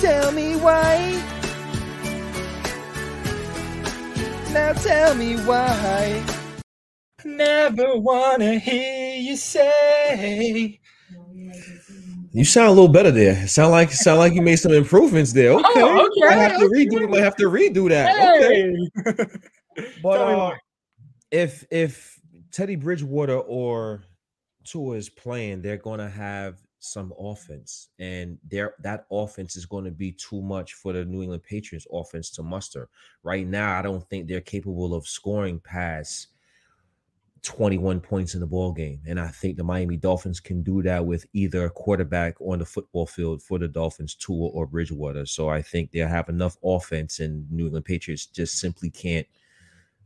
Tell 0.00 0.32
me 0.32 0.56
why. 0.56 1.22
Now 4.52 4.72
tell 4.72 5.14
me 5.14 5.36
why. 5.38 6.24
Never 7.24 7.96
wanna 7.96 8.58
hear 8.58 8.97
you 9.18 9.36
say 9.36 10.80
you 12.32 12.44
sound 12.44 12.68
a 12.68 12.70
little 12.70 12.88
better 12.88 13.10
there. 13.10 13.46
Sound 13.46 13.70
like 13.70 13.90
sound 13.90 14.18
like 14.18 14.34
you 14.34 14.42
made 14.42 14.56
some 14.56 14.72
improvements 14.72 15.32
there. 15.32 15.52
Okay, 15.52 15.64
oh, 15.76 16.06
okay. 16.06 16.34
I 16.34 16.38
have 16.38 16.58
to 16.58 16.66
redo. 16.66 17.16
I 17.16 17.22
have 17.22 17.36
to 17.36 17.44
redo 17.44 17.88
that. 17.88 18.16
Hey. 18.16 18.74
Okay. 19.06 19.90
but 20.02 20.20
uh, 20.20 20.54
if 21.30 21.64
if 21.70 22.20
Teddy 22.52 22.76
Bridgewater 22.76 23.38
or 23.38 24.04
Tua 24.64 24.96
is 24.96 25.08
playing, 25.08 25.62
they're 25.62 25.78
going 25.78 26.00
to 26.00 26.08
have 26.08 26.58
some 26.80 27.12
offense, 27.18 27.88
and 27.98 28.38
there 28.48 28.74
that 28.82 29.06
offense 29.10 29.56
is 29.56 29.64
going 29.64 29.86
to 29.86 29.90
be 29.90 30.12
too 30.12 30.42
much 30.42 30.74
for 30.74 30.92
the 30.92 31.04
New 31.04 31.22
England 31.22 31.42
Patriots 31.42 31.86
offense 31.92 32.30
to 32.32 32.42
muster. 32.42 32.88
Right 33.22 33.46
now, 33.46 33.78
I 33.78 33.82
don't 33.82 34.06
think 34.10 34.28
they're 34.28 34.40
capable 34.42 34.94
of 34.94 35.08
scoring 35.08 35.60
past 35.60 36.28
21 37.42 38.00
points 38.00 38.34
in 38.34 38.40
the 38.40 38.46
ball 38.46 38.72
game. 38.72 39.00
And 39.06 39.18
I 39.18 39.28
think 39.28 39.56
the 39.56 39.64
Miami 39.64 39.96
Dolphins 39.96 40.40
can 40.40 40.62
do 40.62 40.82
that 40.82 41.04
with 41.04 41.26
either 41.32 41.66
a 41.66 41.70
quarterback 41.70 42.40
on 42.40 42.58
the 42.58 42.64
football 42.64 43.06
field 43.06 43.42
for 43.42 43.58
the 43.58 43.68
Dolphins, 43.68 44.14
Tua 44.14 44.48
or 44.48 44.66
Bridgewater. 44.66 45.26
So 45.26 45.48
I 45.48 45.62
think 45.62 45.90
they'll 45.90 46.08
have 46.08 46.28
enough 46.28 46.56
offense 46.64 47.20
and 47.20 47.50
New 47.50 47.66
England 47.66 47.84
Patriots 47.84 48.26
just 48.26 48.58
simply 48.58 48.90
can't 48.90 49.26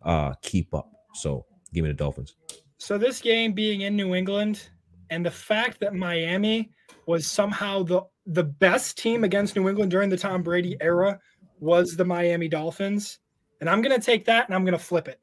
uh 0.03 0.35
keep 0.43 0.75
up. 0.75 0.91
So 1.15 1.47
give 1.73 1.85
me 1.85 1.91
the 1.91 1.95
Dolphins. 1.95 2.35
So 2.79 2.99
this 2.99 3.21
game 3.21 3.53
being 3.53 3.83
in 3.83 3.97
New 3.97 4.15
England 4.15 4.69
and 5.11 5.25
the 5.25 5.31
fact 5.31 5.79
that 5.81 5.95
Miami 5.95 6.73
was 7.07 7.27
somehow 7.27 7.83
the 7.83 8.03
the 8.27 8.45
best 8.45 8.99
team 8.99 9.25
against 9.25 9.57
New 9.57 9.69
England 9.69 9.91
during 9.91 10.09
the 10.09 10.17
Tom 10.17 10.43
Brady 10.43 10.77
era 10.81 11.19
was 11.59 11.97
the 11.97 12.05
Miami 12.05 12.49
Dolphins. 12.49 13.19
And 13.61 13.71
I'm 13.71 13.83
going 13.83 13.99
to 13.99 14.05
take 14.05 14.25
that 14.27 14.47
and 14.47 14.55
I'm 14.55 14.65
going 14.65 14.79
to 14.79 14.85
flip 14.85 15.09
it. 15.09 15.21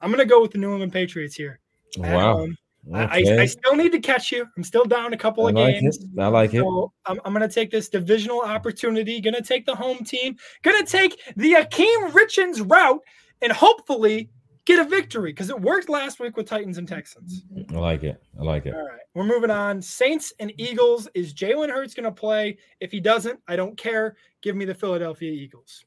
I'm 0.00 0.10
going 0.10 0.18
to 0.20 0.26
go 0.26 0.40
with 0.40 0.52
the 0.52 0.58
New 0.58 0.70
England 0.72 0.92
Patriots 0.92 1.34
here. 1.34 1.60
Wow. 1.96 2.42
I, 2.44 2.48
Okay. 2.90 3.38
I 3.38 3.44
still 3.44 3.76
need 3.76 3.92
to 3.92 3.98
catch 4.00 4.32
you. 4.32 4.46
I'm 4.56 4.62
still 4.64 4.84
down 4.84 5.12
a 5.12 5.16
couple 5.16 5.44
I 5.46 5.50
of 5.50 5.56
like 5.56 5.80
games. 5.80 5.98
it. 5.98 6.18
I 6.18 6.28
like 6.28 6.54
it. 6.54 6.64
I'm, 7.04 7.20
I'm 7.24 7.34
going 7.34 7.46
to 7.46 7.54
take 7.54 7.70
this 7.70 7.88
divisional 7.90 8.40
opportunity. 8.40 9.20
Going 9.20 9.34
to 9.34 9.42
take 9.42 9.66
the 9.66 9.74
home 9.74 9.98
team. 10.04 10.36
Going 10.62 10.82
to 10.82 10.90
take 10.90 11.20
the 11.36 11.54
Akeem 11.54 12.14
Richards 12.14 12.62
route 12.62 13.00
and 13.42 13.52
hopefully 13.52 14.30
get 14.64 14.78
a 14.78 14.88
victory 14.88 15.32
because 15.32 15.50
it 15.50 15.60
worked 15.60 15.88
last 15.90 16.18
week 16.20 16.36
with 16.36 16.46
Titans 16.46 16.78
and 16.78 16.88
Texans. 16.88 17.42
I 17.70 17.78
like 17.78 18.04
it. 18.04 18.22
I 18.38 18.42
like 18.42 18.64
it. 18.64 18.74
All 18.74 18.86
right, 18.86 19.00
we're 19.14 19.24
moving 19.24 19.50
on. 19.50 19.82
Saints 19.82 20.32
and 20.40 20.52
Eagles. 20.56 21.08
Is 21.14 21.34
Jalen 21.34 21.70
Hurts 21.70 21.92
going 21.94 22.04
to 22.04 22.12
play? 22.12 22.56
If 22.80 22.90
he 22.90 23.00
doesn't, 23.00 23.38
I 23.48 23.56
don't 23.56 23.76
care. 23.76 24.16
Give 24.40 24.56
me 24.56 24.64
the 24.64 24.74
Philadelphia 24.74 25.30
Eagles. 25.30 25.84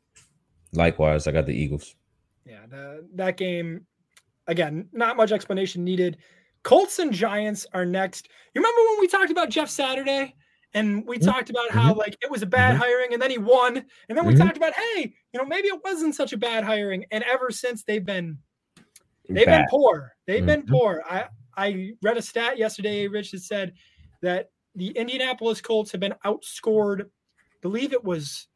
Likewise, 0.73 1.25
I 1.25 1.31
got 1.31 1.45
the 1.45 1.53
Eagles. 1.53 1.95
Yeah, 2.45 2.65
the, 2.69 3.07
that 3.15 3.37
game, 3.37 3.85
again, 4.47 4.89
not 4.91 5.17
much 5.17 5.31
explanation 5.31 5.83
needed. 5.83 6.17
Colts 6.63 6.99
and 6.99 7.11
Giants 7.13 7.65
are 7.73 7.85
next. 7.85 8.29
You 8.53 8.61
remember 8.61 8.81
when 8.91 8.99
we 8.99 9.07
talked 9.07 9.31
about 9.31 9.49
Jeff 9.49 9.69
Saturday 9.69 10.35
and 10.73 11.05
we 11.07 11.17
Mhm. 11.17 11.25
talked 11.25 11.49
about 11.49 11.69
how 11.71 11.93
like 11.93 12.15
it 12.21 12.29
was 12.29 12.41
a 12.43 12.45
bad 12.47 12.75
Mhm. 12.75 12.79
hiring 12.79 13.13
and 13.13 13.21
then 13.21 13.31
he 13.31 13.37
won 13.37 13.77
and 14.09 14.17
then 14.17 14.25
we 14.25 14.33
Mhm. 14.33 14.37
talked 14.37 14.57
about 14.57 14.73
hey, 14.73 15.13
you 15.33 15.39
know, 15.39 15.45
maybe 15.45 15.67
it 15.67 15.83
wasn't 15.83 16.15
such 16.15 16.33
a 16.33 16.37
bad 16.37 16.63
hiring 16.63 17.05
and 17.11 17.23
ever 17.23 17.51
since 17.51 17.83
they've 17.83 18.05
been 18.05 18.37
they've 19.27 19.45
Bad. 19.45 19.59
been 19.63 19.67
poor. 19.69 20.15
They've 20.27 20.45
been 20.45 20.63
Mhm. 20.63 20.69
poor. 20.69 21.03
I 21.09 21.29
I 21.57 21.91
read 22.01 22.17
a 22.17 22.21
stat 22.21 22.57
yesterday, 22.57 23.07
Rich, 23.07 23.31
that 23.31 23.39
said 23.41 23.73
that 24.21 24.51
the 24.75 24.89
Indianapolis 24.91 25.59
Colts 25.61 25.91
have 25.91 25.99
been 25.99 26.15
outscored, 26.25 27.09
believe 27.61 27.91
it 27.91 28.03
was 28.03 28.47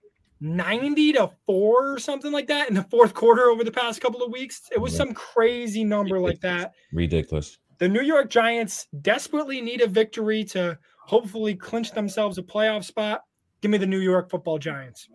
90 0.45 1.13
to 1.13 1.31
4 1.47 1.93
or 1.93 1.99
something 1.99 2.31
like 2.31 2.47
that 2.47 2.69
in 2.69 2.75
the 2.75 2.83
fourth 2.83 3.13
quarter 3.13 3.49
over 3.49 3.63
the 3.63 3.71
past 3.71 3.99
couple 3.99 4.21
of 4.21 4.31
weeks. 4.31 4.61
It 4.71 4.79
was 4.79 4.95
some 4.95 5.13
crazy 5.13 5.83
number 5.83 6.19
like 6.19 6.39
that. 6.41 6.73
Ridiculous. 6.93 7.57
The 7.79 7.89
New 7.89 8.01
York 8.01 8.29
Giants 8.29 8.87
desperately 9.01 9.59
need 9.59 9.81
a 9.81 9.87
victory 9.87 10.43
to 10.45 10.77
hopefully 10.99 11.55
clinch 11.55 11.91
themselves 11.91 12.37
a 12.37 12.43
playoff 12.43 12.83
spot. 12.83 13.23
Give 13.61 13.71
me 13.71 13.77
the 13.79 13.87
New 13.87 13.99
York 13.99 14.29
Football 14.29 14.59
Giants. 14.59 15.09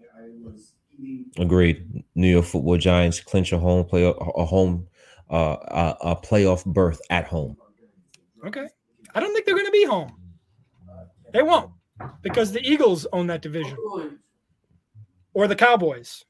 Agreed. 1.39 1.87
New 2.17 2.29
York 2.29 2.45
Football 2.45 2.77
Giants 2.77 3.21
clinch 3.21 3.53
a 3.53 3.59
home 3.59 3.87
play 3.87 4.05
a 4.05 4.45
home 4.45 4.87
uh 5.31 5.57
a, 6.03 6.11
a 6.11 6.17
playoff 6.17 6.65
berth 6.67 7.01
at 7.09 7.27
home. 7.27 7.57
Okay. 8.45 8.67
I 9.15 9.21
don't 9.21 9.33
think 9.33 9.47
they're 9.47 9.55
going 9.55 9.67
to 9.67 9.73
be 9.73 9.85
home. 9.85 10.13
They 11.33 11.43
won't 11.43 11.71
because 12.23 12.53
the 12.53 12.61
Eagles 12.63 13.07
own 13.13 13.29
that 13.29 13.43
division 13.43 13.77
or 15.35 15.47
the 15.49 15.57
Cowboys. 15.57 16.25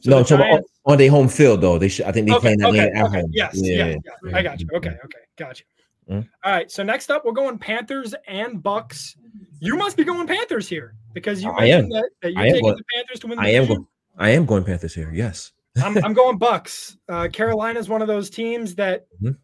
So 0.00 0.10
no, 0.10 0.18
the 0.20 0.24
so 0.24 0.36
on, 0.42 0.62
on 0.86 0.98
their 0.98 1.10
home 1.10 1.28
field 1.28 1.60
though. 1.60 1.78
They 1.78 1.88
should 1.88 2.04
I 2.06 2.12
think 2.12 2.26
they 2.26 2.32
okay, 2.34 2.40
playing 2.40 2.58
that 2.58 2.68
okay, 2.68 2.78
game 2.88 2.96
at 2.96 3.04
okay. 3.06 3.20
home. 3.20 3.30
Yes, 3.32 3.52
Yeah. 3.54 3.86
yeah, 3.86 3.96
yeah, 4.24 4.36
I 4.36 4.42
got 4.42 4.60
you. 4.60 4.66
Okay, 4.74 4.90
okay, 5.04 5.18
got 5.36 5.60
you. 5.60 5.66
Mhm. 6.14 6.28
All 6.44 6.52
right, 6.52 6.70
so 6.70 6.82
next 6.82 7.10
up, 7.10 7.24
we're 7.24 7.32
going 7.32 7.56
Panthers 7.58 8.14
and 8.26 8.62
Bucks. 8.62 9.16
You 9.60 9.76
must 9.76 9.96
be 9.96 10.04
going 10.04 10.26
Panthers 10.26 10.68
here 10.68 10.94
because 11.12 11.42
you 11.42 11.50
I 11.50 11.66
am. 11.66 11.88
mentioned 11.88 11.92
that, 11.92 12.10
that 12.22 12.32
you're 12.32 12.40
I 12.40 12.46
am 12.46 12.52
taking 12.52 12.64
going- 12.64 12.76
the 12.76 12.84
Panthers 12.94 13.20
to 13.20 13.26
win 13.28 13.36
the 13.36 13.42
I 13.42 13.46
am 13.48 13.52
division. 13.62 13.74
going 13.76 13.86
I 14.18 14.30
am 14.30 14.44
going 14.46 14.64
Panthers 14.64 14.94
here. 14.94 15.10
Yes. 15.14 15.52
I'm, 15.82 15.96
I'm 16.04 16.12
going 16.14 16.36
Bucks. 16.36 16.96
Uh, 17.08 17.28
is 17.32 17.88
one 17.88 18.02
of 18.02 18.08
those 18.08 18.28
teams 18.28 18.74
that 18.74 19.06
Mhm. 19.22 19.36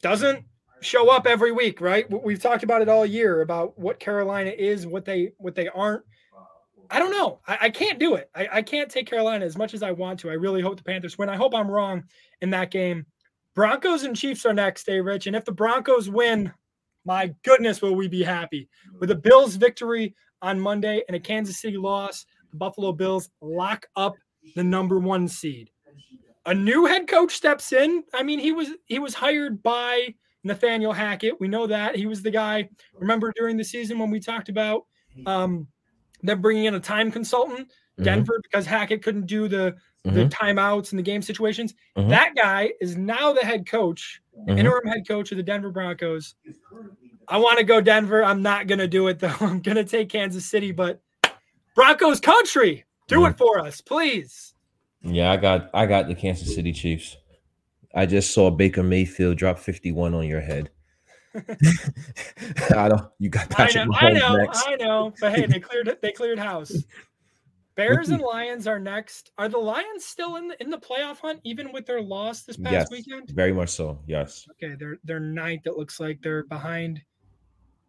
doesn't 0.00 0.44
show 0.80 1.10
up 1.10 1.26
every 1.26 1.52
week, 1.52 1.80
right? 1.80 2.08
We- 2.10 2.20
We've 2.24 2.40
talked 2.42 2.62
about 2.62 2.82
it 2.82 2.88
all 2.88 3.04
year 3.04 3.40
about 3.42 3.78
what 3.78 3.98
Carolina 3.98 4.50
is, 4.50 4.86
what 4.86 5.04
they 5.04 5.32
what 5.38 5.54
they 5.54 5.68
aren't. 5.68 6.04
I 6.90 6.98
don't 6.98 7.10
know. 7.10 7.40
I, 7.46 7.58
I 7.62 7.70
can't 7.70 7.98
do 7.98 8.14
it. 8.14 8.30
I, 8.34 8.48
I 8.54 8.62
can't 8.62 8.90
take 8.90 9.08
Carolina 9.08 9.44
as 9.44 9.56
much 9.56 9.74
as 9.74 9.82
I 9.82 9.92
want 9.92 10.20
to. 10.20 10.30
I 10.30 10.34
really 10.34 10.60
hope 10.60 10.76
the 10.76 10.84
Panthers 10.84 11.18
win. 11.18 11.28
I 11.28 11.36
hope 11.36 11.54
I'm 11.54 11.70
wrong 11.70 12.04
in 12.40 12.50
that 12.50 12.70
game. 12.70 13.06
Broncos 13.54 14.04
and 14.04 14.16
Chiefs 14.16 14.44
are 14.44 14.52
next, 14.52 14.88
eh, 14.88 14.96
Rich? 14.96 15.26
And 15.26 15.34
if 15.34 15.44
the 15.44 15.52
Broncos 15.52 16.10
win, 16.10 16.52
my 17.04 17.34
goodness, 17.44 17.80
will 17.80 17.94
we 17.94 18.08
be 18.08 18.22
happy 18.22 18.68
with 19.00 19.10
a 19.10 19.14
Bills' 19.14 19.56
victory 19.56 20.14
on 20.42 20.60
Monday 20.60 21.02
and 21.08 21.16
a 21.16 21.20
Kansas 21.20 21.60
City 21.60 21.78
loss? 21.78 22.26
The 22.50 22.56
Buffalo 22.56 22.92
Bills 22.92 23.30
lock 23.40 23.86
up 23.96 24.14
the 24.54 24.64
number 24.64 24.98
one 24.98 25.26
seed. 25.26 25.70
A 26.44 26.54
new 26.54 26.84
head 26.84 27.08
coach 27.08 27.34
steps 27.34 27.72
in. 27.72 28.04
I 28.14 28.22
mean, 28.22 28.38
he 28.38 28.52
was 28.52 28.68
he 28.84 28.98
was 28.98 29.14
hired 29.14 29.62
by 29.62 30.14
Nathaniel 30.44 30.92
Hackett. 30.92 31.40
We 31.40 31.48
know 31.48 31.66
that 31.66 31.96
he 31.96 32.06
was 32.06 32.22
the 32.22 32.30
guy. 32.30 32.68
Remember 32.94 33.32
during 33.34 33.56
the 33.56 33.64
season 33.64 33.98
when 33.98 34.10
we 34.10 34.20
talked 34.20 34.48
about 34.48 34.84
um, 35.26 35.66
them 36.22 36.40
bringing 36.40 36.64
in 36.64 36.74
a 36.74 36.80
time 36.80 37.10
consultant, 37.10 37.70
Mhm, 37.98 38.04
Denver, 38.04 38.40
because 38.42 38.66
Hackett 38.66 39.02
couldn't 39.02 39.26
do 39.26 39.48
the 39.48 39.76
the 40.04 40.26
mhm, 40.26 40.30
timeouts 40.30 40.92
and 40.92 40.98
the 41.00 41.02
game 41.02 41.20
situations. 41.20 41.74
Mhm. 41.96 42.10
That 42.10 42.36
guy 42.36 42.72
is 42.80 42.96
now 42.96 43.32
the 43.32 43.40
head 43.40 43.66
coach, 43.66 44.22
mhm. 44.48 44.56
interim 44.56 44.86
head 44.86 45.06
coach 45.08 45.32
of 45.32 45.36
the 45.36 45.42
Denver 45.42 45.70
Broncos. 45.70 46.36
I 47.26 47.38
want 47.38 47.58
to 47.58 47.64
go 47.64 47.80
Denver. 47.80 48.22
I'm 48.22 48.40
not 48.40 48.68
gonna 48.68 48.86
do 48.86 49.08
it 49.08 49.18
though. 49.18 49.34
I'm 49.40 49.60
gonna 49.60 49.82
take 49.82 50.08
Kansas 50.08 50.44
City, 50.46 50.70
but 50.70 51.00
Broncos 51.74 52.20
country, 52.20 52.84
do 53.08 53.26
it 53.26 53.36
for 53.36 53.58
us, 53.58 53.80
please. 53.80 54.54
Yeah, 55.02 55.32
I 55.32 55.36
got 55.36 55.70
I 55.74 55.86
got 55.86 56.06
the 56.06 56.14
Kansas 56.14 56.54
City 56.54 56.72
Chiefs. 56.72 57.16
I 57.94 58.06
just 58.06 58.32
saw 58.32 58.50
Baker 58.50 58.82
Mayfield 58.82 59.38
drop 59.38 59.58
51 59.58 60.14
on 60.14 60.26
your 60.26 60.40
head. 60.40 60.70
I 62.76 62.88
don't 62.88 63.08
you 63.18 63.28
got 63.28 63.46
I 63.58 63.66
Patrick 63.66 63.86
know, 63.86 63.94
I 63.94 64.12
know, 64.12 64.36
next. 64.36 64.64
I 64.66 64.74
know. 64.76 65.12
But 65.20 65.34
hey, 65.34 65.46
they 65.46 65.60
cleared 65.60 65.96
they 66.02 66.12
cleared 66.12 66.38
house. 66.38 66.84
Bears 67.76 68.08
and 68.08 68.22
Lions 68.22 68.66
are 68.66 68.78
next. 68.78 69.32
Are 69.36 69.48
the 69.48 69.58
Lions 69.58 70.04
still 70.06 70.36
in 70.36 70.48
the 70.48 70.62
in 70.62 70.70
the 70.70 70.78
playoff 70.78 71.18
hunt, 71.18 71.40
even 71.44 71.72
with 71.72 71.84
their 71.84 72.00
loss 72.00 72.42
this 72.42 72.56
past 72.56 72.72
Yes, 72.72 72.90
weekend? 72.90 73.30
very 73.30 73.52
much 73.52 73.68
so. 73.68 74.00
Yes. 74.06 74.46
Okay, 74.52 74.74
they're 74.78 74.96
they're 75.04 75.20
ninth. 75.20 75.66
It 75.66 75.76
looks 75.76 76.00
like 76.00 76.20
they're 76.22 76.44
behind 76.44 77.02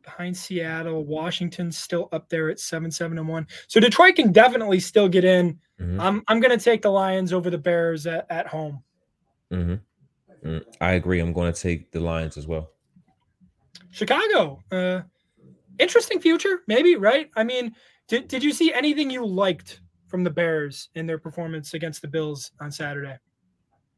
behind 0.04 0.36
Seattle. 0.36 1.06
Washington's 1.06 1.78
still 1.78 2.10
up 2.12 2.28
there 2.30 2.50
at 2.50 2.60
seven, 2.60 2.92
seven, 2.92 3.18
and 3.18 3.28
one. 3.30 3.48
So 3.68 3.80
Detroit 3.80 4.16
can 4.18 4.32
definitely 4.34 4.82
still 4.82 5.08
get 5.08 5.24
in. 5.24 5.58
Mhm, 5.80 6.02
I'm 6.02 6.24
I'm 6.28 6.42
gonna 6.42 6.58
take 6.58 6.82
the 6.82 6.92
Lions 6.92 7.32
over 7.32 7.50
the 7.50 7.58
Bears 7.58 8.06
at, 8.08 8.26
at 8.30 8.48
home. 8.48 8.84
mhm. 9.54 9.80
Mm, 10.44 10.64
I 10.82 10.92
agree. 10.94 11.20
I'm 11.20 11.34
going 11.34 11.52
to 11.52 11.60
take 11.60 11.92
the 11.92 12.00
Lions 12.00 12.38
as 12.38 12.46
well. 12.46 12.70
Chicago, 13.92 14.62
uh, 14.72 15.02
interesting 15.80 16.20
future, 16.20 16.62
maybe, 16.68 16.96
right? 16.96 17.30
I 17.36 17.44
mean, 17.44 17.76
did, 18.08 18.28
did 18.28 18.44
you 18.44 18.52
see 18.54 18.74
anything 18.74 19.10
you 19.10 19.26
liked 19.26 19.82
from 20.08 20.24
the 20.24 20.30
Bears 20.30 20.90
in 20.96 21.06
their 21.08 21.18
performance 21.20 21.74
against 21.74 22.02
the 22.02 22.08
Bills 22.08 22.52
on 22.62 22.72
Saturday? 22.72 23.18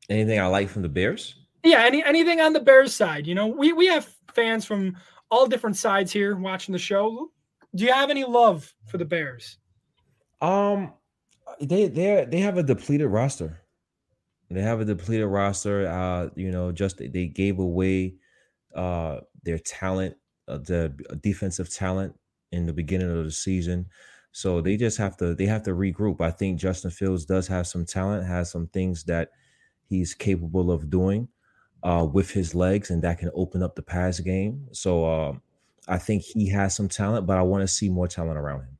Anything 0.10 0.40
I 0.40 0.48
like 0.48 0.70
from 0.70 0.82
the 0.82 0.90
Bears? 0.90 1.36
Yeah, 1.64 1.84
any 1.84 2.04
anything 2.04 2.40
on 2.42 2.54
the 2.54 2.60
Bears 2.62 2.96
side? 2.96 3.28
You 3.28 3.36
know, 3.36 3.48
we 3.48 3.74
we 3.74 3.86
have 3.88 4.12
fans 4.34 4.66
from 4.66 4.96
all 5.30 5.46
different 5.46 5.76
sides 5.76 6.12
here 6.12 6.36
watching 6.38 6.74
the 6.74 6.80
show. 6.80 7.32
Do 7.76 7.84
you 7.86 7.92
have 7.94 8.10
any 8.10 8.24
love 8.24 8.74
for 8.88 8.98
the 8.98 9.06
Bears? 9.06 9.58
Um, 10.42 10.94
they 11.62 11.88
they 11.90 12.26
they 12.30 12.40
have 12.40 12.58
a 12.58 12.64
depleted 12.64 13.08
roster. 13.08 13.60
They 14.50 14.62
have 14.62 14.82
a 14.82 14.86
depleted 14.86 15.28
roster. 15.28 15.88
Uh, 15.88 16.30
you 16.36 16.50
know, 16.50 16.72
just 16.72 16.98
they- 16.98 17.08
they 17.08 17.28
gave 17.28 17.60
away 17.60 18.16
uh 18.74 19.20
their 19.44 19.60
talent, 19.60 20.16
uh, 20.48 20.58
the 20.58 20.94
defensive 21.22 21.74
talent 21.74 22.16
in 22.52 22.66
the 22.66 22.74
beginning 22.74 23.10
of 23.10 23.26
the 23.26 23.32
season. 23.32 23.86
So 24.32 24.62
they 24.62 24.78
just 24.78 24.98
have 24.98 25.18
to 25.18 25.34
they 25.34 25.46
have 25.46 25.64
to 25.64 25.72
regroup. 25.72 26.22
I 26.22 26.32
think 26.32 26.60
Justin 26.60 26.92
Fields 26.92 27.26
does 27.26 27.48
have 27.48 27.68
some 27.68 27.86
talent, 27.86 28.28
has 28.28 28.52
some 28.52 28.68
things 28.68 29.04
that 29.06 29.32
he's 29.86 30.14
capable 30.14 30.72
of 30.72 30.90
doing 30.90 31.28
uh 31.82 32.06
with 32.12 32.30
his 32.30 32.54
legs 32.54 32.90
and 32.90 33.02
that 33.02 33.18
can 33.18 33.32
open 33.34 33.64
up 33.64 33.76
the 33.76 33.82
pass 33.82 34.20
game. 34.20 34.68
So 34.72 35.10
um 35.10 35.42
I 35.90 35.98
think 35.98 36.24
he 36.24 36.48
has 36.50 36.76
some 36.76 36.88
talent, 36.88 37.26
but 37.26 37.38
I 37.38 37.42
want 37.42 37.62
to 37.64 37.68
see 37.68 37.90
more 37.90 38.08
talent 38.08 38.38
around 38.38 38.62
him. 38.62 38.78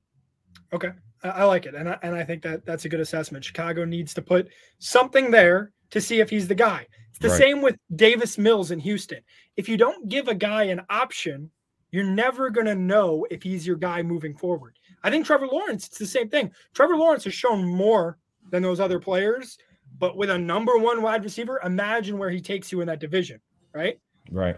Okay, 0.72 0.92
I, 1.24 1.30
I 1.30 1.44
like 1.46 1.66
it, 1.66 1.74
and 1.74 1.90
I, 1.90 1.98
and 2.04 2.16
I 2.16 2.24
think 2.24 2.44
that 2.44 2.66
that's 2.66 2.86
a 2.86 2.90
good 2.90 3.00
assessment. 3.00 3.44
Chicago 3.44 3.84
needs 3.84 4.14
to 4.14 4.22
put 4.22 4.48
something 4.78 5.32
there 5.32 5.72
to 5.90 6.00
see 6.00 6.20
if 6.20 6.30
he's 6.30 6.48
the 6.48 6.56
guy. 6.56 6.86
It's 7.20 7.26
the 7.26 7.30
Right. 7.32 7.38
same 7.38 7.62
with 7.62 7.78
Davis 7.98 8.38
Mills 8.38 8.72
in 8.72 8.80
Houston. 8.80 9.20
If 9.58 9.68
you 9.68 9.76
don't 9.76 10.08
give 10.08 10.30
a 10.30 10.34
guy 10.36 10.64
an 10.64 10.82
option, 10.90 11.52
you're 11.92 12.06
never 12.06 12.50
going 12.50 12.68
to 12.68 12.76
know 12.76 13.26
if 13.30 13.44
he's 13.44 13.68
your 13.68 13.76
guy 13.76 14.02
moving 14.02 14.34
forward. 14.38 14.80
I 15.04 15.10
think 15.10 15.26
Trevor 15.26 15.48
Lawrence, 15.48 15.88
it's 15.88 15.98
the 15.98 16.06
same 16.06 16.30
thing. 16.30 16.50
Trevor 16.74 16.96
Lawrence 16.96 17.26
has 17.26 17.34
shown 17.34 17.66
more 17.68 18.18
than 18.52 18.64
those 18.64 18.80
other 18.80 19.00
players, 19.02 19.58
but 19.98 20.16
with 20.16 20.30
a 20.30 20.38
number 20.38 20.78
one 20.78 21.02
wide 21.02 21.26
receiver, 21.26 21.60
imagine 21.66 22.18
where 22.18 22.30
he 22.30 22.40
takes 22.40 22.72
you 22.72 22.80
in 22.80 22.88
that 22.88 23.02
division, 23.02 23.42
right? 23.74 24.00
Right. 24.32 24.58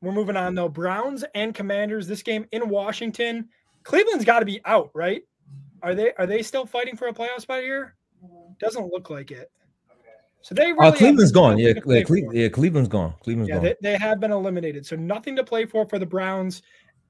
We're 0.00 0.12
moving 0.12 0.36
on 0.36 0.54
though. 0.54 0.68
Browns 0.68 1.24
and 1.34 1.54
Commanders. 1.54 2.06
This 2.06 2.22
game 2.22 2.46
in 2.52 2.68
Washington. 2.68 3.48
Cleveland's 3.82 4.24
got 4.24 4.38
to 4.40 4.46
be 4.46 4.60
out, 4.64 4.90
right? 4.94 5.22
Are 5.82 5.94
they 5.94 6.12
are 6.14 6.26
they 6.26 6.42
still 6.42 6.66
fighting 6.66 6.96
for 6.96 7.08
a 7.08 7.12
playoff 7.12 7.40
spot 7.40 7.62
here? 7.62 7.96
Doesn't 8.60 8.86
look 8.92 9.10
like 9.10 9.30
it. 9.32 9.50
So 10.42 10.54
they 10.54 10.72
really 10.72 10.86
Uh, 10.88 10.92
Cleveland's 10.92 11.32
gone. 11.32 11.58
Yeah, 11.58 11.74
yeah, 11.86 12.02
Cle- 12.02 12.34
yeah, 12.34 12.48
Cleveland's 12.48 12.88
gone. 12.88 13.14
Cleveland's 13.22 13.48
Yeah, 13.50 13.56
gone. 13.56 13.64
they, 13.64 13.76
they 13.82 13.96
have 13.98 14.20
been 14.20 14.32
eliminated. 14.32 14.86
So 14.86 14.96
nothing 14.96 15.36
to 15.36 15.44
play 15.44 15.66
for 15.66 15.86
for 15.88 15.98
the 15.98 16.06
Browns. 16.06 16.62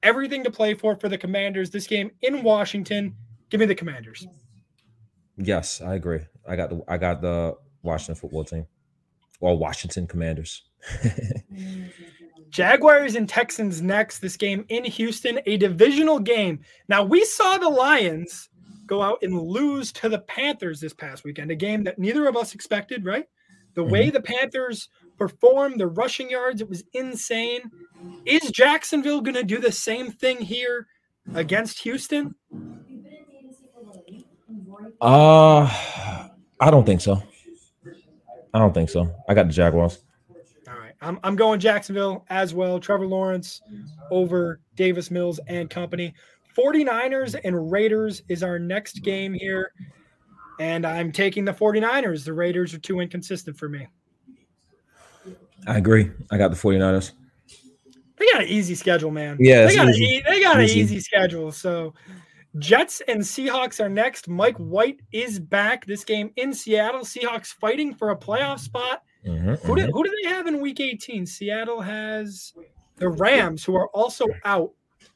Everything 0.03 0.43
to 0.43 0.51
play 0.51 0.73
for 0.73 0.95
for 0.97 1.07
the 1.09 1.17
Commanders. 1.17 1.69
This 1.69 1.87
game 1.87 2.11
in 2.21 2.43
Washington. 2.43 3.15
Give 3.49 3.59
me 3.59 3.65
the 3.65 3.75
Commanders. 3.75 4.27
yes, 5.37 5.81
I 5.81 5.95
agree. 5.95 6.21
I 6.47 6.55
got 6.55 6.69
the 6.69 6.81
I 6.87 6.97
got 6.97 7.21
the 7.21 7.55
Washington 7.83 8.15
football 8.15 8.43
team. 8.43 8.65
Or 9.39 9.57
Washington 9.57 10.05
Commanders. 10.07 10.63
Jaguars 12.49 13.15
and 13.15 13.27
Texans 13.29 13.81
next. 13.81 14.19
This 14.19 14.35
game 14.37 14.65
in 14.69 14.83
Houston, 14.83 15.39
a 15.45 15.57
divisional 15.57 16.19
game. 16.19 16.59
Now 16.89 17.03
we 17.03 17.23
saw 17.25 17.57
the 17.57 17.69
Lions 17.69 18.49
go 18.91 19.01
out 19.01 19.19
and 19.21 19.41
lose 19.41 19.93
to 19.93 20.09
the 20.09 20.19
Panthers 20.19 20.81
this 20.81 20.93
past 20.93 21.23
weekend, 21.23 21.49
a 21.49 21.55
game 21.55 21.85
that 21.85 21.97
neither 21.97 22.27
of 22.27 22.35
us 22.35 22.53
expected, 22.53 23.05
right? 23.05 23.25
The 23.73 23.83
way 23.85 24.09
the 24.09 24.19
Panthers 24.19 24.89
performed, 25.17 25.79
the 25.79 25.87
rushing 25.87 26.29
yards, 26.29 26.59
it 26.59 26.67
was 26.67 26.83
insane. 26.91 27.71
Is 28.25 28.51
Jacksonville 28.51 29.21
going 29.21 29.35
to 29.35 29.45
do 29.45 29.59
the 29.59 29.71
same 29.71 30.11
thing 30.11 30.39
here 30.39 30.87
against 31.33 31.79
Houston? 31.83 32.35
Uh 34.99 36.27
I 36.59 36.69
don't 36.69 36.85
think 36.85 36.99
so. 36.99 37.23
I 38.53 38.59
don't 38.59 38.73
think 38.73 38.89
so. 38.89 39.09
I 39.29 39.33
got 39.33 39.47
the 39.47 39.53
Jaguars. 39.53 40.03
All 40.67 40.77
right. 40.77 40.93
I'm, 41.01 41.17
I'm 41.23 41.37
going 41.37 41.61
Jacksonville 41.61 42.25
as 42.29 42.53
well. 42.53 42.77
Trevor 42.79 43.07
Lawrence 43.07 43.61
over 44.11 44.59
Davis 44.75 45.09
Mills 45.09 45.39
and 45.47 45.69
company. 45.69 46.13
49ers 46.57 47.39
and 47.43 47.71
Raiders 47.71 48.21
is 48.29 48.43
our 48.43 48.59
next 48.59 49.01
game 49.03 49.33
here. 49.33 49.71
And 50.59 50.85
I'm 50.85 51.11
taking 51.11 51.45
the 51.45 51.53
49ers. 51.53 52.23
The 52.25 52.33
Raiders 52.33 52.73
are 52.73 52.79
too 52.79 52.99
inconsistent 52.99 53.57
for 53.57 53.67
me. 53.69 53.87
I 55.67 55.77
agree. 55.77 56.11
I 56.31 56.37
got 56.37 56.49
the 56.49 56.57
49ers. 56.57 57.11
They 58.17 58.25
got 58.31 58.41
an 58.41 58.47
easy 58.47 58.75
schedule, 58.75 59.09
man. 59.11 59.37
Yeah, 59.39 59.65
they 59.65 59.75
got, 59.75 59.87
an 59.87 59.93
easy. 59.95 60.03
e- 60.03 60.23
they 60.27 60.41
got 60.41 60.57
an 60.59 60.65
Easy. 60.65 60.99
schedule. 60.99 61.51
So 61.51 61.93
Jets 62.59 63.01
and 63.07 63.21
Seahawks 63.21 63.83
are 63.83 63.89
next. 63.89 64.27
Mike 64.27 64.57
White 64.57 64.99
is 65.11 65.39
back. 65.39 65.85
This 65.85 66.03
game 66.03 66.31
in 66.35 66.53
Seattle. 66.53 67.01
Seahawks 67.01 67.47
fighting 67.47 67.95
for 67.95 68.11
a 68.11 68.15
playoff 68.17 68.59
spot. 68.59 69.01
Mhm, 69.25 69.59
Who 69.63 69.75
do, 69.75 69.81
mhm. 69.87 69.89
who 69.91 70.03
do 70.03 70.13
they 70.23 70.29
have 70.29 70.45
in 70.47 70.61
week 70.61 70.79
18? 70.79 71.25
Seattle 71.25 71.81
has 71.81 72.53
the 72.97 73.09
Rams, 73.09 73.63
who 73.63 73.75
are 73.75 73.87
also 73.89 74.25
out. 74.45 74.71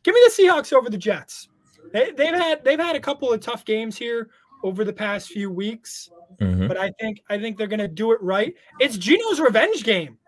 Give 0.05 0.13
me 0.13 0.21
the 0.27 0.43
Seahawks 0.43 0.71
over 0.71 0.87
the 0.87 0.99
Jets. 0.99 1.49
They, 1.91 2.11
they've 2.11 2.35
had 2.35 2.63
they've 2.63 2.79
had 2.79 2.95
a 2.95 2.99
couple 2.99 3.33
of 3.33 3.39
tough 3.41 3.65
games 3.65 3.97
here 3.97 4.29
over 4.63 4.83
the 4.83 4.93
past 4.93 5.29
few 5.29 5.49
weeks, 5.49 6.11
Mhm. 6.39 6.67
but 6.67 6.77
I 6.77 6.91
think 7.01 7.23
I 7.27 7.39
think 7.39 7.57
they're 7.57 7.65
gonna 7.65 7.87
do 7.87 8.11
it 8.11 8.21
right. 8.21 8.53
It's 8.79 8.97
Geno's 8.97 9.39
revenge 9.39 9.83
game. 9.83 10.19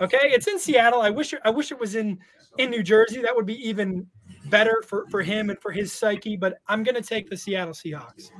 Okay, 0.00 0.18
it's 0.22 0.46
in 0.48 0.58
Seattle. 0.58 1.02
I 1.02 1.10
wish 1.10 1.34
it, 1.34 1.40
I 1.44 1.50
wish 1.50 1.70
it 1.72 1.78
was 1.78 1.94
in 1.94 2.18
in 2.56 2.70
New 2.70 2.82
Jersey. 2.82 3.20
That 3.20 3.36
would 3.36 3.44
be 3.44 3.56
even 3.68 4.06
better 4.46 4.82
for 4.86 5.06
for 5.10 5.20
him 5.20 5.50
and 5.50 5.60
for 5.60 5.72
his 5.72 5.92
psyche. 5.92 6.38
But 6.38 6.58
I'm 6.66 6.82
gonna 6.82 7.02
take 7.02 7.28
the 7.28 7.36
Seattle 7.36 7.74
Seahawks. 7.74 8.30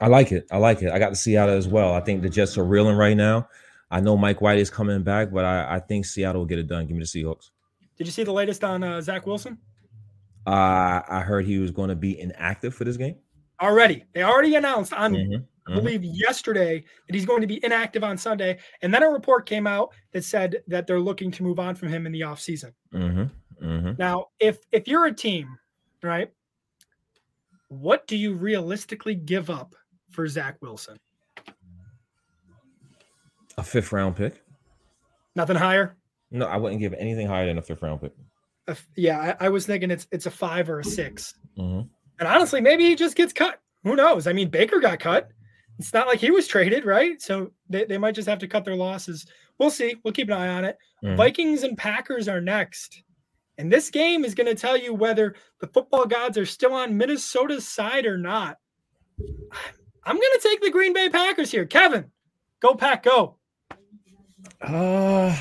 I 0.00 0.08
like 0.08 0.32
it. 0.32 0.46
I 0.50 0.58
like 0.58 0.82
it. 0.82 0.90
I 0.90 0.98
got 0.98 1.10
the 1.10 1.16
Seattle 1.16 1.54
as 1.56 1.68
well. 1.68 1.94
I 1.94 2.00
think 2.00 2.22
the 2.22 2.28
Jets 2.28 2.58
are 2.58 2.64
reeling 2.64 2.96
right 2.96 3.16
now. 3.16 3.48
I 3.90 4.00
know 4.00 4.16
Mike 4.16 4.40
White 4.40 4.58
is 4.58 4.68
coming 4.68 5.02
back, 5.04 5.30
but 5.32 5.44
I, 5.44 5.76
I 5.76 5.80
think 5.80 6.06
Seattle 6.06 6.40
will 6.40 6.46
get 6.46 6.58
it 6.58 6.66
done. 6.66 6.86
Give 6.86 6.96
me 6.96 7.02
the 7.02 7.06
Seahawks. 7.06 7.50
Did 7.98 8.06
you 8.06 8.12
see 8.12 8.22
the 8.24 8.32
latest 8.32 8.62
on 8.64 8.82
uh, 8.82 9.00
Zach 9.00 9.26
Wilson? 9.26 9.58
Uh, 10.46 11.02
I 11.08 11.20
heard 11.20 11.44
he 11.44 11.58
was 11.58 11.70
going 11.70 11.88
to 11.90 11.96
be 11.96 12.18
inactive 12.18 12.74
for 12.74 12.84
this 12.84 12.96
game. 12.96 13.16
Already, 13.60 14.04
they 14.14 14.22
already 14.22 14.54
announced 14.54 14.92
on 14.92 15.12
Mhm, 15.12 15.44
I 15.66 15.70
mhm. 15.72 15.74
believe 15.74 16.04
yesterday 16.04 16.78
that 16.78 17.14
he's 17.14 17.26
going 17.26 17.40
to 17.40 17.46
be 17.46 17.62
inactive 17.64 18.04
on 18.04 18.16
Sunday. 18.16 18.58
And 18.80 18.94
then 18.94 19.02
a 19.02 19.08
report 19.08 19.46
came 19.46 19.66
out 19.66 19.92
that 20.12 20.24
said 20.24 20.62
that 20.68 20.86
they're 20.86 21.00
looking 21.00 21.30
to 21.32 21.42
move 21.42 21.58
on 21.58 21.74
from 21.74 21.88
him 21.88 22.06
in 22.06 22.12
the 22.12 22.20
offseason. 22.20 22.72
Mhm, 22.94 23.30
mhm. 23.60 23.98
Now, 23.98 24.28
if 24.38 24.60
if 24.70 24.86
you're 24.86 25.06
a 25.06 25.12
team, 25.12 25.58
right, 26.02 26.32
what 27.66 28.06
do 28.06 28.16
you 28.16 28.32
realistically 28.32 29.16
give 29.16 29.50
up 29.50 29.74
for 30.10 30.26
Zach 30.28 30.56
Wilson? 30.62 30.96
A 33.58 33.62
fifth 33.64 33.90
round 33.92 34.14
pick. 34.14 34.40
Nothing 35.34 35.56
higher? 35.56 35.97
No, 36.30 36.46
I 36.46 36.56
wouldn't 36.56 36.80
give 36.80 36.92
anything 36.94 37.26
higher 37.26 37.46
than 37.46 37.58
a 37.58 37.62
fifth 37.62 37.82
round 37.82 38.00
pick. 38.00 38.12
F- 38.66 38.86
yeah, 38.96 39.34
I, 39.40 39.46
I 39.46 39.48
was 39.48 39.66
thinking 39.66 39.90
it's 39.90 40.06
it's 40.12 40.26
a 40.26 40.30
five 40.30 40.68
or 40.68 40.80
a 40.80 40.84
six. 40.84 41.34
Mhm. 41.58 41.88
And 42.18 42.28
honestly, 42.28 42.60
maybe 42.60 42.84
he 42.84 42.94
just 42.96 43.16
gets 43.16 43.32
cut. 43.32 43.60
Who 43.84 43.96
knows? 43.96 44.26
I 44.26 44.32
mean, 44.32 44.50
Baker 44.50 44.80
got 44.80 44.98
cut. 45.00 45.30
It's 45.78 45.94
not 45.94 46.06
like 46.08 46.18
he 46.18 46.30
was 46.32 46.48
traded, 46.48 46.84
right? 46.84 47.22
So 47.22 47.52
they, 47.70 47.84
they 47.84 47.98
might 47.98 48.14
just 48.16 48.28
have 48.28 48.40
to 48.40 48.48
cut 48.48 48.64
their 48.64 48.74
losses. 48.74 49.26
We'll 49.58 49.70
see. 49.70 49.94
We'll 50.02 50.12
keep 50.12 50.28
an 50.28 50.34
eye 50.34 50.48
on 50.48 50.64
it. 50.64 50.76
Mhm. 51.04 51.16
Vikings 51.16 51.62
and 51.62 51.78
Packers 51.78 52.28
are 52.28 52.40
next. 52.40 53.02
And 53.56 53.72
this 53.72 53.88
game 53.90 54.24
is 54.24 54.34
going 54.34 54.46
to 54.46 54.54
tell 54.54 54.76
you 54.76 54.92
whether 54.94 55.34
the 55.60 55.66
football 55.68 56.06
gods 56.06 56.36
are 56.38 56.46
still 56.46 56.72
on 56.74 56.96
Minnesota's 56.96 57.66
side 57.66 58.06
or 58.06 58.16
not. 58.18 58.58
I'm 60.04 60.16
going 60.16 60.32
to 60.34 60.40
take 60.42 60.60
the 60.60 60.70
Green 60.70 60.92
Bay 60.92 61.08
Packers 61.08 61.50
here. 61.50 61.64
Kevin, 61.66 62.06
go 62.60 62.74
pack, 62.74 63.02
go. 63.04 63.36
Uh, 64.60 65.36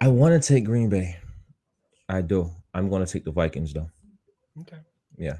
I 0.00 0.08
want 0.08 0.40
to 0.40 0.46
take 0.46 0.64
Green 0.64 0.88
Bay. 0.88 1.16
I 2.08 2.20
do. 2.20 2.50
I'm 2.74 2.88
going 2.88 3.04
to 3.04 3.10
take 3.10 3.24
the 3.24 3.32
Vikings 3.32 3.72
though. 3.72 3.90
Okay. 4.60 4.76
Yeah. 5.18 5.38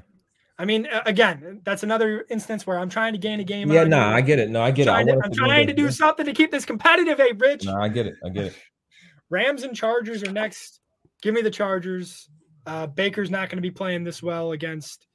I 0.59 0.65
mean, 0.65 0.87
again, 1.05 1.61
that's 1.63 1.83
another 1.83 2.25
instance 2.31 2.65
where 2.65 2.79
I'm 2.79 2.89
trying 2.89 3.13
to 3.13 3.19
gain 3.19 3.39
a 3.39 3.43
game. 3.43 3.71
Yeah. 3.71 3.83
no, 3.83 3.99
Nah. 3.99 4.15
I 4.15 4.21
get 4.21 4.39
it. 4.39 4.49
No, 4.49 4.61
I 4.61 4.71
get 4.71 4.87
it. 4.87 4.91
I 4.91 5.03
to- 5.03 5.21
I'm 5.23 5.31
trying 5.31 5.67
to 5.67 5.73
do 5.73 5.91
something 5.91 6.25
to 6.25 6.33
keep 6.33 6.49
this 6.51 6.65
competitive, 6.65 7.17
hey, 7.19 7.33
Rich. 7.37 7.65
No, 7.65 7.75
I 7.79 7.89
get 7.89 8.07
it. 8.07 8.15
I 8.25 8.29
get 8.29 8.45
it. 8.45 8.55
Rams 9.29 9.63
and 9.63 9.75
Chargers 9.75 10.23
are 10.23 10.31
next. 10.31 10.79
Give 11.21 11.33
me 11.35 11.41
the 11.41 11.51
Chargers. 11.51 12.29
Uh, 12.65 12.87
Baker's 12.87 13.29
not 13.29 13.49
going 13.49 13.57
to 13.57 13.61
be 13.61 13.71
playing 13.71 14.03
this 14.03 14.23
well 14.23 14.51
against 14.53 15.05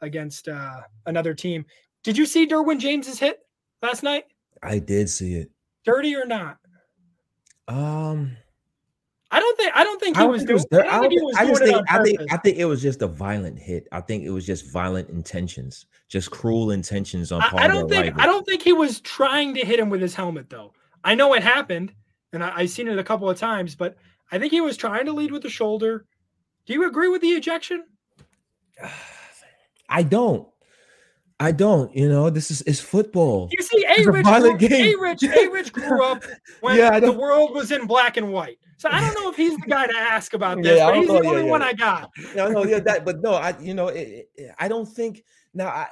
against 0.00 0.48
uh, 0.48 0.80
another 1.06 1.34
team. 1.34 1.64
Did 2.04 2.16
you 2.18 2.26
see 2.26 2.46
Derwin 2.46 2.78
James's 2.78 3.18
hit 3.18 3.38
last 3.82 4.02
night? 4.02 4.24
I 4.62 4.78
did 4.78 5.08
see 5.08 5.34
it. 5.34 5.50
Dirty 5.84 6.14
or 6.14 6.24
not? 6.26 6.58
Um, 7.68 8.36
I 9.32 9.40
don't 9.40 9.56
think 9.56 9.72
I 9.74 9.82
don't 9.82 9.98
think 9.98 10.16
I 10.16 10.20
he 10.20 10.24
don't 10.24 10.32
was 10.32 10.46
was 10.46 10.66
doing. 10.66 10.86
I 10.86 10.98
I, 10.98 11.00
don't 11.00 11.14
was 11.14 11.36
think, 11.36 11.40
I 11.40 11.46
just 11.46 11.62
think 11.62 11.90
I 11.90 12.02
think. 12.02 12.32
I 12.32 12.36
think 12.36 12.58
it 12.58 12.64
was 12.66 12.82
just 12.82 13.00
a 13.00 13.06
violent 13.06 13.58
hit. 13.58 13.88
I 13.90 14.02
think 14.02 14.24
it 14.24 14.30
was 14.30 14.44
just 14.44 14.70
violent 14.70 15.08
intentions, 15.08 15.86
just 16.08 16.30
cruel 16.30 16.70
intentions 16.70 17.32
on 17.32 17.40
part 17.40 17.62
I, 17.62 17.64
I 17.64 17.68
don't 17.68 17.88
think 17.88 18.04
rival. 18.04 18.20
I 18.20 18.26
don't 18.26 18.44
think 18.44 18.60
he 18.60 18.74
was 18.74 19.00
trying 19.00 19.54
to 19.54 19.64
hit 19.64 19.80
him 19.80 19.88
with 19.88 20.02
his 20.02 20.14
helmet 20.14 20.50
though. 20.50 20.74
I 21.02 21.14
know 21.14 21.32
it 21.32 21.42
happened, 21.42 21.94
and 22.34 22.44
I, 22.44 22.52
I've 22.56 22.70
seen 22.70 22.88
it 22.88 22.98
a 22.98 23.04
couple 23.04 23.28
of 23.30 23.38
times, 23.38 23.74
but 23.74 23.96
I 24.30 24.38
think 24.38 24.52
he 24.52 24.60
was 24.60 24.76
trying 24.76 25.06
to 25.06 25.12
lead 25.12 25.32
with 25.32 25.42
the 25.42 25.48
shoulder. 25.48 26.04
Do 26.66 26.74
you 26.74 26.86
agree 26.86 27.08
with 27.08 27.22
the 27.22 27.30
ejection? 27.30 27.84
I 29.88 30.02
don't. 30.02 30.46
I 31.40 31.52
don't. 31.52 31.94
You 31.96 32.08
know, 32.08 32.28
this 32.28 32.50
is 32.50 32.62
it's 32.62 32.80
football. 32.80 33.48
You 33.50 33.62
see, 33.62 33.84
A 33.98 34.10
Rich, 34.10 34.24
violent 34.24 34.58
grew, 34.58 34.68
game. 34.68 34.98
A 34.98 35.00
Rich, 35.00 35.22
A 35.24 35.48
Rich 35.48 35.72
grew 35.72 36.04
up 36.04 36.22
when 36.60 36.76
Yeah, 36.76 37.00
the 37.00 37.12
world 37.12 37.54
was 37.54 37.72
in 37.72 37.86
black 37.86 38.16
and 38.18 38.30
white. 38.30 38.58
So 38.82 38.88
I 38.90 39.00
don't 39.00 39.14
know 39.14 39.30
if 39.30 39.36
he's 39.36 39.56
the 39.58 39.66
guy 39.68 39.86
to 39.86 39.96
ask 39.96 40.34
about 40.34 40.56
this, 40.62 40.76
Yeah, 40.76 40.86
but 40.86 40.96
he's 40.96 41.06
the 41.06 41.12
know. 41.14 41.22
Yeah, 41.22 41.28
only 41.30 41.44
yeah, 41.44 41.50
one 41.50 41.60
yeah. 41.60 41.66
I 41.68 41.72
got. 41.72 42.10
no, 42.34 42.48
no, 42.48 42.64
yeah, 42.64 42.80
that, 42.80 43.04
but 43.04 43.20
no, 43.20 43.34
I, 43.34 43.56
you 43.60 43.74
know, 43.74 43.86
it, 43.88 44.28
it- 44.34 44.50
I 44.58 44.66
don't 44.66 44.86
think 44.86 45.22
now. 45.54 45.68
I, 45.68 45.86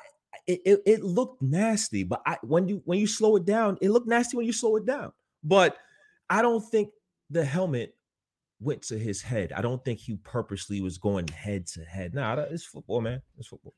it, 0.48 0.82
it, 0.84 1.04
looked 1.04 1.40
nasty, 1.42 2.02
but 2.02 2.22
I 2.26 2.36
when 2.42 2.66
you 2.66 2.82
when 2.84 2.98
you 2.98 3.06
slow 3.06 3.36
it 3.36 3.44
down, 3.44 3.78
it 3.80 3.90
looked 3.90 4.08
nasty 4.08 4.36
when 4.36 4.46
you 4.46 4.52
slow 4.52 4.74
it 4.76 4.86
down. 4.86 5.12
But 5.44 5.76
I 6.28 6.42
don't 6.42 6.60
think 6.68 6.90
the 7.30 7.44
helmet 7.44 7.94
went 8.60 8.82
to 8.82 8.98
his 8.98 9.22
head. 9.22 9.52
I 9.52 9.60
don't 9.60 9.84
think 9.84 10.00
he 10.00 10.16
purposely 10.16 10.80
was 10.80 10.98
going 10.98 11.28
head 11.28 11.66
to 11.68 11.84
head. 11.84 12.12
Nah, 12.14 12.34
it's 12.50 12.64
football, 12.64 13.00
man. 13.00 13.22
It's 13.38 13.46
football. 13.46 13.74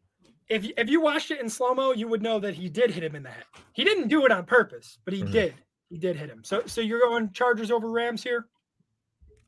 If 0.49 0.65
you- 0.65 0.73
if 0.79 0.89
you 0.89 1.03
watched 1.03 1.31
it 1.31 1.41
in 1.41 1.51
slow 1.51 1.75
mo, 1.75 1.93
you 1.93 2.09
would 2.09 2.23
know 2.23 2.39
that 2.41 2.55
he 2.55 2.71
did 2.71 2.91
hit 2.91 3.05
him 3.05 3.15
in 3.17 3.23
the 3.25 3.31
head. 3.31 3.45
He 3.75 3.85
didn't 3.85 4.09
do 4.09 4.25
it 4.25 4.33
on 4.33 4.47
purpose, 4.47 4.99
but 5.05 5.13
he 5.13 5.23
Mhm. 5.23 5.33
did. 5.33 5.55
He 5.91 5.99
did 5.99 6.17
hit 6.17 6.31
him. 6.31 6.43
So 6.45 6.63
so 6.67 6.81
you're 6.81 7.01
going 7.01 7.33
Chargers 7.33 7.71
over 7.71 7.91
Rams 7.91 8.23
here. 8.23 8.47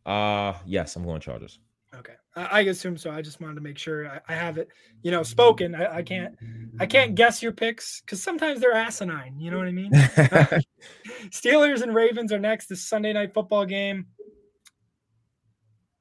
Uh 0.07 0.55
yes, 0.66 0.96
I'm 0.96 1.05
going 1.05 1.20
Chargers. 1.20 1.59
Okay, 1.94 2.14
I, 2.34 2.44
I 2.44 2.61
assume 2.62 2.96
so. 2.96 3.11
I 3.11 3.22
just 3.22 3.40
wanted 3.40 3.55
to 3.55 3.61
make 3.61 3.78
sure 3.78 4.09
I, 4.09 4.20
I 4.28 4.34
have 4.34 4.59
it, 4.59 4.68
you 5.02 5.11
know, 5.11 5.22
spoken. 5.22 5.74
I, 5.74 5.96
I 5.98 6.02
can't, 6.02 6.34
I 6.80 6.86
can't 6.86 7.14
guess 7.14 7.42
your 7.42 7.52
picks 7.52 8.00
because 8.00 8.22
sometimes 8.22 8.61
they're 8.61 8.72
asinine. 8.72 9.38
You 9.38 9.50
know 9.50 9.59
what 9.59 9.68
I 9.68 9.72
mean? 9.72 9.92
Steelers 11.30 11.82
and 11.82 11.94
Ravens 11.94 12.32
are 12.32 12.40
next. 12.40 12.66
This 12.66 12.82
Sunday 12.82 13.12
night 13.12 13.32
football 13.32 13.64
game. 13.64 14.07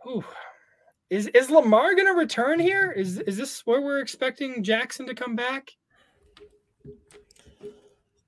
Ooh. 0.07 0.23
Is 1.09 1.27
is 1.27 1.51
Lamar 1.51 1.93
going 1.93 2.07
to 2.07 2.13
return 2.13 2.59
here? 2.59 2.91
Is 2.91 3.19
is 3.19 3.37
this 3.37 3.65
where 3.65 3.81
we're 3.81 3.99
expecting 3.99 4.63
Jackson 4.63 5.05
to 5.05 5.13
come 5.13 5.35
back? 5.35 5.69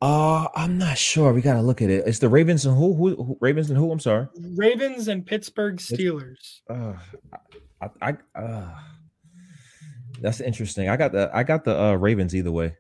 Uh, 0.06 0.48
I'm 0.56 0.78
not 0.78 1.00
sure. 1.00 1.34
We 1.34 1.42
gotta 1.42 1.64
look 1.64 1.82
at 1.82 1.90
it. 1.90 2.04
It's 2.06 2.20
the 2.20 2.30
Ravens 2.30 2.64
and 2.68 2.78
who? 2.78 2.94
Who? 2.94 3.16
who 3.16 3.38
Ravens 3.42 3.72
and 3.72 3.78
who? 3.80 3.92
I'm 3.92 4.00
sorry. 4.00 4.28
Ravens 4.56 5.08
and 5.08 5.26
Pittsburgh 5.26 5.78
Steelers. 5.78 6.60
Uh, 6.70 6.94
I, 7.82 7.90
I, 8.36 8.40
uh, 8.40 8.76
that's 10.22 10.42
interesting. 10.42 10.90
I 10.90 10.96
got 10.98 11.12
the 11.12 11.32
I 11.34 11.42
got 11.42 11.64
the 11.64 11.76
uh, 11.76 11.94
Ravens 11.96 12.36
either 12.36 12.52
way. 12.52 12.76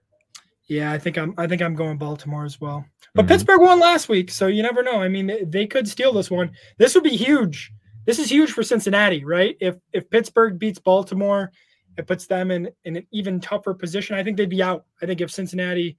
Yeah, 0.67 0.91
I 0.91 0.99
think 0.99 1.17
I'm 1.17 1.33
I 1.39 1.47
think 1.47 1.63
I'm 1.63 1.73
going 1.73 1.97
Baltimore 1.97 2.45
as 2.45 2.61
well. 2.61 2.85
But 3.15 3.25
Mhm. 3.25 3.29
Pittsburgh 3.29 3.61
won 3.61 3.79
last 3.79 4.07
week, 4.07 4.29
so 4.29 4.45
you 4.45 4.61
never 4.61 4.83
know. 4.83 5.01
I 5.01 5.07
mean, 5.09 5.25
they, 5.25 5.43
they 5.45 5.65
could 5.65 5.87
steal 5.87 6.13
this 6.13 6.29
one. 6.29 6.51
This 6.77 6.93
would 6.93 7.03
be 7.03 7.15
huge. 7.15 7.71
This 8.05 8.19
is 8.19 8.29
huge 8.29 8.51
for 8.51 8.61
Cincinnati, 8.61 9.25
right? 9.25 9.57
If 9.59 9.77
if 9.93 10.07
Pittsburgh 10.11 10.59
beats 10.59 10.77
Baltimore, 10.77 11.51
it 11.97 12.05
puts 12.05 12.27
them 12.27 12.51
in 12.51 12.69
in 12.83 12.97
an 12.97 13.07
even 13.11 13.39
tougher 13.39 13.73
position. 13.73 14.15
I 14.15 14.21
think 14.21 14.37
they'd 14.37 14.47
be 14.47 14.61
out. 14.61 14.85
I 15.01 15.07
think 15.07 15.21
if 15.21 15.31
Cincinnati, 15.31 15.97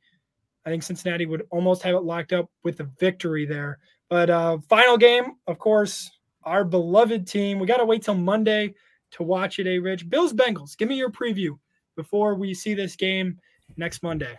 I 0.66 0.70
think 0.70 0.82
Cincinnati 0.82 1.26
would 1.26 1.46
almost 1.50 1.82
have 1.82 1.94
it 1.94 2.02
locked 2.02 2.32
up 2.32 2.50
with 2.64 2.80
a 2.80 2.90
victory 2.98 3.46
there. 3.46 3.78
But 4.10 4.28
uh 4.28 4.58
final 4.68 4.98
game, 4.98 5.36
of 5.46 5.58
course, 5.58 6.10
our 6.42 6.64
beloved 6.64 7.26
team. 7.26 7.58
We 7.58 7.66
got 7.66 7.78
to 7.78 7.84
wait 7.84 8.02
till 8.02 8.14
Monday 8.14 8.74
to 9.12 9.22
watch 9.22 9.58
it. 9.58 9.66
A 9.66 9.78
Rich 9.78 10.08
Bills 10.08 10.32
Bengals. 10.32 10.76
Give 10.76 10.88
me 10.88 10.96
your 10.96 11.10
preview 11.10 11.58
before 11.96 12.34
we 12.34 12.54
see 12.54 12.74
this 12.74 12.96
game 12.96 13.38
next 13.76 14.02
Monday. 14.02 14.36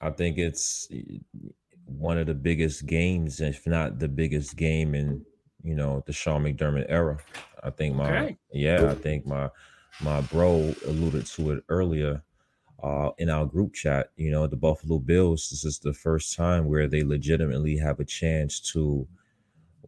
I 0.00 0.10
think 0.10 0.38
it's 0.38 0.88
eh, 0.92 1.18
one 1.86 2.18
of 2.18 2.26
the 2.26 2.34
biggest 2.34 2.86
games, 2.86 3.40
if 3.40 3.66
not 3.66 3.98
the 3.98 4.08
biggest 4.08 4.56
game 4.56 4.94
in 4.94 5.24
you 5.64 5.74
know 5.74 6.02
the 6.06 6.12
Sean 6.12 6.44
McDermott 6.44 6.86
era. 6.88 7.18
I 7.62 7.70
think 7.70 7.96
my 7.96 8.18
Okay. 8.18 8.38
yeah, 8.52 8.90
I 8.90 8.94
think 8.94 9.26
my 9.26 9.50
my 10.00 10.20
bro 10.22 10.74
alluded 10.86 11.26
to 11.26 11.52
it 11.52 11.64
earlier 11.68 12.22
uh 12.82 13.10
in 13.18 13.28
our 13.30 13.44
group 13.46 13.74
chat. 13.74 14.10
You 14.16 14.30
know, 14.30 14.46
the 14.46 14.56
Buffalo 14.56 14.98
Bills. 14.98 15.48
This 15.50 15.64
is 15.64 15.78
the 15.78 15.92
first 15.94 16.36
time 16.36 16.66
where 16.66 16.86
they 16.88 17.02
legitimately 17.02 17.76
have 17.78 18.00
a 18.00 18.04
chance 18.04 18.60
to 18.72 19.06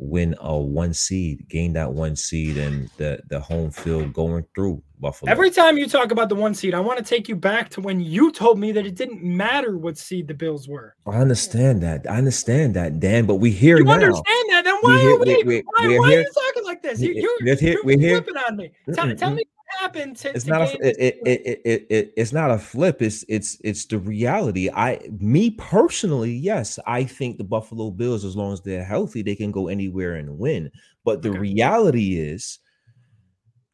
win 0.02 0.34
a 0.40 0.56
one 0.58 0.94
seed, 0.94 1.46
gain 1.48 1.74
that 1.74 1.92
one 1.92 2.16
seed, 2.16 2.56
and 2.56 2.88
the 2.96 3.20
the 3.28 3.38
home 3.38 3.70
field 3.70 4.12
going 4.14 4.44
through 4.54 4.82
Buffalo. 4.98 5.30
Every 5.30 5.50
time 5.50 5.76
you 5.76 5.86
talk 5.86 6.10
about 6.10 6.28
the 6.30 6.34
one 6.34 6.54
seed, 6.54 6.74
I 6.74 6.80
want 6.80 6.98
to 6.98 7.04
take 7.04 7.28
you 7.28 7.36
back 7.36 7.68
to 7.70 7.80
when 7.82 8.00
you 8.00 8.32
told 8.32 8.58
me 8.58 8.72
that 8.72 8.86
it 8.86 8.94
didn't 8.94 9.22
matter 9.22 9.76
what 9.76 9.98
seed 9.98 10.26
the 10.26 10.34
Bills 10.34 10.68
were. 10.68 10.94
I 11.06 11.18
understand 11.18 11.82
that. 11.82 12.06
I 12.10 12.16
understand 12.16 12.74
that, 12.76 12.98
Dan. 12.98 13.26
But 13.26 13.36
we 13.36 13.50
hear 13.50 13.76
You 13.76 13.84
now. 13.84 13.92
understand 13.92 14.44
that? 14.50 14.62
Then 14.64 14.76
why 14.80 14.98
here- 15.00 15.10
are 15.16 15.18
we? 15.18 15.36
we- 15.36 15.44
we- 15.44 15.62
why 15.66 15.98
why 15.98 16.14
are 16.14 16.20
you 16.20 16.30
talking 16.46 16.64
like 16.64 16.82
this? 16.82 16.98
You, 17.00 17.14
we- 17.14 17.50
we're 17.50 17.56
here- 17.56 17.72
you're 17.72 17.84
we're 17.84 17.98
here- 17.98 18.22
flipping 18.22 18.36
on 18.48 18.56
me. 18.56 18.70
Tell, 18.94 19.14
tell 19.16 19.30
me 19.32 19.44
happened 19.78 20.16
to. 20.16 20.34
it's 20.34 20.46
to 20.46 20.48
not 20.48 20.62
a 20.62 20.78
it, 20.80 20.96
it, 20.98 21.20
it, 21.24 21.60
it, 21.64 21.86
it, 21.90 22.12
it's 22.16 22.32
not 22.32 22.50
a 22.50 22.58
flip 22.58 23.02
it's 23.02 23.24
it's 23.28 23.58
it's 23.64 23.84
the 23.86 23.98
reality 23.98 24.70
i 24.70 24.98
me 25.18 25.50
personally 25.50 26.30
yes 26.32 26.78
i 26.86 27.02
think 27.02 27.36
the 27.36 27.44
buffalo 27.44 27.90
bills 27.90 28.24
as 28.24 28.36
long 28.36 28.52
as 28.52 28.60
they're 28.60 28.84
healthy 28.84 29.22
they 29.22 29.34
can 29.34 29.50
go 29.50 29.66
anywhere 29.68 30.14
and 30.14 30.38
win 30.38 30.70
but 31.04 31.22
the 31.22 31.32
Okay. 31.32 31.40
reality 31.40 32.18
is 32.18 32.60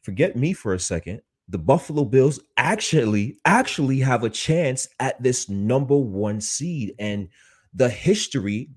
forget 0.02 0.36
me 0.36 0.52
for 0.52 0.74
a 0.74 0.80
second 0.80 1.20
the 1.48 1.58
buffalo 1.58 2.04
bills 2.04 2.40
actually 2.56 3.36
actually 3.44 3.98
have 3.98 4.24
a 4.24 4.30
chance 4.30 4.88
at 5.00 5.22
this 5.22 5.48
number 5.48 5.96
one 5.96 6.40
seed 6.40 6.94
and 6.98 7.28
the 7.74 7.88
history 7.88 8.70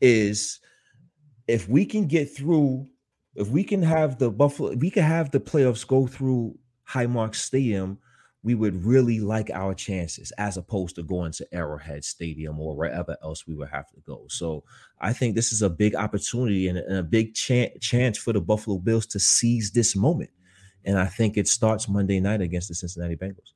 is 0.00 0.60
if 1.48 1.68
we 1.68 1.84
can 1.84 2.06
get 2.06 2.34
through 2.34 2.86
if 3.38 3.48
we 3.48 3.62
can 3.62 3.82
have 3.82 4.18
the 4.18 4.30
Buffalo, 4.30 4.74
we 4.74 4.90
can 4.90 5.04
have 5.04 5.30
the 5.30 5.38
playoffs 5.38 5.86
go 5.86 6.06
through 6.06 6.58
Highmark 6.88 7.36
Stadium, 7.36 7.98
we 8.42 8.54
would 8.54 8.84
really 8.84 9.20
like 9.20 9.50
our 9.50 9.74
chances 9.74 10.32
as 10.38 10.56
opposed 10.56 10.96
to 10.96 11.02
going 11.04 11.32
to 11.32 11.46
Arrowhead 11.54 12.04
Stadium 12.04 12.58
or 12.58 12.74
wherever 12.74 13.16
else 13.22 13.46
we 13.46 13.54
would 13.54 13.68
have 13.68 13.88
to 13.90 14.00
go. 14.06 14.24
So 14.28 14.64
I 15.00 15.12
think 15.12 15.34
this 15.34 15.52
is 15.52 15.62
a 15.62 15.70
big 15.70 15.94
opportunity 15.94 16.68
and, 16.68 16.78
a 16.78 17.02
big 17.02 17.34
chan- 17.34 17.78
chance 17.80 18.18
for 18.18 18.32
the 18.32 18.40
Buffalo 18.40 18.78
Bills 18.78 19.06
to 19.06 19.20
seize 19.20 19.70
this 19.70 19.94
moment. 19.94 20.30
And 20.84 20.98
I 20.98 21.06
think 21.06 21.36
it 21.36 21.46
starts 21.46 21.88
Monday 21.88 22.18
night 22.20 22.40
against 22.40 22.68
the 22.68 22.74
Cincinnati 22.74 23.16
Bengals. 23.16 23.52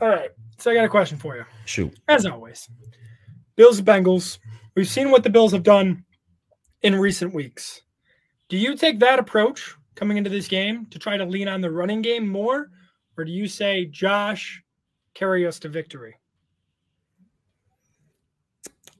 All 0.00 0.08
right. 0.08 0.30
So 0.58 0.70
I 0.70 0.74
got 0.74 0.84
a 0.84 0.88
question 0.88 1.18
for 1.18 1.36
you. 1.36 1.44
Shoot. 1.64 1.98
As 2.06 2.26
always, 2.26 2.68
Bills 3.56 3.80
Bengals. 3.80 4.38
We've 4.76 4.88
seen 4.88 5.10
what 5.10 5.24
the 5.24 5.30
Bills 5.30 5.52
have 5.52 5.64
done 5.64 6.04
in 6.82 6.94
recent 6.94 7.34
weeks. 7.34 7.82
Do 8.48 8.56
you 8.56 8.76
take 8.76 8.98
that 9.00 9.18
approach 9.18 9.74
coming 9.94 10.16
into 10.16 10.30
this 10.30 10.48
game 10.48 10.86
to 10.86 10.98
try 10.98 11.16
to 11.16 11.24
lean 11.24 11.48
on 11.48 11.60
the 11.60 11.70
running 11.70 12.02
game 12.02 12.26
more, 12.26 12.70
or 13.16 13.24
do 13.24 13.32
you 13.32 13.46
say, 13.46 13.84
Josh, 13.86 14.62
carry 15.14 15.46
us 15.46 15.58
to 15.60 15.68
victory? 15.68 16.14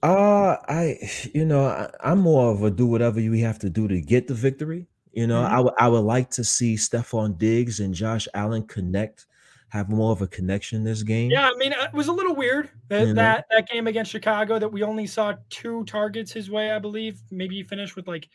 Uh, 0.03 0.57
I, 0.68 0.99
you 1.34 1.44
know, 1.44 1.64
I, 1.64 1.88
I'm 2.03 2.20
more 2.20 2.53
of 2.53 2.62
a 2.62 2.70
do 2.70 2.86
whatever 2.86 3.20
you 3.20 3.32
have 3.44 3.59
to 3.61 3.70
do 3.70 3.88
to 3.88 4.01
get 4.01 4.28
the 4.28 4.34
victory. 4.34 4.86
You 5.12 5.26
know, 5.26 5.42
Mhm. 5.42 5.51
I 5.51 5.61
would 5.61 5.74
I 5.78 5.88
would 5.88 6.01
like 6.05 6.30
to 6.32 6.44
see 6.44 6.74
Stefon 6.76 7.36
Diggs 7.38 7.80
and 7.80 7.92
Josh 7.92 8.28
Allen 8.34 8.62
connect, 8.64 9.26
have 9.70 9.88
more 9.88 10.12
of 10.12 10.22
a 10.22 10.28
connection 10.28 10.84
this 10.84 11.03
game. 11.03 11.30
Yeah, 11.30 11.49
I 11.53 11.57
mean, 11.57 11.72
it 11.72 11.92
was 11.92 12.07
a 12.07 12.12
little 12.12 12.36
weird 12.36 12.70
that 12.88 13.01
You 13.01 13.07
know? 13.09 13.14
that, 13.14 13.46
that 13.51 13.68
game 13.68 13.86
against 13.88 14.12
Chicago 14.12 14.59
that 14.61 14.68
we 14.68 14.82
only 14.84 15.07
saw 15.07 15.34
two 15.51 15.84
targets 15.84 16.30
his 16.32 16.51
way, 16.51 16.70
I 16.70 16.78
believe. 16.78 17.20
Maybe 17.32 17.57
he 17.57 17.64
finished 17.64 17.96
with 17.96 18.07
like 18.07 18.28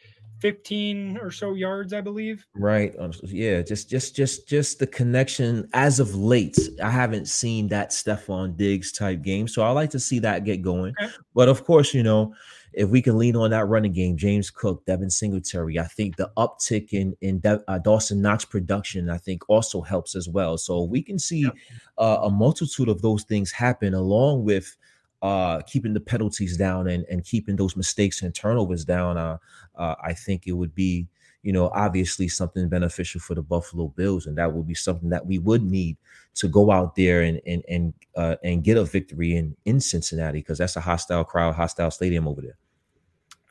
15 0.43 1.17
or 1.21 1.31
so 1.31 1.53
yards, 1.53 1.93
I 1.93 2.01
believe. 2.01 2.45
Right. 2.53 2.93
Um, 2.99 3.13
Yeah, 3.23 3.61
just 3.61 3.89
just 3.89 4.13
just 4.13 4.45
just 4.47 4.77
the 4.79 4.85
connection 4.87 5.69
as 5.73 6.01
of 6.01 6.13
late. 6.15 6.57
I 6.83 6.91
haven't 6.91 7.29
seen 7.29 7.69
that 7.69 7.91
Stefon 7.91 8.57
Diggs 8.57 8.91
type 8.91 9.21
game. 9.21 9.47
So 9.47 9.61
I 9.63 9.69
like 9.71 9.89
to 9.91 9.99
see 10.01 10.19
that 10.19 10.43
get 10.43 10.61
going. 10.61 10.93
Okay. 11.01 11.11
But 11.33 11.47
of 11.47 11.63
course, 11.63 11.93
you 11.93 12.03
know, 12.03 12.33
if 12.73 12.89
we 12.89 13.01
can 13.01 13.17
lean 13.17 13.37
on 13.37 13.51
that 13.51 13.67
running 13.69 13.93
game, 13.93 14.17
James 14.17 14.49
Cook, 14.49 14.85
Devin 14.85 15.09
Singletary, 15.09 15.79
I 15.79 15.85
think 15.85 16.17
the 16.17 16.29
uptick 16.35 16.89
in 16.91 17.15
in 17.21 17.39
De- 17.39 17.63
uh, 17.69 17.77
Dawson 17.79 18.21
Knox 18.21 18.43
production, 18.43 19.09
I 19.09 19.19
think, 19.19 19.43
also 19.49 19.79
helps 19.81 20.13
as 20.13 20.27
well. 20.27 20.57
So 20.57 20.83
we 20.83 21.01
can 21.01 21.17
see 21.19 21.43
Yep. 21.43 21.55
uh, 21.99 22.17
a 22.23 22.29
multitude 22.29 22.89
of 22.89 23.01
those 23.01 23.23
things 23.23 23.49
happen, 23.53 23.93
along 23.93 24.43
with 24.43 24.75
uh, 25.23 25.61
keeping 25.61 25.93
the 25.93 26.01
penalties 26.01 26.57
down 26.57 26.87
and 26.87 27.05
and 27.09 27.23
keeping 27.23 27.55
those 27.55 27.77
mistakes 27.77 28.21
and 28.21 28.35
turnovers 28.35 28.83
down. 28.83 29.17
Uh, 29.17 29.37
uh, 29.75 29.95
I 30.03 30.13
think 30.13 30.45
it 30.45 30.51
would 30.51 30.75
be, 30.75 31.07
you 31.43 31.53
know, 31.53 31.69
obviously 31.69 32.27
something 32.27 32.67
beneficial 32.67 33.21
for 33.21 33.33
the 33.33 33.41
Buffalo 33.41 33.87
Bills, 33.87 34.27
and 34.27 34.37
that 34.37 34.53
would 34.53 34.67
be 34.67 34.75
something 34.75 35.09
that 35.09 35.25
we 35.25 35.39
would 35.39 35.63
need 35.63 35.95
to 36.35 36.49
go 36.49 36.71
out 36.71 36.95
there 36.95 37.21
and 37.21 37.39
and 37.47 37.63
and 37.69 37.93
uh, 38.17 38.35
and 38.43 38.65
get 38.65 38.75
a 38.75 38.83
victory 38.83 39.37
in 39.37 39.55
in 39.63 39.79
Cincinnati 39.79 40.39
because 40.39 40.57
that's 40.57 40.75
a 40.75 40.81
hostile 40.81 41.23
crowd, 41.23 41.55
hostile 41.55 41.89
stadium 41.89 42.27
over 42.27 42.41
there. 42.41 42.57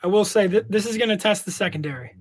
I 0.03 0.09
will 0.09 0.27
say 0.27 0.47
that 0.49 0.71
this 0.71 0.85
is 0.85 0.99
going 0.99 1.09
to 1.09 1.17
test 1.17 1.47
the 1.47 1.53
secondary. 1.53 2.15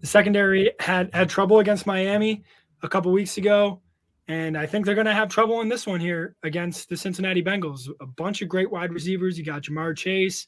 The 0.00 0.06
secondary 0.06 0.72
had 0.80 1.14
had 1.14 1.28
trouble 1.28 1.58
against 1.58 1.84
Miami 1.84 2.42
a 2.82 2.88
couple 2.88 3.12
weeks 3.12 3.36
ago, 3.36 3.82
and 4.28 4.56
I 4.56 4.66
think 4.66 4.86
they're 4.86 4.94
going 4.94 5.06
to 5.06 5.12
have 5.12 5.28
trouble 5.28 5.60
in 5.60 5.68
this 5.68 5.86
one 5.86 6.00
here 6.00 6.36
against 6.42 6.88
the 6.88 6.96
Cincinnati 6.96 7.42
Bengals. 7.42 7.88
A 8.00 8.06
bunch 8.06 8.40
of 8.40 8.48
great 8.48 8.70
wide 8.70 8.92
receivers. 8.92 9.38
You 9.38 9.44
got 9.44 9.62
Ja'Marr 9.62 9.96
Chase, 9.96 10.46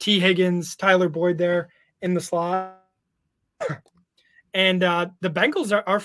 Tee 0.00 0.18
Higgins, 0.18 0.74
Tyler 0.74 1.08
Boyd 1.08 1.38
there 1.38 1.68
in 2.02 2.14
the 2.14 2.20
slot, 2.20 2.82
and 4.54 4.82
uh, 4.82 5.06
the 5.20 5.30
Bengals 5.30 5.72
are, 5.72 5.84
are 5.86 6.02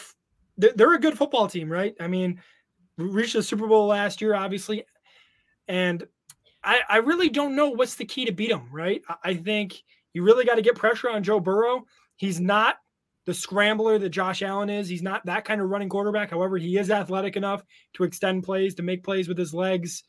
they're, 0.57 0.93
a 0.93 0.99
good 0.99 1.17
football 1.17 1.47
team, 1.47 1.71
right? 1.71 1.95
I 1.99 2.07
mean, 2.07 2.39
reached 2.97 3.33
the 3.33 3.43
Super 3.43 3.67
Bowl 3.67 3.87
last 3.87 4.21
year, 4.21 4.35
obviously, 4.35 4.85
and 5.67 6.05
I, 6.63 6.81
I 6.89 6.97
really 6.97 7.29
don't 7.29 7.55
know 7.55 7.69
what's 7.69 7.95
the 7.95 8.05
key 8.05 8.25
to 8.25 8.31
beat 8.31 8.49
them, 8.49 8.69
right? 8.71 9.01
I 9.23 9.33
think 9.35 9.81
you 10.13 10.23
really 10.23 10.45
got 10.45 10.55
to 10.55 10.61
get 10.61 10.75
pressure 10.75 11.09
on 11.09 11.23
Joe 11.23 11.39
Burrow. 11.39 11.85
He's 12.15 12.39
not 12.39 12.77
the 13.25 13.33
scrambler 13.33 13.97
that 13.99 14.09
Josh 14.09 14.41
Allen 14.41 14.69
is. 14.69 14.87
He's 14.87 15.01
not 15.01 15.25
that 15.25 15.45
kind 15.45 15.61
of 15.61 15.69
running 15.69 15.89
quarterback. 15.89 16.29
However, 16.29 16.57
he 16.57 16.77
is 16.77 16.91
athletic 16.91 17.35
enough 17.35 17.63
to 17.93 18.03
extend 18.03 18.43
plays, 18.43 18.75
to 18.75 18.83
make 18.83 19.03
plays 19.03 19.27
with 19.27 19.37
his 19.37 19.53
legs. 19.53 20.03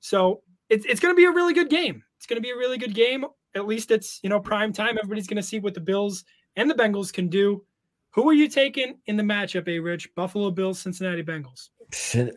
So 0.00 0.42
it's, 0.68 0.86
it's 0.86 1.00
going 1.00 1.14
to 1.14 1.16
be 1.16 1.24
a 1.24 1.30
really 1.30 1.54
good 1.54 1.70
game. 1.70 2.02
It's 2.16 2.26
going 2.26 2.40
to 2.40 2.42
be 2.42 2.50
a 2.50 2.56
really 2.56 2.78
good 2.78 2.94
game. 2.94 3.24
At 3.54 3.66
least 3.66 3.90
it's, 3.90 4.20
you 4.22 4.30
know, 4.30 4.40
prime 4.40 4.72
time. 4.72 4.96
Everybody's 4.98 5.26
going 5.26 5.36
to 5.36 5.42
see 5.42 5.58
what 5.58 5.74
the 5.74 5.80
Bills 5.80 6.24
and 6.56 6.70
the 6.70 6.74
Bengals 6.74 7.12
can 7.12 7.28
do. 7.28 7.64
Who 8.10 8.28
are 8.28 8.34
you 8.34 8.48
taking 8.48 8.98
in 9.06 9.16
the 9.16 9.22
matchup, 9.22 9.68
A 9.68 9.78
Rich? 9.78 10.14
Buffalo 10.14 10.50
Bills, 10.50 10.78
Cincinnati 10.78 11.22
Bengals. 11.22 11.70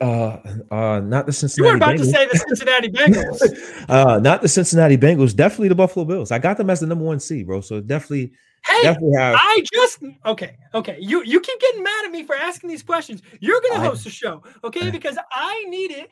Uh, 0.01 0.37
uh, 0.73 0.99
not 1.01 1.25
the 1.25 1.33
Cincinnati. 1.33 1.67
You 1.67 1.71
were 1.71 1.77
about 1.77 1.97
to 1.97 2.03
Bengals. 2.03 2.11
say 2.11 2.27
the 2.31 2.37
Cincinnati 2.47 2.89
Bengals. 2.89 3.89
uh, 3.89 4.19
not 4.19 4.41
the 4.41 4.47
Cincinnati 4.47 4.97
Bengals. 4.97 5.35
Definitely 5.35 5.69
the 5.69 5.75
Buffalo 5.75 6.05
Bills. 6.05 6.31
I 6.31 6.39
got 6.39 6.57
them 6.57 6.69
as 6.69 6.79
the 6.79 6.87
number 6.87 7.05
one 7.05 7.19
seed, 7.19 7.47
bro. 7.47 7.61
So 7.61 7.81
definitely, 7.81 8.33
Hey. 8.67 8.89
I 8.89 9.63
just 9.73 9.99
okay, 10.25 10.57
okay. 10.73 10.97
You 10.99 11.23
you 11.23 11.39
keep 11.39 11.59
getting 11.59 11.83
mad 11.83 12.05
at 12.05 12.11
me 12.11 12.23
for 12.23 12.35
asking 12.35 12.69
these 12.69 12.81
questions. 12.83 13.21
You're 13.39 13.61
gonna 13.69 13.83
I- 13.83 13.87
host 13.87 14.05
a 14.05 14.09
show, 14.09 14.43
okay? 14.63 14.87
I- 14.87 14.91
Because 14.91 15.17
I 15.31 15.63
need 15.67 15.91
it. 15.91 16.09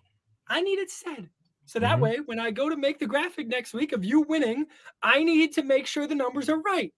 I 0.47 0.61
need 0.61 0.77
it 0.79 0.91
said. 0.91 1.29
So 1.65 1.79
that 1.79 1.97
Mhm. 1.97 2.01
way, 2.01 2.17
when 2.25 2.39
I 2.39 2.51
go 2.51 2.69
to 2.69 2.75
make 2.77 2.99
the 2.99 3.07
graphic 3.07 3.47
next 3.47 3.73
week 3.73 3.93
of 3.93 4.03
you 4.05 4.21
winning, 4.21 4.65
I 5.01 5.23
need 5.23 5.53
to 5.53 5.63
make 5.63 5.87
sure 5.87 6.05
the 6.07 6.13
numbers 6.15 6.49
are 6.49 6.59
right. 6.61 6.93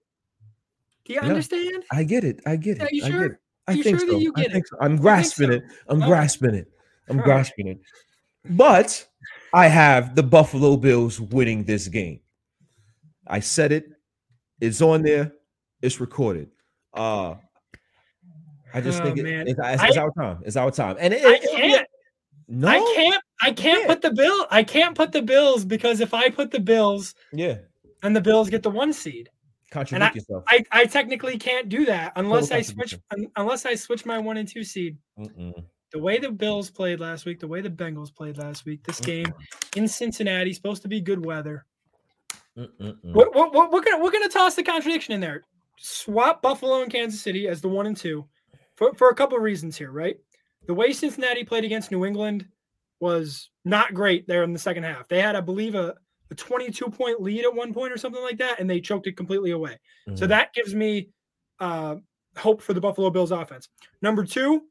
Do 1.04 1.12
you 1.14 1.20
Yeah. 1.22 1.28
understand? 1.28 1.84
I 1.92 2.02
get 2.02 2.24
it. 2.24 2.40
I 2.44 2.56
get 2.56 2.78
it. 2.78 2.82
Are 2.82 2.88
you 2.92 3.04
I 3.04 3.08
get 3.08 3.14
sure? 3.14 3.24
it. 3.26 3.38
I 3.68 3.72
you 3.72 3.82
think 3.84 3.98
sure 4.00 4.06
that 4.08 4.12
so. 4.12 4.18
you 4.18 4.32
I 4.36 4.42
get 4.42 4.52
think 4.52 4.64
it? 4.66 4.68
so. 4.70 4.76
I'm 4.80 4.96
grasping 4.96 5.48
so? 5.50 5.56
it. 5.56 5.64
I'm 5.88 6.02
All 6.02 6.08
right. 6.10 6.16
grasping 6.18 6.54
it. 6.54 6.68
I'm 7.08 7.16
All 7.16 7.16
right. 7.18 7.24
grasping 7.24 7.68
it. 7.68 7.78
But 8.50 9.06
I 9.54 9.68
have 9.68 10.14
the 10.16 10.22
Buffalo 10.22 10.76
Bills 10.76 11.20
winning 11.20 11.64
this 11.64 11.88
game. 11.88 12.20
I 13.26 13.40
said 13.40 13.72
it. 13.72 13.86
It's 14.60 14.82
on 14.82 15.02
there. 15.02 15.32
It's 15.82 16.00
recorded. 16.00 16.50
Uh 16.94 17.34
I 18.74 18.80
just 18.80 19.00
Oh, 19.00 19.04
think 19.04 19.18
it- 19.18 19.22
man. 19.24 19.46
it's, 19.48 19.58
it's, 19.62 19.96
I- 19.96 20.00
our 20.02 20.10
time. 20.12 20.38
It's 20.44 20.56
our 20.56 20.70
time. 20.70 20.96
And 20.98 21.14
it, 21.14 21.24
I 21.24 21.38
can't. 21.38 21.86
no, 22.48 22.68
I 22.68 22.78
can't. 22.94 23.22
I 23.42 23.46
can't 23.46 23.56
can't. 23.56 23.88
put 23.88 24.02
the 24.02 24.12
bill. 24.12 24.46
I 24.50 24.62
can't 24.62 24.94
put 24.94 25.12
the 25.12 25.22
Bills 25.22 25.64
because 25.64 26.00
if 26.00 26.12
I 26.14 26.28
put 26.30 26.50
the 26.50 26.60
Bills 26.60 27.14
Yeah, 27.32 27.58
and 28.02 28.14
the 28.16 28.20
Bills 28.20 28.48
get 28.50 28.62
the 28.62 28.70
one 28.70 28.92
seed, 28.92 29.28
contradict 29.70 30.16
yourself. 30.16 30.44
I, 30.48 30.64
I 30.72 30.84
technically 30.86 31.38
can't 31.38 31.68
do 31.68 31.84
that 31.86 32.12
unless 32.16 32.50
I 32.50 32.62
switch 32.62 32.94
un- 33.12 33.26
unless 33.36 33.66
I 33.66 33.74
switch 33.74 34.04
my 34.06 34.18
one 34.18 34.36
and 34.38 34.48
two 34.48 34.64
seed. 34.64 34.96
Mm-mm. 35.18 35.52
The 35.92 35.98
way 35.98 36.18
the 36.18 36.30
Bills 36.30 36.68
played 36.70 36.98
last 36.98 37.24
week, 37.26 37.40
the 37.40 37.46
way 37.46 37.60
the 37.60 37.70
Bengals 37.70 38.14
played 38.14 38.36
last 38.38 38.64
week, 38.64 38.82
this 38.84 39.00
Mm. 39.00 39.06
game 39.06 39.34
in 39.76 39.86
Cincinnati 39.88 40.52
supposed 40.52 40.82
to 40.82 40.88
be 40.88 41.00
good 41.00 41.24
weather. 41.24 41.64
We're, 42.56 42.66
we're, 43.04 43.68
we're 43.70 43.82
gonna 43.82 44.02
we're 44.02 44.10
gonna 44.10 44.28
toss 44.28 44.54
the 44.54 44.62
contradiction 44.62 45.14
in 45.14 45.20
there. 45.20 45.42
Swap 45.78 46.42
Buffalo 46.42 46.82
and 46.82 46.90
Kansas 46.90 47.20
City 47.20 47.48
as 47.48 47.60
the 47.60 47.68
one 47.68 47.86
and 47.86 47.96
two 47.96 48.24
for, 48.76 48.94
for 48.94 49.08
a 49.10 49.14
couple 49.14 49.36
of 49.36 49.42
reasons 49.42 49.76
here, 49.76 49.90
right? 49.92 50.16
The 50.66 50.74
way 50.74 50.92
Cincinnati 50.92 51.44
played 51.44 51.64
against 51.64 51.90
New 51.90 52.04
England 52.04 52.46
was 53.00 53.50
not 53.64 53.94
great 53.94 54.26
there 54.26 54.42
in 54.42 54.52
the 54.52 54.58
second 54.58 54.84
half. 54.84 55.06
They 55.08 55.20
had, 55.20 55.36
I 55.36 55.40
believe, 55.40 55.74
a, 55.74 55.94
a 56.30 56.34
22 56.34 56.86
point 56.90 57.20
lead 57.20 57.44
at 57.44 57.54
one 57.54 57.72
point 57.72 57.92
or 57.92 57.98
something 57.98 58.22
like 58.22 58.38
that, 58.38 58.58
and 58.58 58.68
they 58.68 58.80
choked 58.80 59.06
it 59.06 59.16
completely 59.16 59.50
away. 59.52 59.78
So 60.14 60.24
Mhm. 60.24 60.28
that 60.28 60.52
gives 60.54 60.74
me 60.74 61.10
uh, 61.60 61.96
hope 62.36 62.60
for 62.60 62.74
the 62.74 62.80
Buffalo 62.82 63.08
Bills 63.08 63.30
offense. 63.32 63.68
Number 64.02 64.24
two, 64.24 64.64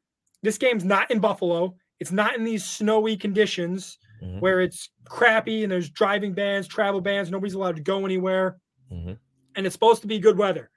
this 0.44 0.58
game's 0.60 0.84
not 0.86 1.10
in 1.10 1.20
Buffalo. 1.20 1.76
It's 2.00 2.12
not 2.12 2.36
in 2.36 2.44
these 2.44 2.64
snowy 2.64 3.18
conditions 3.18 3.98
Mhm. 4.22 4.40
where 4.40 4.62
it's 4.62 4.90
crappy 5.06 5.64
and 5.64 5.72
there's 5.72 5.90
driving 5.90 6.34
bans, 6.34 6.68
travel 6.68 7.02
bans, 7.02 7.32
nobody's 7.32 7.56
allowed 7.56 7.76
to 7.78 7.82
go 7.82 8.06
anywhere, 8.06 8.58
Mhm. 8.92 9.18
and 9.56 9.66
it's 9.66 9.74
supposed 9.74 10.02
to 10.02 10.08
be 10.08 10.20
good 10.20 10.38
weather. 10.38 10.70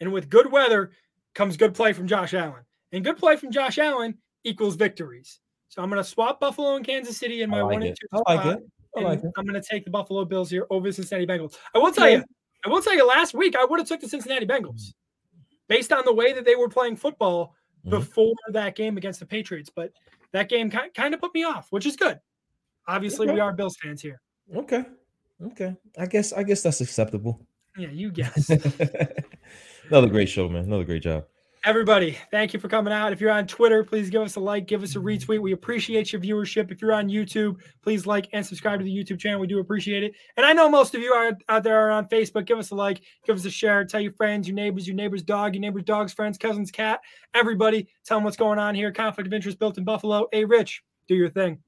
And 0.00 0.12
with 0.12 0.28
good 0.28 0.50
weather 0.50 0.90
comes 1.34 1.56
good 1.56 1.74
play 1.74 1.92
from 1.92 2.06
Josh 2.06 2.34
Allen. 2.34 2.62
And 2.92 3.04
good 3.04 3.16
play 3.16 3.36
from 3.36 3.50
Josh 3.50 3.78
Allen 3.78 4.18
equals 4.44 4.76
victories. 4.76 5.40
So 5.68 5.82
I'm 5.82 5.90
going 5.90 6.02
to 6.02 6.08
swap 6.08 6.40
Buffalo 6.40 6.76
and 6.76 6.84
Kansas 6.86 7.16
City 7.16 7.42
in 7.42 7.50
my 7.50 7.62
like 7.62 7.72
one 7.72 7.82
and 7.82 7.84
it. 7.92 7.98
two 8.00 8.06
I 8.26 8.34
like 8.34 8.40
spot, 8.42 8.56
it. 8.58 8.62
I 8.96 9.00
like 9.00 9.18
and 9.20 9.28
it. 9.28 9.32
I'm 9.36 9.44
going 9.46 9.60
to 9.60 9.66
take 9.68 9.84
the 9.84 9.90
Buffalo 9.90 10.24
Bills 10.24 10.50
here 10.50 10.66
over 10.70 10.88
the 10.88 10.92
Cincinnati 10.92 11.26
Bengals. 11.26 11.56
I 11.74 11.78
will 11.78 11.90
tell 11.92 12.08
Yeah. 12.08 12.18
you, 12.18 12.24
I 12.64 12.68
will 12.68 12.80
tell 12.82 12.94
you, 12.94 13.06
last 13.06 13.34
week 13.34 13.56
I 13.56 13.64
would 13.64 13.78
have 13.80 13.88
took 13.88 14.00
the 14.00 14.08
Cincinnati 14.08 14.46
Bengals 14.46 14.92
based 15.68 15.92
on 15.92 16.04
the 16.04 16.12
way 16.14 16.32
that 16.32 16.44
they 16.44 16.54
were 16.56 16.68
playing 16.68 16.96
football 16.96 17.54
Mhm. 17.86 17.90
before 17.90 18.34
that 18.52 18.76
game 18.76 18.96
against 18.96 19.18
the 19.20 19.26
Patriots. 19.26 19.70
But 19.74 19.92
that 20.32 20.48
game 20.48 20.70
ki- 20.70 20.90
kind 20.94 21.12
of 21.14 21.20
put 21.20 21.34
me 21.34 21.42
off, 21.44 21.66
which 21.70 21.86
is 21.86 21.96
good. 21.96 22.20
Obviously, 22.86 23.26
we 23.30 23.40
are 23.40 23.52
Bills 23.52 23.76
fans 23.82 24.00
here. 24.02 24.20
Okay. 24.54 24.84
Okay. 25.42 25.74
I 25.98 26.06
guess 26.06 26.32
I 26.32 26.42
guess 26.44 26.62
that's 26.62 26.80
acceptable. 26.80 27.40
Yeah, 27.76 27.88
you 27.90 28.12
guess. 28.12 28.50
Another 29.88 30.08
great 30.08 30.28
show, 30.28 30.48
man. 30.48 30.64
Another 30.64 30.84
great 30.84 31.02
job. 31.02 31.24
Everybody, 31.66 32.18
thank 32.30 32.52
you 32.52 32.60
for 32.60 32.68
coming 32.68 32.92
out. 32.92 33.14
If 33.14 33.22
you're 33.22 33.30
on 33.30 33.46
Twitter, 33.46 33.82
please 33.82 34.10
give 34.10 34.20
us 34.20 34.36
a 34.36 34.40
like, 34.40 34.66
give 34.66 34.82
us 34.82 34.96
a 34.96 34.98
retweet. 34.98 35.40
We 35.40 35.52
appreciate 35.52 36.12
your 36.12 36.20
viewership. 36.20 36.70
If 36.70 36.82
you're 36.82 36.92
on 36.92 37.08
YouTube, 37.08 37.56
please 37.80 38.04
like 38.04 38.28
and 38.34 38.44
subscribe 38.44 38.80
to 38.80 38.84
the 38.84 38.94
YouTube 38.94 39.18
channel. 39.18 39.40
We 39.40 39.46
do 39.46 39.60
appreciate 39.60 40.02
it. 40.02 40.12
And 40.36 40.44
I 40.44 40.52
know 40.52 40.68
most 40.68 40.94
of 40.94 41.00
you 41.00 41.14
are 41.14 41.32
out 41.48 41.62
there 41.62 41.88
are 41.88 41.90
on 41.90 42.06
Facebook. 42.08 42.44
Give 42.44 42.58
us 42.58 42.70
a 42.70 42.74
like, 42.74 43.00
give 43.26 43.34
us 43.34 43.46
a 43.46 43.50
share, 43.50 43.82
tell 43.86 44.02
your 44.02 44.12
friends, 44.12 44.46
your 44.46 44.54
neighbors, 44.54 44.86
your 44.86 44.94
neighbor's 44.94 45.22
dog, 45.22 45.54
your 45.54 45.62
neighbor's 45.62 45.84
dog's 45.84 46.12
friends, 46.12 46.36
cousins, 46.36 46.70
cat, 46.70 47.00
everybody. 47.32 47.88
Tell 48.04 48.18
them 48.18 48.24
what's 48.24 48.36
going 48.36 48.58
on 48.58 48.74
here. 48.74 48.92
Conflict 48.92 49.26
of 49.26 49.32
interest 49.32 49.58
built 49.58 49.78
in 49.78 49.84
Buffalo. 49.84 50.28
Hey, 50.32 50.44
Rich, 50.44 50.82
do 51.08 51.14
your 51.14 51.30
thing. 51.30 51.60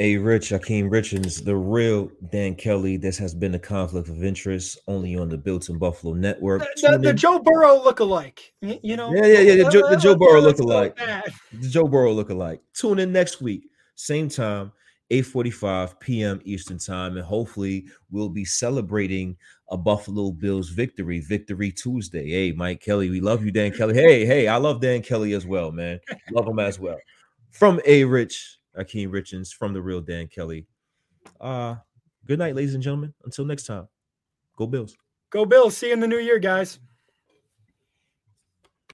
A 0.00 0.16
Rich, 0.16 0.50
Akeem 0.50 0.90
Richards, 0.90 1.40
the 1.42 1.54
real 1.54 2.10
Dan 2.30 2.54
Kelly. 2.56 2.96
This 2.96 3.16
has 3.18 3.34
been 3.34 3.54
a 3.54 3.58
conflict 3.58 4.08
of 4.08 4.24
interest 4.24 4.78
only 4.88 5.16
on 5.16 5.28
the 5.28 5.38
Built 5.38 5.68
in 5.68 5.78
Buffalo 5.78 6.14
Network. 6.14 6.62
The, 6.76 6.92
the, 6.92 6.98
the 6.98 7.12
Joe 7.12 7.38
Burrow 7.38 7.80
lookalike. 7.80 8.38
You 8.60 8.96
know? 8.96 9.14
Yeah, 9.14 9.26
yeah, 9.26 9.40
yeah, 9.40 9.64
the 9.64 9.70
Joe- 9.70 9.88
the 9.88 9.96
Joe 9.96 10.16
Burrow 10.16 10.40
Let's 10.40 10.60
go 10.60 10.66
with 10.66 10.94
lookalike. 10.96 11.32
the 11.52 11.68
Joe 11.68 11.86
Burrow 11.86 12.14
lookalike. 12.14 12.60
Tune 12.72 12.98
in 12.98 13.12
next 13.12 13.40
week, 13.40 13.68
same 13.94 14.28
time, 14.28 14.72
8:45 15.10 16.00
p.m. 16.00 16.40
Eastern 16.44 16.78
time, 16.78 17.16
and 17.16 17.24
hopefully 17.24 17.86
we'll 18.10 18.28
be 18.28 18.44
celebrating 18.44 19.36
a 19.70 19.76
Buffalo 19.76 20.32
Bills 20.32 20.70
victory, 20.70 21.20
Victory 21.20 21.70
Tuesday. 21.70 22.30
Hey, 22.30 22.52
Mike 22.52 22.80
Kelly, 22.80 23.10
we 23.10 23.20
love 23.20 23.44
you, 23.44 23.52
Dan 23.52 23.72
Kelly. 23.72 23.94
Hey, 23.94 24.26
hey, 24.26 24.48
I 24.48 24.56
love 24.56 24.80
Dan 24.80 25.02
Kelly 25.02 25.34
as 25.34 25.46
well, 25.46 25.70
man. 25.70 26.00
Love 26.32 26.48
him 26.48 26.58
as 26.58 26.80
well. 26.80 26.98
From 27.50 27.80
A 27.86 28.04
Rich, 28.04 28.58
Akeem 28.78 29.12
Richards, 29.12 29.52
from 29.52 29.72
the 29.72 29.82
real 29.82 30.00
Dan 30.00 30.28
Kelly. 30.28 30.66
Uh, 31.40 31.76
good 32.26 32.38
night, 32.38 32.54
ladies 32.54 32.74
and 32.74 32.82
gentlemen. 32.82 33.14
Until 33.24 33.44
next 33.44 33.64
time, 33.64 33.88
go 34.56 34.66
Bills. 34.66 34.96
Go 35.30 35.44
Bills. 35.44 35.76
See 35.76 35.88
you 35.88 35.92
in 35.92 36.00
the 36.00 36.08
new 36.08 36.18
year, 36.18 36.38
guys. 36.38 36.78